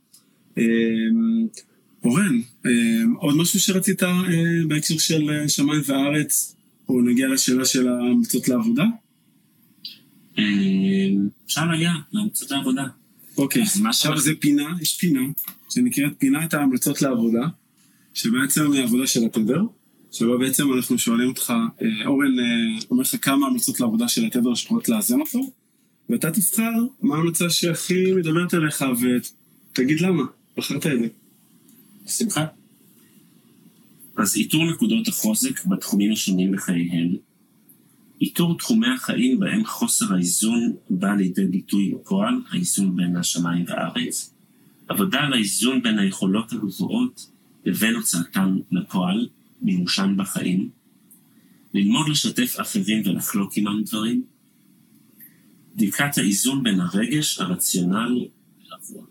אורן, 2.05 2.40
uh, 2.64 2.68
עוד 3.16 3.36
משהו 3.36 3.61
שרצית 3.61 4.03
uh, 4.03 4.07
בהקשר 4.68 4.98
של 4.98 5.22
uh, 5.22 5.48
שמיים 5.48 5.82
וארץ, 5.86 6.57
או 6.88 7.01
נגיע 7.01 7.28
לשאלה 7.28 7.64
של 7.64 7.88
ההמלצות 7.88 8.48
לעבודה? 8.48 8.84
אפשר 11.46 11.66
להגיע 11.66 11.90
להמלצות 12.12 12.51
לעבודה. 12.51 12.86
אוקיי, 13.36 13.62
עכשיו 13.88 14.18
זה 14.18 14.32
פינה, 14.40 14.68
יש 14.80 14.96
פינה, 14.96 15.20
שנקראת 15.70 16.12
פינת 16.18 16.55
ההמלצות 16.55 17.03
לעבודה, 17.03 17.48
שבעצם 18.14 18.72
היא 18.72 18.82
עבודה 18.82 19.07
של 19.07 19.24
התדר. 19.24 19.62
שבה 20.12 20.38
בעצם 20.38 20.72
אנחנו 20.72 20.98
שואלים 20.98 21.28
אותך, 21.28 21.53
אה, 21.82 22.07
אורן 22.07 22.38
אה, 22.38 22.44
אומר 22.90 23.03
לך 23.03 23.16
כמה 23.22 23.46
המלצות 23.46 23.80
לעבודה 23.80 24.09
של 24.09 24.24
התדר 24.24 24.55
שיכולות 24.55 24.88
לאזן 24.88 25.20
אותו, 25.20 25.53
ואתה 26.11 26.30
תבחר 26.30 26.72
מה 27.03 27.16
ההמלצה 27.16 27.51
שהכי 27.51 28.12
מדברת 28.12 28.55
אליך, 28.55 28.84
ותגיד 29.01 30.01
למה, 30.01 30.22
בחרת 30.57 30.86
את 30.86 30.98
זה. 31.01 31.09
בשמחה. 32.05 32.46
אז 34.16 34.36
איתור 34.36 34.70
נקודות 34.72 35.09
החוזק 35.09 35.64
בתחומים 35.64 36.12
השונים 36.12 36.53
בחייהם, 36.53 37.16
איתור 38.20 38.59
תחומי 38.59 38.86
החיים 38.96 39.40
בהם 39.40 39.64
חוסר 39.64 40.14
האיזון 40.14 40.72
בא 40.90 41.14
לידי 41.14 41.44
ביטוי 41.44 41.94
בפועל, 41.94 42.34
האיזון 42.51 42.96
בין 42.96 43.16
השמיים 43.16 43.64
והארץ, 43.68 44.34
עבודה 44.88 45.20
על 45.20 45.32
האיזון 45.32 45.82
בין 45.82 45.98
היכולות 45.98 46.53
הגבוהות 46.53 47.30
לבין 47.64 47.94
הוצאתן 47.94 48.57
לפועל, 48.72 49.28
מימושן 49.62 50.14
בחיים, 50.18 50.70
ללמוד 51.74 52.09
לשתף 52.09 52.55
אחרים 52.61 53.03
ולחלוק 53.05 53.57
עמם 53.57 53.82
דברים, 53.82 54.22
בדיקת 55.74 56.18
האיזון 56.18 56.62
בין 56.62 56.80
הרגש, 56.80 57.38
הרציונל 57.38 58.26
לרבוע. 58.64 59.09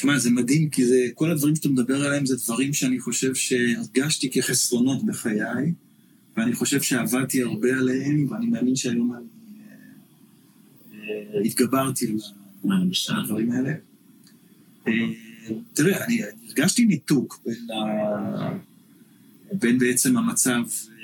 תשמע, 0.00 0.18
זה 0.18 0.30
מדהים, 0.30 0.70
כי 0.70 0.86
זה, 0.86 1.06
כל 1.14 1.30
הדברים 1.30 1.56
שאתה 1.56 1.68
מדבר 1.68 2.04
עליהם 2.04 2.26
זה 2.26 2.36
דברים 2.36 2.72
שאני 2.72 3.00
חושב 3.00 3.34
שהרגשתי 3.34 4.30
כחסרונות 4.30 5.06
בחיי, 5.06 5.72
ואני 6.36 6.52
חושב 6.52 6.82
שעבדתי 6.82 7.42
הרבה 7.42 7.68
עליהם, 7.78 8.26
ואני 8.30 8.46
מאמין 8.46 8.76
שהיום 8.76 9.14
אני 9.14 9.24
אה, 10.92 11.40
התגברתי 11.44 12.06
על 13.08 13.20
הדברים 13.20 13.52
האלה. 13.52 13.72
אה, 14.88 14.92
תראה, 15.72 16.04
אני 16.04 16.20
הרגשתי 16.48 16.84
ניתוק 16.84 17.42
בין, 17.46 17.70
ה... 17.70 18.58
בין 19.52 19.78
בעצם 19.78 20.16
המצב, 20.16 20.62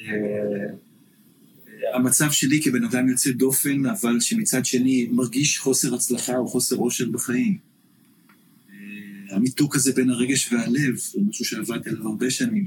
אה, 0.09 0.15
המצב 1.95 2.31
שלי 2.31 2.63
כבן 2.63 2.85
אדם 2.85 3.09
יוצא 3.09 3.31
דופן, 3.31 3.87
אבל 3.87 4.21
שמצד 4.21 4.65
שני 4.65 5.09
מרגיש 5.13 5.59
חוסר 5.59 5.95
הצלחה 5.95 6.37
או 6.37 6.49
חוסר 6.49 6.77
עושר 6.77 7.11
בחיים. 7.11 7.76
אה, 9.31 9.37
הניתוק 9.37 9.77
הזה 9.77 9.93
בין 9.93 10.11
הרגש 10.11 10.53
והלב, 10.53 10.97
זה 10.97 11.19
משהו 11.29 11.45
שעבדתי 11.45 11.91
עליו 11.91 12.09
הרבה 12.09 12.31
שנים. 12.31 12.67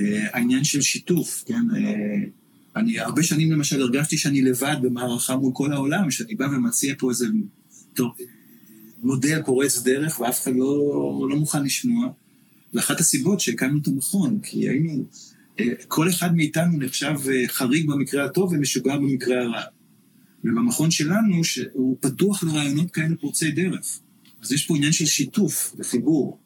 אה, 0.00 0.26
העניין 0.32 0.64
של 0.64 0.80
שיתוף, 0.80 1.44
כן? 1.46 1.62
אני 2.76 3.00
הרבה 3.00 3.22
שנים 3.22 3.52
למשל 3.52 3.82
הרגשתי 3.82 4.18
שאני 4.18 4.42
לבד 4.42 4.76
במערכה 4.82 5.36
מול 5.36 5.52
כל 5.54 5.72
העולם, 5.72 6.10
שאני 6.10 6.34
בא 6.34 6.44
ומציע 6.44 6.94
פה 6.98 7.10
איזה... 7.10 7.26
מודל 9.04 9.42
פורץ 9.42 9.82
דרך 9.82 10.20
ואף 10.20 10.42
אחד 10.42 10.52
לא, 10.56 11.26
לא 11.30 11.36
מוכן 11.36 11.64
לשמוע. 11.64 12.08
ואחת 12.74 13.00
הסיבות 13.00 13.40
שהקמנו 13.40 13.78
את 13.78 13.86
המכון, 13.86 14.38
כי 14.42 14.68
היינו, 14.68 15.04
אה, 15.60 15.64
כל 15.88 16.08
אחד 16.08 16.36
מאיתנו 16.36 16.78
נחשב 16.78 17.14
אה, 17.32 17.48
חריג 17.48 17.86
במקרה 17.86 18.24
הטוב 18.24 18.52
ומשוגע 18.52 18.96
במקרה 18.96 19.42
הרע. 19.42 19.62
ובמכון 20.44 20.90
שלנו, 20.90 21.44
שהוא 21.44 21.96
פתוח 22.00 22.44
לרעיונות 22.44 22.90
כאלה 22.90 23.16
פורצי 23.20 23.50
דרך. 23.50 23.98
אז 24.44 24.52
יש 24.52 24.66
פה 24.66 24.76
עניין 24.76 24.92
של 24.92 25.06
שיתוף 25.06 25.74
וחיבור 25.78 26.38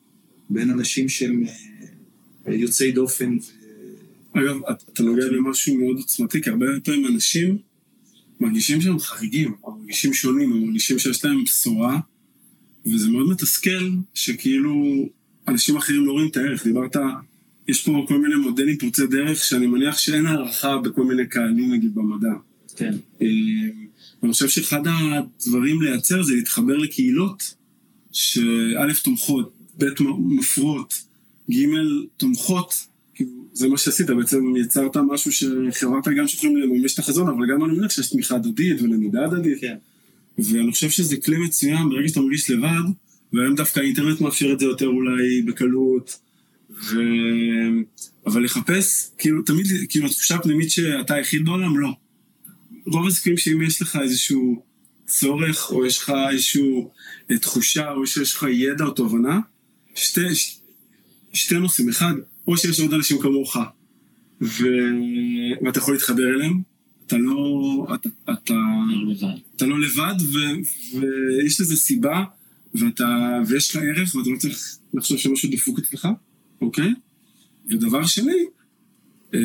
בין 0.50 0.70
אנשים 0.70 1.08
שהם 1.08 1.44
אה, 2.48 2.54
יוצאי 2.54 2.92
דופן. 2.92 3.36
אגב, 4.32 4.56
אתה 4.92 5.02
נוגע 5.02 5.24
במשהו 5.32 5.76
מאוד 5.76 5.96
עוצמתי, 5.96 6.42
כי 6.42 6.50
הרבה 6.50 6.66
פעמים 6.84 7.06
אנשים 7.06 7.58
מרגישים 8.40 8.80
שהם 8.80 8.98
חריגים, 8.98 9.54
או 9.62 9.78
מרגישים 9.78 10.14
שונים, 10.14 10.52
או 10.52 10.56
מרגישים 10.56 10.98
שיש 10.98 11.24
להם 11.24 11.44
בשורה, 11.44 12.00
וזה 12.86 13.08
מאוד 13.08 13.28
מתסכל 13.28 13.90
שכאילו 14.14 15.04
אנשים 15.48 15.76
אחרים 15.76 16.06
לא 16.06 16.12
רואים 16.12 16.28
את 16.28 16.36
הערך. 16.36 16.64
דיברת, 16.64 16.96
יש 17.68 17.82
פה 17.82 18.04
כל 18.08 18.18
מיני 18.18 18.34
מודלים 18.34 18.78
פורצי 18.78 19.06
דרך 19.06 19.44
שאני 19.44 19.66
מניח 19.66 19.98
שאין 19.98 20.26
הערכה 20.26 20.78
בכל 20.78 21.04
מיני 21.04 21.26
קהלים 21.26 21.72
נגיד 21.72 21.94
במדע. 21.94 22.32
כן. 22.76 22.94
אה, 23.22 23.26
ואני 24.22 24.32
חושב 24.32 24.48
שאחד 24.48 24.80
הדברים 24.86 25.82
לייצר 25.82 26.22
זה 26.22 26.34
להתחבר 26.34 26.76
לקהילות 26.76 27.57
שא' 28.18 29.02
תומכות, 29.04 29.52
ב' 29.78 29.84
מפרות, 30.18 31.02
ג' 31.50 31.64
תומכות, 32.16 32.74
כאילו, 33.14 33.30
זה 33.52 33.68
מה 33.68 33.78
שעשית, 33.78 34.10
בעצם 34.10 34.56
יצרת 34.56 34.96
משהו 34.96 35.32
שחברת 35.32 36.08
גם 36.18 36.28
שיכולים 36.28 36.56
לממש 36.56 36.94
את 36.94 36.98
החזון, 36.98 37.28
אבל 37.28 37.52
גם 37.52 37.64
אני 37.64 37.78
מניח 37.78 37.90
שיש 37.90 38.10
תמיכה 38.10 38.36
הדדית 38.36 38.82
ולמידה 38.82 39.24
הדדית. 39.24 39.60
כן. 39.60 39.76
ואני 40.38 40.72
חושב 40.72 40.90
שזה 40.90 41.16
כלי 41.16 41.38
מצוין 41.38 41.88
ברגע 41.88 42.08
שאתה 42.08 42.20
מרגיש 42.20 42.50
לבד, 42.50 42.92
והיום 43.32 43.54
דווקא 43.54 43.80
האינטרנט 43.80 44.20
מאפשר 44.20 44.52
את 44.52 44.60
זה 44.60 44.66
יותר 44.66 44.86
אולי 44.86 45.42
בקלות, 45.42 46.18
ו... 46.70 46.96
אבל 48.26 48.44
לחפש, 48.44 49.10
כאילו, 49.18 49.42
תמיד, 49.42 49.66
כאילו, 49.88 50.06
התחושה 50.06 50.34
הפנימית 50.34 50.70
שאתה 50.70 51.14
היחיד 51.14 51.44
בעולם, 51.44 51.78
לא. 51.78 51.88
רוב 52.86 53.06
הסיכויים 53.06 53.38
שאם 53.38 53.62
יש 53.62 53.82
לך 53.82 53.98
איזשהו 54.02 54.62
צורך, 55.08 55.70
או 55.70 55.86
יש 55.86 55.98
לך 55.98 56.12
איזושהי 56.30 56.84
אה, 57.30 57.38
תחושה, 57.38 57.90
או 57.92 58.06
שיש 58.06 58.34
לך 58.34 58.46
ידע 58.50 58.84
או 58.84 58.90
תובנה, 58.90 59.40
שתי, 59.94 60.34
ש... 60.34 60.60
שתי 61.32 61.58
נושאים. 61.58 61.88
אחד, 61.88 62.14
או 62.46 62.56
שיש 62.56 62.80
עוד 62.80 62.94
אנשים 62.94 63.18
כמוך, 63.18 63.56
ו... 64.42 64.64
ואתה 65.62 65.78
יכול 65.78 65.94
להתחבר 65.94 66.34
אליהם, 66.34 66.60
אתה 67.06 67.18
לא, 67.18 67.86
אתה, 67.94 68.08
אתה, 68.32 68.54
אתה 69.56 69.66
לא 69.66 69.80
לבד, 69.80 70.14
ו, 70.20 70.38
ויש 70.94 71.60
לזה 71.60 71.76
סיבה, 71.76 72.24
ואתה, 72.74 73.38
ויש 73.46 73.70
לך 73.70 73.82
ערך, 73.82 74.14
ואתה 74.14 74.30
לא 74.30 74.38
צריך 74.38 74.76
לחשוב 74.94 75.18
שמשהו 75.18 75.50
דפוק 75.52 75.78
אצלך, 75.78 76.08
אוקיי? 76.60 76.94
ודבר 77.70 78.06
שני, 78.06 78.44
אה, 79.34 79.40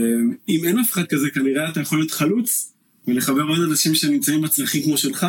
אם 0.49 0.65
אין 0.65 0.79
אף 0.79 0.91
אחד 0.91 1.05
כזה, 1.05 1.29
כנראה 1.29 1.69
אתה 1.69 1.81
יכול 1.81 1.97
להיות 1.97 2.11
חלוץ, 2.11 2.73
ולחבר 3.07 3.41
עוד 3.41 3.59
אנשים 3.69 3.95
שנמצאים 3.95 4.41
בצרכים 4.41 4.83
כמו 4.83 4.97
שלך, 4.97 5.27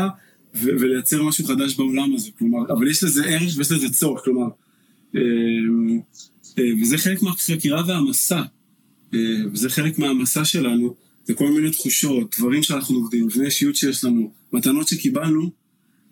ולייצר 0.55 1.22
משהו 1.22 1.44
חדש 1.44 1.76
בעולם 1.76 2.14
הזה, 2.14 2.30
כלומר, 2.38 2.72
אבל 2.72 2.90
יש 2.90 3.02
לזה 3.02 3.24
ערך 3.24 3.52
ויש 3.57 3.72
לזה 3.72 3.90
צורך, 3.90 4.24
כלומר, 4.24 4.48
אה, 5.16 5.20
אה, 6.59 6.70
וזה 6.82 6.98
חלק 6.98 7.22
מהחקירה 7.22 7.82
והמסע, 7.86 8.42
וזה 9.52 9.68
חלק 9.68 9.98
מהמסע 9.98 10.44
שלנו, 10.44 10.94
זה 11.24 11.34
כל 11.34 11.52
מיני 11.52 11.70
תחושות, 11.70 12.34
דברים 12.38 12.62
שאנחנו 12.62 12.96
עובדים, 12.96 13.26
מבנה 13.26 13.44
אישיות 13.44 13.76
שיש 13.76 14.05
לנו, 14.05 14.32
מתנות 14.52 14.88
שקיבלנו, 14.88 15.50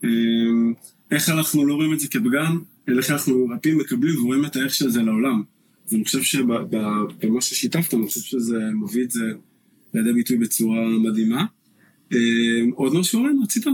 אמ, 0.05 0.73
איך 1.11 1.29
אנחנו 1.29 1.67
לא 1.67 1.75
רואים 1.75 1.93
את 1.93 2.01
זה 2.01 2.09
כפגם, 2.09 2.61
אלא 2.89 2.99
איך 2.99 3.11
אנחנו 3.11 3.49
רפים, 3.57 3.79
מקבלים 3.79 4.25
ורואים 4.25 4.45
את 4.45 4.57
הערך 4.57 4.75
של 4.75 4.91
זה 4.91 5.03
לעולם. 5.03 5.43
אז 5.87 5.95
אני 5.95 6.05
חושב 6.05 6.23
שבמה 6.23 7.41
ששיתפת, 7.41 7.95
אני 7.95 8.07
חושב 8.07 8.21
שזה 8.21 8.59
מביא 8.83 9.05
את 9.05 9.11
זה 9.11 9.25
לידי 9.95 10.13
ביטוי 10.13 10.37
בצורה 10.37 10.89
מדהימה. 10.89 11.45
אמ, 12.13 12.71
עוד 12.75 12.95
משהו, 12.95 13.21
אורן, 13.21 13.37
רצית? 13.43 13.67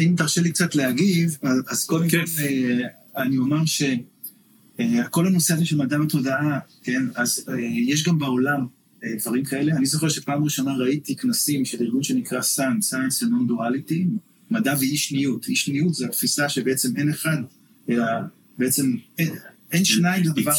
אם 0.00 0.14
תרשה 0.16 0.40
לי 0.40 0.50
קצת 0.50 0.74
להגיב, 0.74 1.38
אז 1.68 1.84
קודם 1.84 2.10
כל 2.10 2.16
אה, 2.16 2.78
אני 3.16 3.38
אומר 3.38 3.64
שכל 3.64 5.24
אה, 5.24 5.30
הנושא 5.30 5.54
הזה 5.54 5.64
של 5.64 5.76
מדע 5.76 6.00
ותודעה, 6.02 6.58
כן, 6.82 7.02
אז 7.14 7.44
אה, 7.48 7.60
יש 7.60 8.04
גם 8.04 8.18
בעולם 8.18 8.66
דברים 9.18 9.44
כאלה. 9.44 9.76
אני 9.76 9.86
זוכר 9.86 10.08
שפעם 10.08 10.44
ראשונה 10.44 10.76
ראיתי 10.76 11.16
כנסים 11.16 11.64
של 11.64 11.82
ארגון 11.82 12.02
שנקרא 12.02 12.42
סאן, 12.42 12.78
Science 12.82 13.22
and 13.22 13.26
Non-Duality, 13.26 14.04
מדע 14.50 14.74
ואי 14.80 14.96
שניות. 14.96 15.48
אי 15.48 15.56
שניות 15.56 15.94
זה 15.94 16.06
התפיסה 16.06 16.48
שבעצם 16.48 16.96
אין 16.96 17.10
אחד, 17.10 17.36
אלא 17.88 18.04
בעצם 18.58 18.96
אין, 19.18 19.30
אין 19.72 19.84
שניים, 19.84 20.24
זה 20.24 20.30
הדבר, 20.30 20.52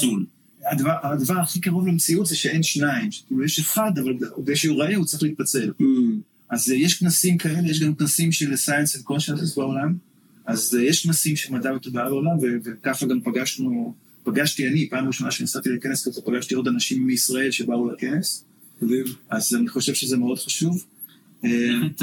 הדבר, 0.72 0.96
הדבר 1.04 1.40
הכי 1.40 1.60
קרוב 1.60 1.88
למציאות 1.88 2.28
זה 2.28 2.36
שאין 2.36 2.64
שניים. 2.64 3.10
כאילו 3.28 3.44
יש 3.44 3.60
אחד, 3.60 3.92
אבל 4.04 4.14
כדי 4.36 4.56
שהוא 4.56 4.84
ראה 4.84 4.96
הוא 4.96 5.06
צריך 5.06 5.24
להתפצל. 5.24 5.72
Mm. 5.82 5.84
אז 6.50 6.72
אה, 6.72 6.76
יש 6.76 7.00
כנסים 7.00 7.38
כאלה, 7.38 7.70
יש 7.70 7.80
גם 7.80 7.96
כנסים 7.96 8.32
של 8.32 8.54
Science 8.54 8.96
and 8.96 9.12
Consciousness 9.12 9.56
בעולם. 9.56 9.98
אז 10.46 10.76
אה, 10.80 10.84
יש 10.84 11.06
כנסים 11.06 11.36
של 11.36 11.54
מדע 11.54 11.76
ותודעה 11.76 12.04
לעולם, 12.04 12.38
ו- 12.38 12.58
וככה 12.64 13.06
גם 13.06 13.22
פגשנו, 13.22 13.94
פגשתי 14.24 14.68
אני, 14.68 14.90
פעם 14.90 15.08
ראשונה 15.08 15.32
שנסעתי 15.32 15.70
לכנס 15.70 16.08
כזה, 16.08 16.22
פגשתי 16.22 16.56
עוד 16.56 16.68
אנשים 16.68 17.08
מישראל 17.08 17.52
שבאו 17.52 17.92
לכנס, 17.92 18.46
מדהים. 18.82 19.06
אז 19.30 19.56
אני 19.56 19.68
חושב 19.68 19.94
שזה 19.94 20.18
מאוד 20.18 20.40
חשוב. 20.40 20.86
אה, 21.46 21.50
איך 21.50 21.92
את 21.96 22.02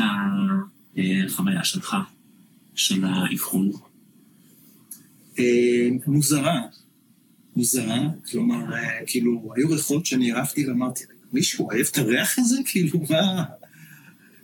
החוויה 0.96 1.64
שלך, 1.64 1.96
של 2.74 3.04
האבחון? 3.04 3.70
מוזרה, 6.06 6.62
מוזרה, 7.56 8.08
כלומר, 8.30 8.64
כאילו, 9.06 9.52
היו 9.56 9.70
ריחות 9.70 10.06
שאני 10.06 10.32
הרפתי 10.32 10.66
ואמרתי, 10.66 11.04
מישהו 11.32 11.66
אוהב 11.66 11.86
את 11.92 11.98
הריח 11.98 12.38
הזה? 12.38 12.56
כאילו, 12.64 13.00
מה? 13.10 13.44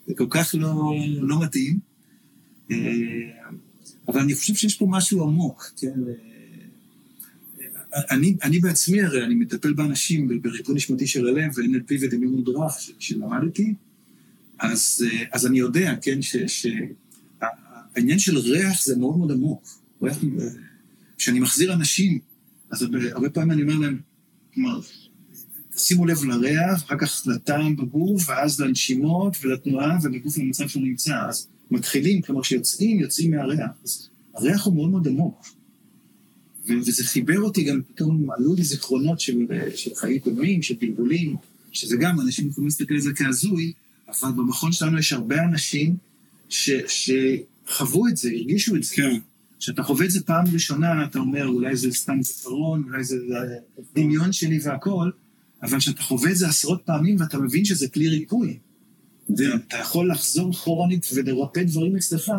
זה 0.06 0.14
כל 0.16 0.26
כך 0.30 0.54
לא, 0.58 0.94
לא 1.20 1.42
מתאים. 1.42 1.78
אה, 2.70 2.76
אבל 4.08 4.20
אני 4.20 4.34
חושב 4.34 4.54
שיש 4.54 4.76
פה 4.76 4.86
משהו 4.90 5.22
עמוק, 5.22 5.72
כן? 5.76 6.00
אה, 7.94 8.00
אני, 8.10 8.36
אני 8.42 8.58
בעצמי 8.58 9.02
הרי, 9.02 9.24
אני 9.24 9.34
מטפל 9.34 9.72
באנשים 9.72 10.42
בריפוי 10.42 10.74
נשמתי 10.74 11.06
של 11.06 11.28
הלב 11.28 11.52
ו-NLP 11.56 11.94
ודמיון 12.00 12.34
מודרך 12.34 12.78
שלמדתי, 12.98 13.74
אז, 14.58 15.06
אה, 15.10 15.24
אז 15.32 15.46
אני 15.46 15.58
יודע, 15.58 15.94
כן, 16.02 16.18
שהעניין 16.46 18.18
של 18.18 18.38
ריח 18.38 18.84
זה 18.84 18.96
מאוד 18.96 19.18
מאוד 19.18 19.32
עמוק. 19.32 19.82
כשאני 21.18 21.40
מחזיר 21.40 21.72
אנשים, 21.72 22.18
אז 22.70 22.86
הרבה 23.10 23.30
פעמים 23.30 23.50
אני 23.50 23.62
אומר 23.62 23.78
להם, 23.78 23.98
כלומר, 24.54 24.80
שימו 25.82 26.06
לב 26.06 26.24
לריח, 26.24 26.84
אחר 26.84 26.98
כך 26.98 27.22
לטעם 27.26 27.76
בגוף, 27.76 28.28
ואז 28.28 28.60
לנשימות 28.60 29.36
ולתנועה 29.42 29.98
ולגוף 30.02 30.38
במצב 30.38 30.68
שהוא 30.68 30.82
נמצא. 30.82 31.16
אז 31.28 31.46
מתחילים, 31.70 32.22
כלומר, 32.22 32.42
כשיוצאים, 32.42 33.00
יוצאים 33.00 33.30
מהריח. 33.30 33.70
אז 33.84 34.08
הריח 34.34 34.64
הוא 34.64 34.74
מאוד 34.74 34.90
מאוד 34.90 35.08
עמוק. 35.08 35.46
וזה 36.66 37.04
חיבר 37.04 37.40
אותי 37.40 37.64
גם, 37.64 37.80
פתאום 37.94 38.30
עלו 38.30 38.54
לי 38.54 38.64
זיכרונות 38.64 39.20
של, 39.20 39.46
של 39.74 39.90
חיים 39.94 40.18
קודמים, 40.18 40.62
של 40.62 40.74
בלבולים, 40.80 41.36
שזה 41.72 41.96
גם, 41.96 42.20
אנשים 42.20 42.48
יכולים 42.48 42.68
להסתכל 42.68 42.94
על 42.94 43.00
זה 43.00 43.10
כהזוי, 43.14 43.72
אבל 44.08 44.30
במכון 44.32 44.72
שלנו 44.72 44.98
יש 44.98 45.12
הרבה 45.12 45.44
אנשים 45.44 45.96
ש, 46.48 46.70
שחוו 46.86 48.08
את 48.08 48.16
זה, 48.16 48.30
הרגישו 48.30 48.76
את 48.76 48.82
זה. 48.82 48.94
כן. 48.94 49.18
כשאתה 49.58 49.82
חווה 49.82 50.06
את 50.06 50.10
זה 50.10 50.22
פעם 50.22 50.44
ראשונה, 50.52 51.04
אתה 51.04 51.18
אומר, 51.18 51.46
אולי 51.46 51.76
זה 51.76 51.92
סתם 51.92 52.22
זיכרון, 52.22 52.84
אולי 52.88 53.04
זה 53.04 53.16
דמיון 53.94 54.32
שלי 54.32 54.58
והכל, 54.62 55.10
אבל 55.62 55.78
כשאתה 55.78 56.02
חווה 56.02 56.30
את 56.30 56.36
זה 56.36 56.48
עשרות 56.48 56.82
פעמים 56.84 57.16
ואתה 57.20 57.38
מבין 57.38 57.64
שזה 57.64 57.88
כלי 57.88 58.08
ריפוי, 58.08 58.58
מדהים. 59.28 59.50
אתה 59.68 59.76
יכול 59.76 60.10
לחזור 60.10 60.50
אחורנית 60.50 61.06
ולרפא 61.14 61.62
דברים 61.62 61.96
אצלך, 61.96 62.32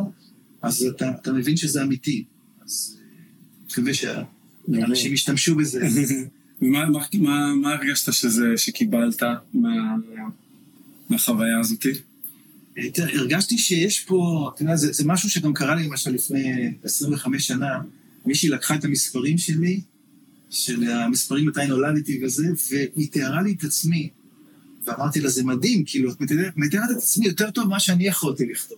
אז 0.62 0.84
אתה, 0.84 1.12
אתה 1.22 1.34
מבין 1.34 1.58
שזה 1.58 1.84
אמיתי. 1.84 2.24
אז 2.66 2.98
אני 2.98 3.66
מקווה 3.72 3.94
שאנשים 3.94 5.14
ישתמשו 5.14 5.56
בזה. 5.56 5.88
ומה 6.62 6.90
מה, 6.90 7.00
מה, 7.14 7.56
מה 7.56 7.74
הרגשת 7.74 8.14
שזה, 8.14 8.54
שקיבלת 8.58 9.24
מה, 9.54 9.96
מהחוויה 11.10 11.60
הזאתי? 11.60 11.90
אה, 12.78 12.84
הרגשתי 13.14 13.58
שיש 13.58 14.00
פה, 14.00 14.52
אתה 14.56 14.64
יודע, 14.64 14.76
זה, 14.76 14.92
זה 14.92 15.04
משהו 15.06 15.30
שגם 15.30 15.54
קרה 15.54 15.76
לי 15.76 15.88
למשל 15.88 16.12
לפני 16.12 16.74
25 16.84 17.48
שנה. 17.48 17.80
מישהי 18.26 18.50
לקחה 18.50 18.76
את 18.76 18.86
המספרים 18.86 19.38
שלי, 19.38 19.82
של 20.54 20.84
המספרים 20.92 21.46
מתי 21.48 21.66
נולדתי 21.68 22.26
וזה, 22.26 22.48
והיא 22.96 23.12
תיארה 23.12 23.42
לי 23.42 23.52
את 23.60 23.64
עצמי. 23.64 24.10
ואמרתי 24.86 25.22
לה, 25.22 25.30
זה 25.30 25.44
מדהים, 25.44 25.84
כאילו, 25.86 26.12
את 26.12 26.22
מתארת- 26.56 26.92
את 26.92 26.98
עצמי 26.98 27.26
יותר 27.26 27.52
טוב 27.52 27.66
ממה 27.68 27.80
שאני 27.80 28.08
יכולתי 28.08 28.46
לכתוב. 28.46 28.78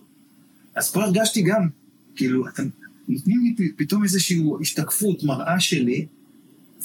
אז 0.74 0.90
פה 0.90 1.04
הרגשתי 1.04 1.42
גם, 1.42 1.68
כאילו, 2.16 2.48
אתם 2.48 2.68
נותנים 3.08 3.54
לי 3.58 3.72
פתאום 3.76 4.04
איזושהי 4.04 4.42
השתקפות, 4.60 5.24
מראה 5.24 5.60
שלי, 5.60 6.06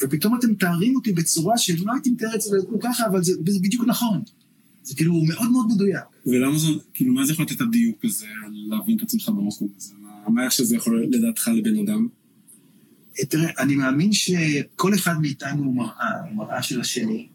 ופתאום 0.01 0.35
אתם 0.39 0.51
מתארים 0.51 0.95
אותי 0.95 1.11
בצורה 1.11 1.57
שלא 1.57 1.93
הייתי 1.93 2.09
מתאר 2.09 2.35
את 2.35 2.41
זה 2.41 2.49
ככה, 2.81 3.05
אבל 3.07 3.23
זה, 3.23 3.33
זה 3.47 3.59
בדיוק 3.59 3.83
נכון. 3.87 4.21
זה 4.83 4.95
כאילו 4.95 5.13
מאוד 5.13 5.51
מאוד 5.51 5.65
מדויק. 5.75 6.03
ולמה 6.25 6.57
זה, 6.59 6.67
כאילו, 6.93 7.13
מה 7.13 7.25
זה 7.25 7.33
יכול 7.33 7.45
לתת 7.45 7.61
הדיוק 7.61 8.05
הזה, 8.05 8.25
להבין 8.69 8.97
את 8.97 9.03
עצמך 9.03 9.29
במקום 9.29 9.67
הזה? 9.77 9.93
מה- 10.01 10.29
מה 10.29 10.43
איך 10.43 10.51
שזה 10.51 10.75
יכול 10.75 11.07
לדעתך 11.11 11.47
לבן 11.47 11.79
אדם? 11.79 12.07
תראה, 13.29 13.51
אני 13.59 13.75
מאמין 13.75 14.13
שכל 14.13 14.93
אחד 14.93 15.21
מאיתנו 15.21 15.63
הוא 15.63 15.75
מראה, 15.75 16.21
הוא 16.29 16.37
מראה 16.37 16.63
של 16.63 16.81
השני, 16.81 17.27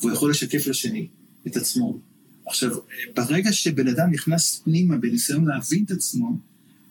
והוא 0.00 0.12
יכול 0.12 0.30
לשקף 0.30 0.66
לשני 0.66 1.08
את 1.46 1.56
עצמו. 1.56 2.00
עכשיו, 2.46 2.70
ברגע 3.14 3.52
שבן 3.52 3.88
אדם 3.88 4.10
נכנס 4.10 4.62
פנימה 4.64 4.96
בניסיון 4.96 5.44
להבין 5.44 5.84
את 5.84 5.90
עצמו, 5.90 6.38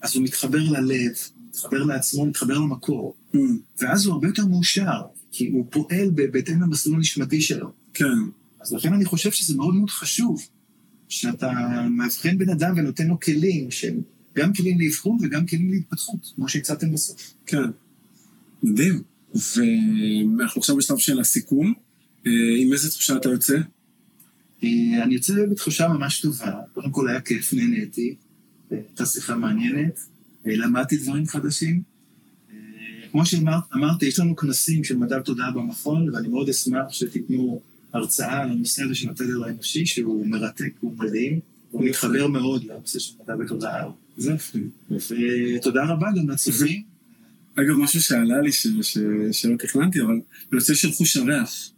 אז 0.00 0.16
הוא 0.16 0.24
מתחבר 0.24 0.70
ללב, 0.70 1.12
מתחבר 1.48 1.82
לעצמו, 1.84 2.26
מתחבר 2.26 2.58
למקור, 2.58 3.14
Mm, 3.34 3.38
ואז 3.78 4.06
הוא 4.06 4.14
הרבה 4.14 4.28
יותר 4.28 4.46
מאושר, 4.46 5.00
כי 5.30 5.48
הוא 5.48 5.66
פועל 5.70 6.10
בהתאם 6.32 6.62
למסלול 6.62 6.96
הנשמתי 6.96 7.40
שלו. 7.40 7.72
כן, 7.94 8.04
אז 8.60 8.72
לכן 8.72 8.92
אני 8.92 9.04
חושב 9.04 9.30
שזה 9.30 9.56
מאוד 9.56 9.74
מאוד 9.74 9.90
חשוב, 9.90 10.48
שאתה 11.08 11.52
מאבחן 11.90 12.38
בן 12.38 12.50
אדם 12.50 12.74
ונותן 12.76 13.06
לו 13.06 13.20
כלים, 13.20 13.70
שהם 13.70 14.00
גם 14.36 14.52
כלים 14.52 14.80
לאבחון 14.80 15.18
וגם 15.22 15.46
כלים 15.46 15.70
להתפתחות, 15.70 16.32
כמו 16.36 16.48
שהצעתם 16.48 16.92
בסוף. 16.92 17.34
כן. 17.46 17.70
מדהים. 18.62 19.02
ואנחנו 19.34 20.58
עכשיו 20.60 20.76
בשלב 20.76 20.98
של 20.98 21.20
הסיכום. 21.20 21.74
אה, 22.26 22.32
עם 22.58 22.72
איזה 22.72 22.90
תחושה 22.90 23.16
אתה 23.16 23.28
יוצא? 23.28 23.56
אה, 24.64 25.02
אני 25.02 25.14
יוצא 25.14 25.32
בתחושה 25.50 25.88
ממש 25.88 26.20
טובה. 26.20 26.52
קודם 26.74 26.90
כל 26.90 27.08
היה 27.08 27.20
כיף, 27.20 27.52
נהניתי. 27.52 28.14
אה, 28.72 28.76
הייתה 28.88 29.06
שיחה 29.06 29.36
מעניינת. 29.36 29.98
למדתי 30.44 30.96
דברים 30.96 31.26
חדשים. 31.26 31.82
כמו 33.10 33.26
שאמרתי, 33.26 34.06
יש 34.06 34.18
לנו 34.18 34.36
כנסים 34.36 34.84
של 34.84 34.96
מדע 34.96 35.18
ותודעה 35.20 35.50
במכון, 35.50 36.14
ואני 36.14 36.28
מאוד 36.28 36.48
אשמח 36.48 36.84
שתיתנו 36.90 37.60
הרצאה 37.92 38.42
על 38.42 38.50
הנושא 38.50 38.82
הזה 38.82 38.94
של 38.94 39.10
התדר 39.10 39.44
האנושי, 39.44 39.86
שהוא 39.86 40.26
מרתק, 40.26 40.70
הוא 40.80 40.92
מדהים. 40.98 41.40
הוא 41.70 41.84
מתחבר 41.84 42.26
מאוד 42.26 42.64
לנושא 42.64 42.98
של 42.98 43.14
מדע 43.22 43.36
ותודעה. 43.40 43.90
זה 44.16 44.32
יפה. 44.32 44.58
ותודה 45.56 45.84
רבה 45.84 46.06
גם 46.16 46.30
לצופים. 46.30 46.82
אגב, 47.60 47.76
משהו 47.76 48.02
שעלה 48.02 48.40
לי 48.40 48.52
ש, 48.52 48.66
ש, 48.82 48.98
שלא 49.32 49.56
תכננתי, 49.56 50.00
אבל 50.00 50.20
בנושא 50.50 50.74
של 50.74 50.92
חוש 50.92 51.16
הריח, 51.16 51.70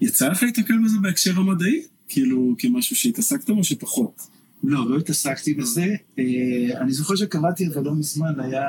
יצא 0.00 0.28
לך 0.28 0.42
להתקל 0.42 0.74
בזה 0.84 0.98
בהקשר 1.02 1.36
המדעי? 1.36 1.82
כאילו, 2.08 2.54
כמשהו 2.58 2.96
שהתעסקת 2.96 3.50
בו 3.50 3.64
שפחות? 3.64 4.22
לא, 4.64 4.90
לא 4.90 4.98
התעסקתי 4.98 5.54
בזה. 5.54 5.94
אה, 6.18 6.80
אני 6.80 6.92
זוכר 6.92 7.16
שקראתי, 7.16 7.66
אבל 7.66 7.82
לא 7.84 7.94
מזמן, 7.94 8.40
היה 8.40 8.64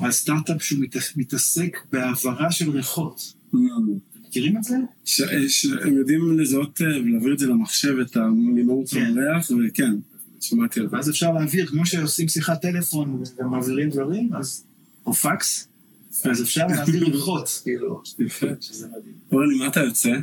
הסטארט-אפ 0.00 0.62
שהוא 0.62 0.80
מת- 0.80 1.16
מתעסק 1.16 1.76
בהעברה 1.92 2.52
של 2.52 2.70
ריחות. 2.70 3.34
מכירים 3.52 4.56
את 4.56 4.64
זה? 4.64 4.76
שהם 5.04 5.96
יודעים 5.96 6.38
לזהות 6.38 6.80
אה, 6.80 6.86
ולהעביר 6.86 7.34
את 7.34 7.38
זה 7.38 7.46
למחשב, 7.46 7.96
את 7.98 8.16
המימור 8.16 8.86
של 8.86 8.96
כן. 8.96 9.18
הריח, 9.18 9.50
וכן, 9.50 9.92
שמעתי 10.40 10.80
על 10.80 10.88
זה. 10.88 10.96
ואז 10.96 11.10
אפשר 11.10 11.32
להעביר, 11.32 11.66
כמו 11.66 11.86
שעושים 11.86 12.28
שיחת 12.28 12.62
טלפון 12.62 13.22
ומעבירים 13.38 13.90
דברים, 13.90 14.34
אז... 14.34 14.64
או 15.06 15.12
פקס, 15.12 15.68
אז 16.24 16.42
אפשר 16.42 16.66
להעביר 16.70 17.04
ריחות, 17.04 17.60
כאילו, 17.62 18.02
יפה. 18.18 18.46
שזה 18.60 18.88
מדהים. 18.88 19.14
אורלי, 19.32 19.58
מה 19.58 19.66
אתה 19.66 19.80
יוצא? 19.80 20.16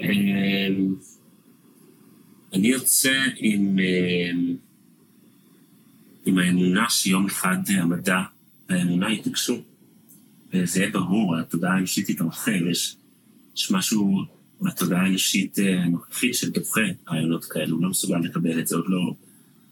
אמ, 0.00 0.94
אני 2.52 2.68
יוצא 2.68 3.22
עם, 3.36 3.78
אמ, 3.78 4.56
עם 6.26 6.38
האמונה 6.38 6.90
שיום 6.90 7.26
אחד 7.26 7.58
המדע 7.68 8.20
והאמונה 8.68 9.12
יתנגשו. 9.12 9.62
וזה 10.52 10.80
יהיה 10.80 10.90
ברור, 10.90 11.36
התודעה 11.36 11.74
האנושית 11.74 12.10
תתרחב, 12.10 12.66
יש, 12.70 12.96
יש 13.56 13.70
משהו 13.70 14.18
בתודעה 14.60 15.02
האנושית 15.02 15.58
אה, 15.58 15.82
הנוכחית 15.82 16.34
שדוחה 16.34 16.80
רעיונות 17.08 17.44
כאלו, 17.44 17.76
הוא 17.76 17.82
לא 17.82 17.90
מסוגל 17.90 18.18
לקבל 18.18 18.60
את 18.60 18.66
זה, 18.66 18.76
עוד 18.76 18.84
לא, 18.88 19.14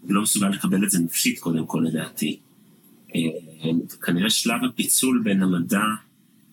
הוא 0.03 0.13
לא 0.13 0.23
מסוגל 0.23 0.49
לקבל 0.49 0.85
את 0.85 0.91
זה 0.91 0.99
נפשית 0.99 1.39
קודם 1.39 1.67
כל 1.67 1.85
לדעתי. 1.89 2.39
אה, 3.15 3.21
כנראה 4.03 4.31
שלב 4.31 4.65
הפיצול 4.65 5.21
בין 5.25 5.43
המדע 5.43 5.83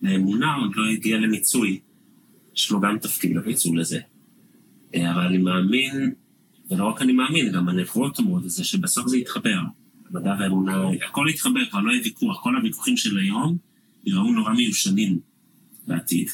לאמונה 0.02 0.54
עוד 0.54 0.76
לא 0.76 0.86
הגיע 0.92 1.18
למיצוי. 1.18 1.80
יש 2.56 2.70
לו 2.70 2.80
גם 2.80 2.98
תפקיד 2.98 3.36
בפיצול 3.38 3.80
הזה. 3.80 4.00
אה, 4.94 5.12
אבל 5.12 5.20
אני 5.20 5.38
מאמין, 5.38 6.12
ולא 6.70 6.84
רק 6.84 7.02
אני 7.02 7.12
מאמין, 7.12 7.52
גם 7.52 7.68
הנבואות 7.68 8.18
אומרות 8.18 8.44
את 8.44 8.50
זה, 8.50 8.64
שבסוף 8.64 9.06
זה 9.06 9.16
יתחבר. 9.16 9.58
המדע 10.10 10.36
והאמונה, 10.38 10.88
הכל 11.08 11.26
יתחבר, 11.30 11.66
כבר 11.70 11.80
לא 11.80 11.90
יהיה 11.90 12.02
ויכוח. 12.04 12.42
כל 12.42 12.56
הוויכוחים 12.56 12.96
של 12.96 13.18
היום 13.18 13.56
יראו 14.04 14.32
נורא 14.32 14.52
מיושנים 14.52 15.18
בעתיד. 15.86 16.28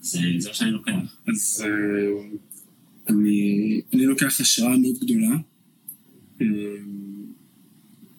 זה 0.00 0.20
מה 0.48 0.54
שאני 0.54 0.70
לוקח. 0.70 0.92
אז 1.28 1.64
אה, 1.64 2.38
אני, 3.08 3.80
אני 3.92 4.06
לוקח 4.06 4.40
השראה 4.40 4.76
מאוד 4.76 4.96
גדולה, 5.00 5.36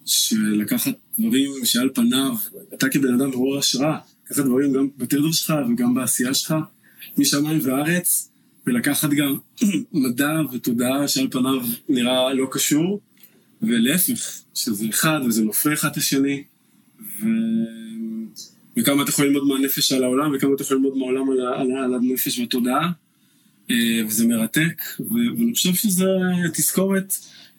שלקחת 0.05 0.93
דברים 1.19 1.51
שעל 1.63 1.89
פניו, 1.93 2.35
אתה 2.73 2.89
כבן 2.89 3.13
אדם 3.13 3.29
מעורר 3.29 3.59
השראה, 3.59 3.97
לקחת 4.25 4.45
דברים 4.45 4.73
גם 4.73 4.87
בתדר 4.97 5.31
שלך 5.31 5.53
וגם 5.69 5.93
בעשייה 5.93 6.33
שלך, 6.33 6.55
משמיים 7.17 7.59
וארץ, 7.63 8.29
ולקחת 8.67 9.09
גם 9.09 9.37
מדע 10.03 10.41
ותודעה 10.51 11.07
שעל 11.07 11.27
פניו 11.31 11.61
נראה 11.89 12.33
לא 12.33 12.47
קשור, 12.51 12.99
ולהפך, 13.61 14.41
שזה 14.53 14.85
אחד 14.89 15.19
וזה 15.27 15.45
מפרה 15.45 15.73
אחד 15.73 15.89
את 15.91 15.97
השני, 15.97 16.43
ו... 16.99 17.25
וכמה 18.77 19.03
אתה 19.03 19.09
יכול 19.09 19.25
ללמוד 19.25 19.47
מהנפש 19.47 19.91
על 19.91 20.03
העולם, 20.03 20.31
וכמה 20.35 20.53
אתה 20.55 20.63
יכול 20.63 20.77
ללמוד 20.77 20.97
מהעולם 20.97 21.29
על, 21.29 21.41
על, 21.41 21.71
על 21.71 21.93
הנפש 21.93 22.39
והתודעה, 22.39 22.91
אה, 23.71 24.01
וזה 24.07 24.27
מרתק. 24.27 24.81
ואני 24.99 25.53
חושב 25.53 25.73
שזה 25.73 26.05
תזכורת 26.53 27.13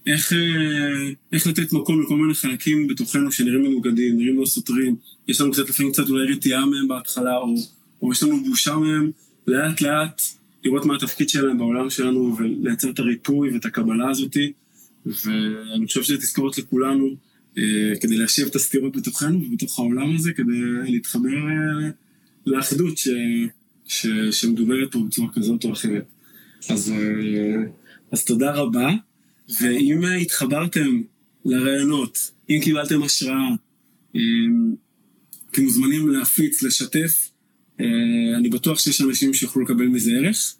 איך, 0.06 0.32
אה, 0.32 1.12
איך 1.32 1.46
לתת 1.46 1.72
מקום 1.72 2.02
לכל 2.02 2.16
מיני 2.16 2.34
חלקים 2.34 2.86
בתוכנו 2.86 3.32
שנראים 3.32 3.62
מנוגדים, 3.62 4.18
נראים 4.18 4.40
לא 4.40 4.46
סותרים, 4.46 4.96
יש 5.28 5.40
לנו 5.40 5.52
קצת 5.52 5.68
לפעמים 5.68 5.92
קצת 5.92 6.08
אולי 6.08 6.32
רתיעה 6.32 6.66
מהם 6.66 6.88
בהתחלה, 6.88 7.36
או, 7.36 7.54
או 8.02 8.12
יש 8.12 8.22
לנו 8.22 8.44
בושה 8.44 8.76
מהם, 8.76 9.10
לאט 9.46 9.80
לאט 9.80 10.22
לראות 10.64 10.84
מה 10.84 10.96
התפקיד 10.96 11.28
שלהם 11.28 11.58
בעולם 11.58 11.90
שלנו 11.90 12.36
ולייצר 12.38 12.90
את 12.90 12.98
הריפוי 12.98 13.50
ואת 13.50 13.64
הקבלה 13.64 14.10
הזאתי. 14.10 14.52
ואני 15.06 15.86
חושב 15.86 16.02
שזה 16.02 16.18
תזכורת 16.18 16.58
לכולנו 16.58 17.16
אה, 17.58 17.92
כדי 18.00 18.16
להשיב 18.16 18.46
את 18.46 18.56
הסתירות 18.56 18.96
בתוכנו 18.96 19.42
ובתוך 19.46 19.78
העולם 19.78 20.14
הזה, 20.14 20.32
כדי 20.32 20.60
להתחבר 20.92 21.28
אה, 21.28 21.90
לאחדות 22.46 22.98
ש, 22.98 23.08
ש, 23.86 24.06
שמדוברת 24.30 24.92
פה 24.92 24.98
בצורה 25.06 25.28
כזאת 25.34 25.64
או 25.64 25.72
אחרת. 25.72 26.04
אז, 26.70 26.92
אה, 26.92 27.62
אז 28.12 28.24
תודה 28.24 28.52
רבה, 28.54 28.90
ואם 29.60 30.04
התחברתם 30.22 31.02
לרעיונות, 31.44 32.30
אם 32.50 32.60
קיבלתם 32.62 33.02
השראה, 33.02 33.48
אתם 35.50 35.62
מוזמנים 35.62 36.08
להפיץ, 36.08 36.62
לשתף. 36.62 37.30
אני 38.38 38.48
בטוח 38.50 38.78
שיש 38.78 39.00
אנשים 39.00 39.34
שיוכלו 39.34 39.62
לקבל 39.62 39.86
מזה 39.86 40.10
ערך. 40.10 40.54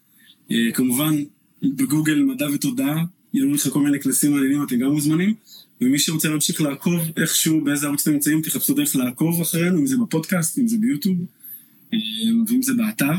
כמובן, 0.75 1.15
בגוגל 1.63 2.23
מדע 2.23 2.47
ותודעה 2.55 3.05
יהיו 3.35 3.55
לך 3.55 3.69
כל 3.69 3.83
מיני 3.83 4.01
כנסים 4.01 4.33
מעניינים, 4.33 4.63
אתם 4.63 4.79
גם 4.79 4.91
מוזמנים. 4.91 5.35
ומי 5.81 5.99
שרוצה 5.99 6.29
להמשיך 6.29 6.61
לעקוב 6.61 7.01
איכשהו, 7.17 7.65
באיזה 7.65 7.87
ערוץ 7.87 8.03
אתם 8.03 8.13
נמצאים, 8.13 8.43
תחפשו 8.43 8.75
דרך 8.75 8.97
לעקוב 8.97 9.41
אחרינו, 9.41 9.79
אם 9.79 9.87
זה 9.87 9.97
בפודקאסט, 9.97 10.59
אם 10.59 10.69
זה 10.69 10.77
ביוטיוב, 10.81 11.17
אה, 11.95 11.99
ואם 12.47 12.63
זה 12.63 12.75
באתר. 12.75 13.13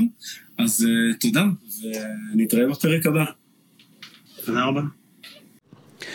אז 0.58 0.88
אה, 0.90 1.18
תודה, 1.18 1.46
ונתראה 2.34 2.68
בפרק 2.70 3.06
הבא. 3.06 3.26
תודה 4.46 4.64
רבה. 4.64 4.82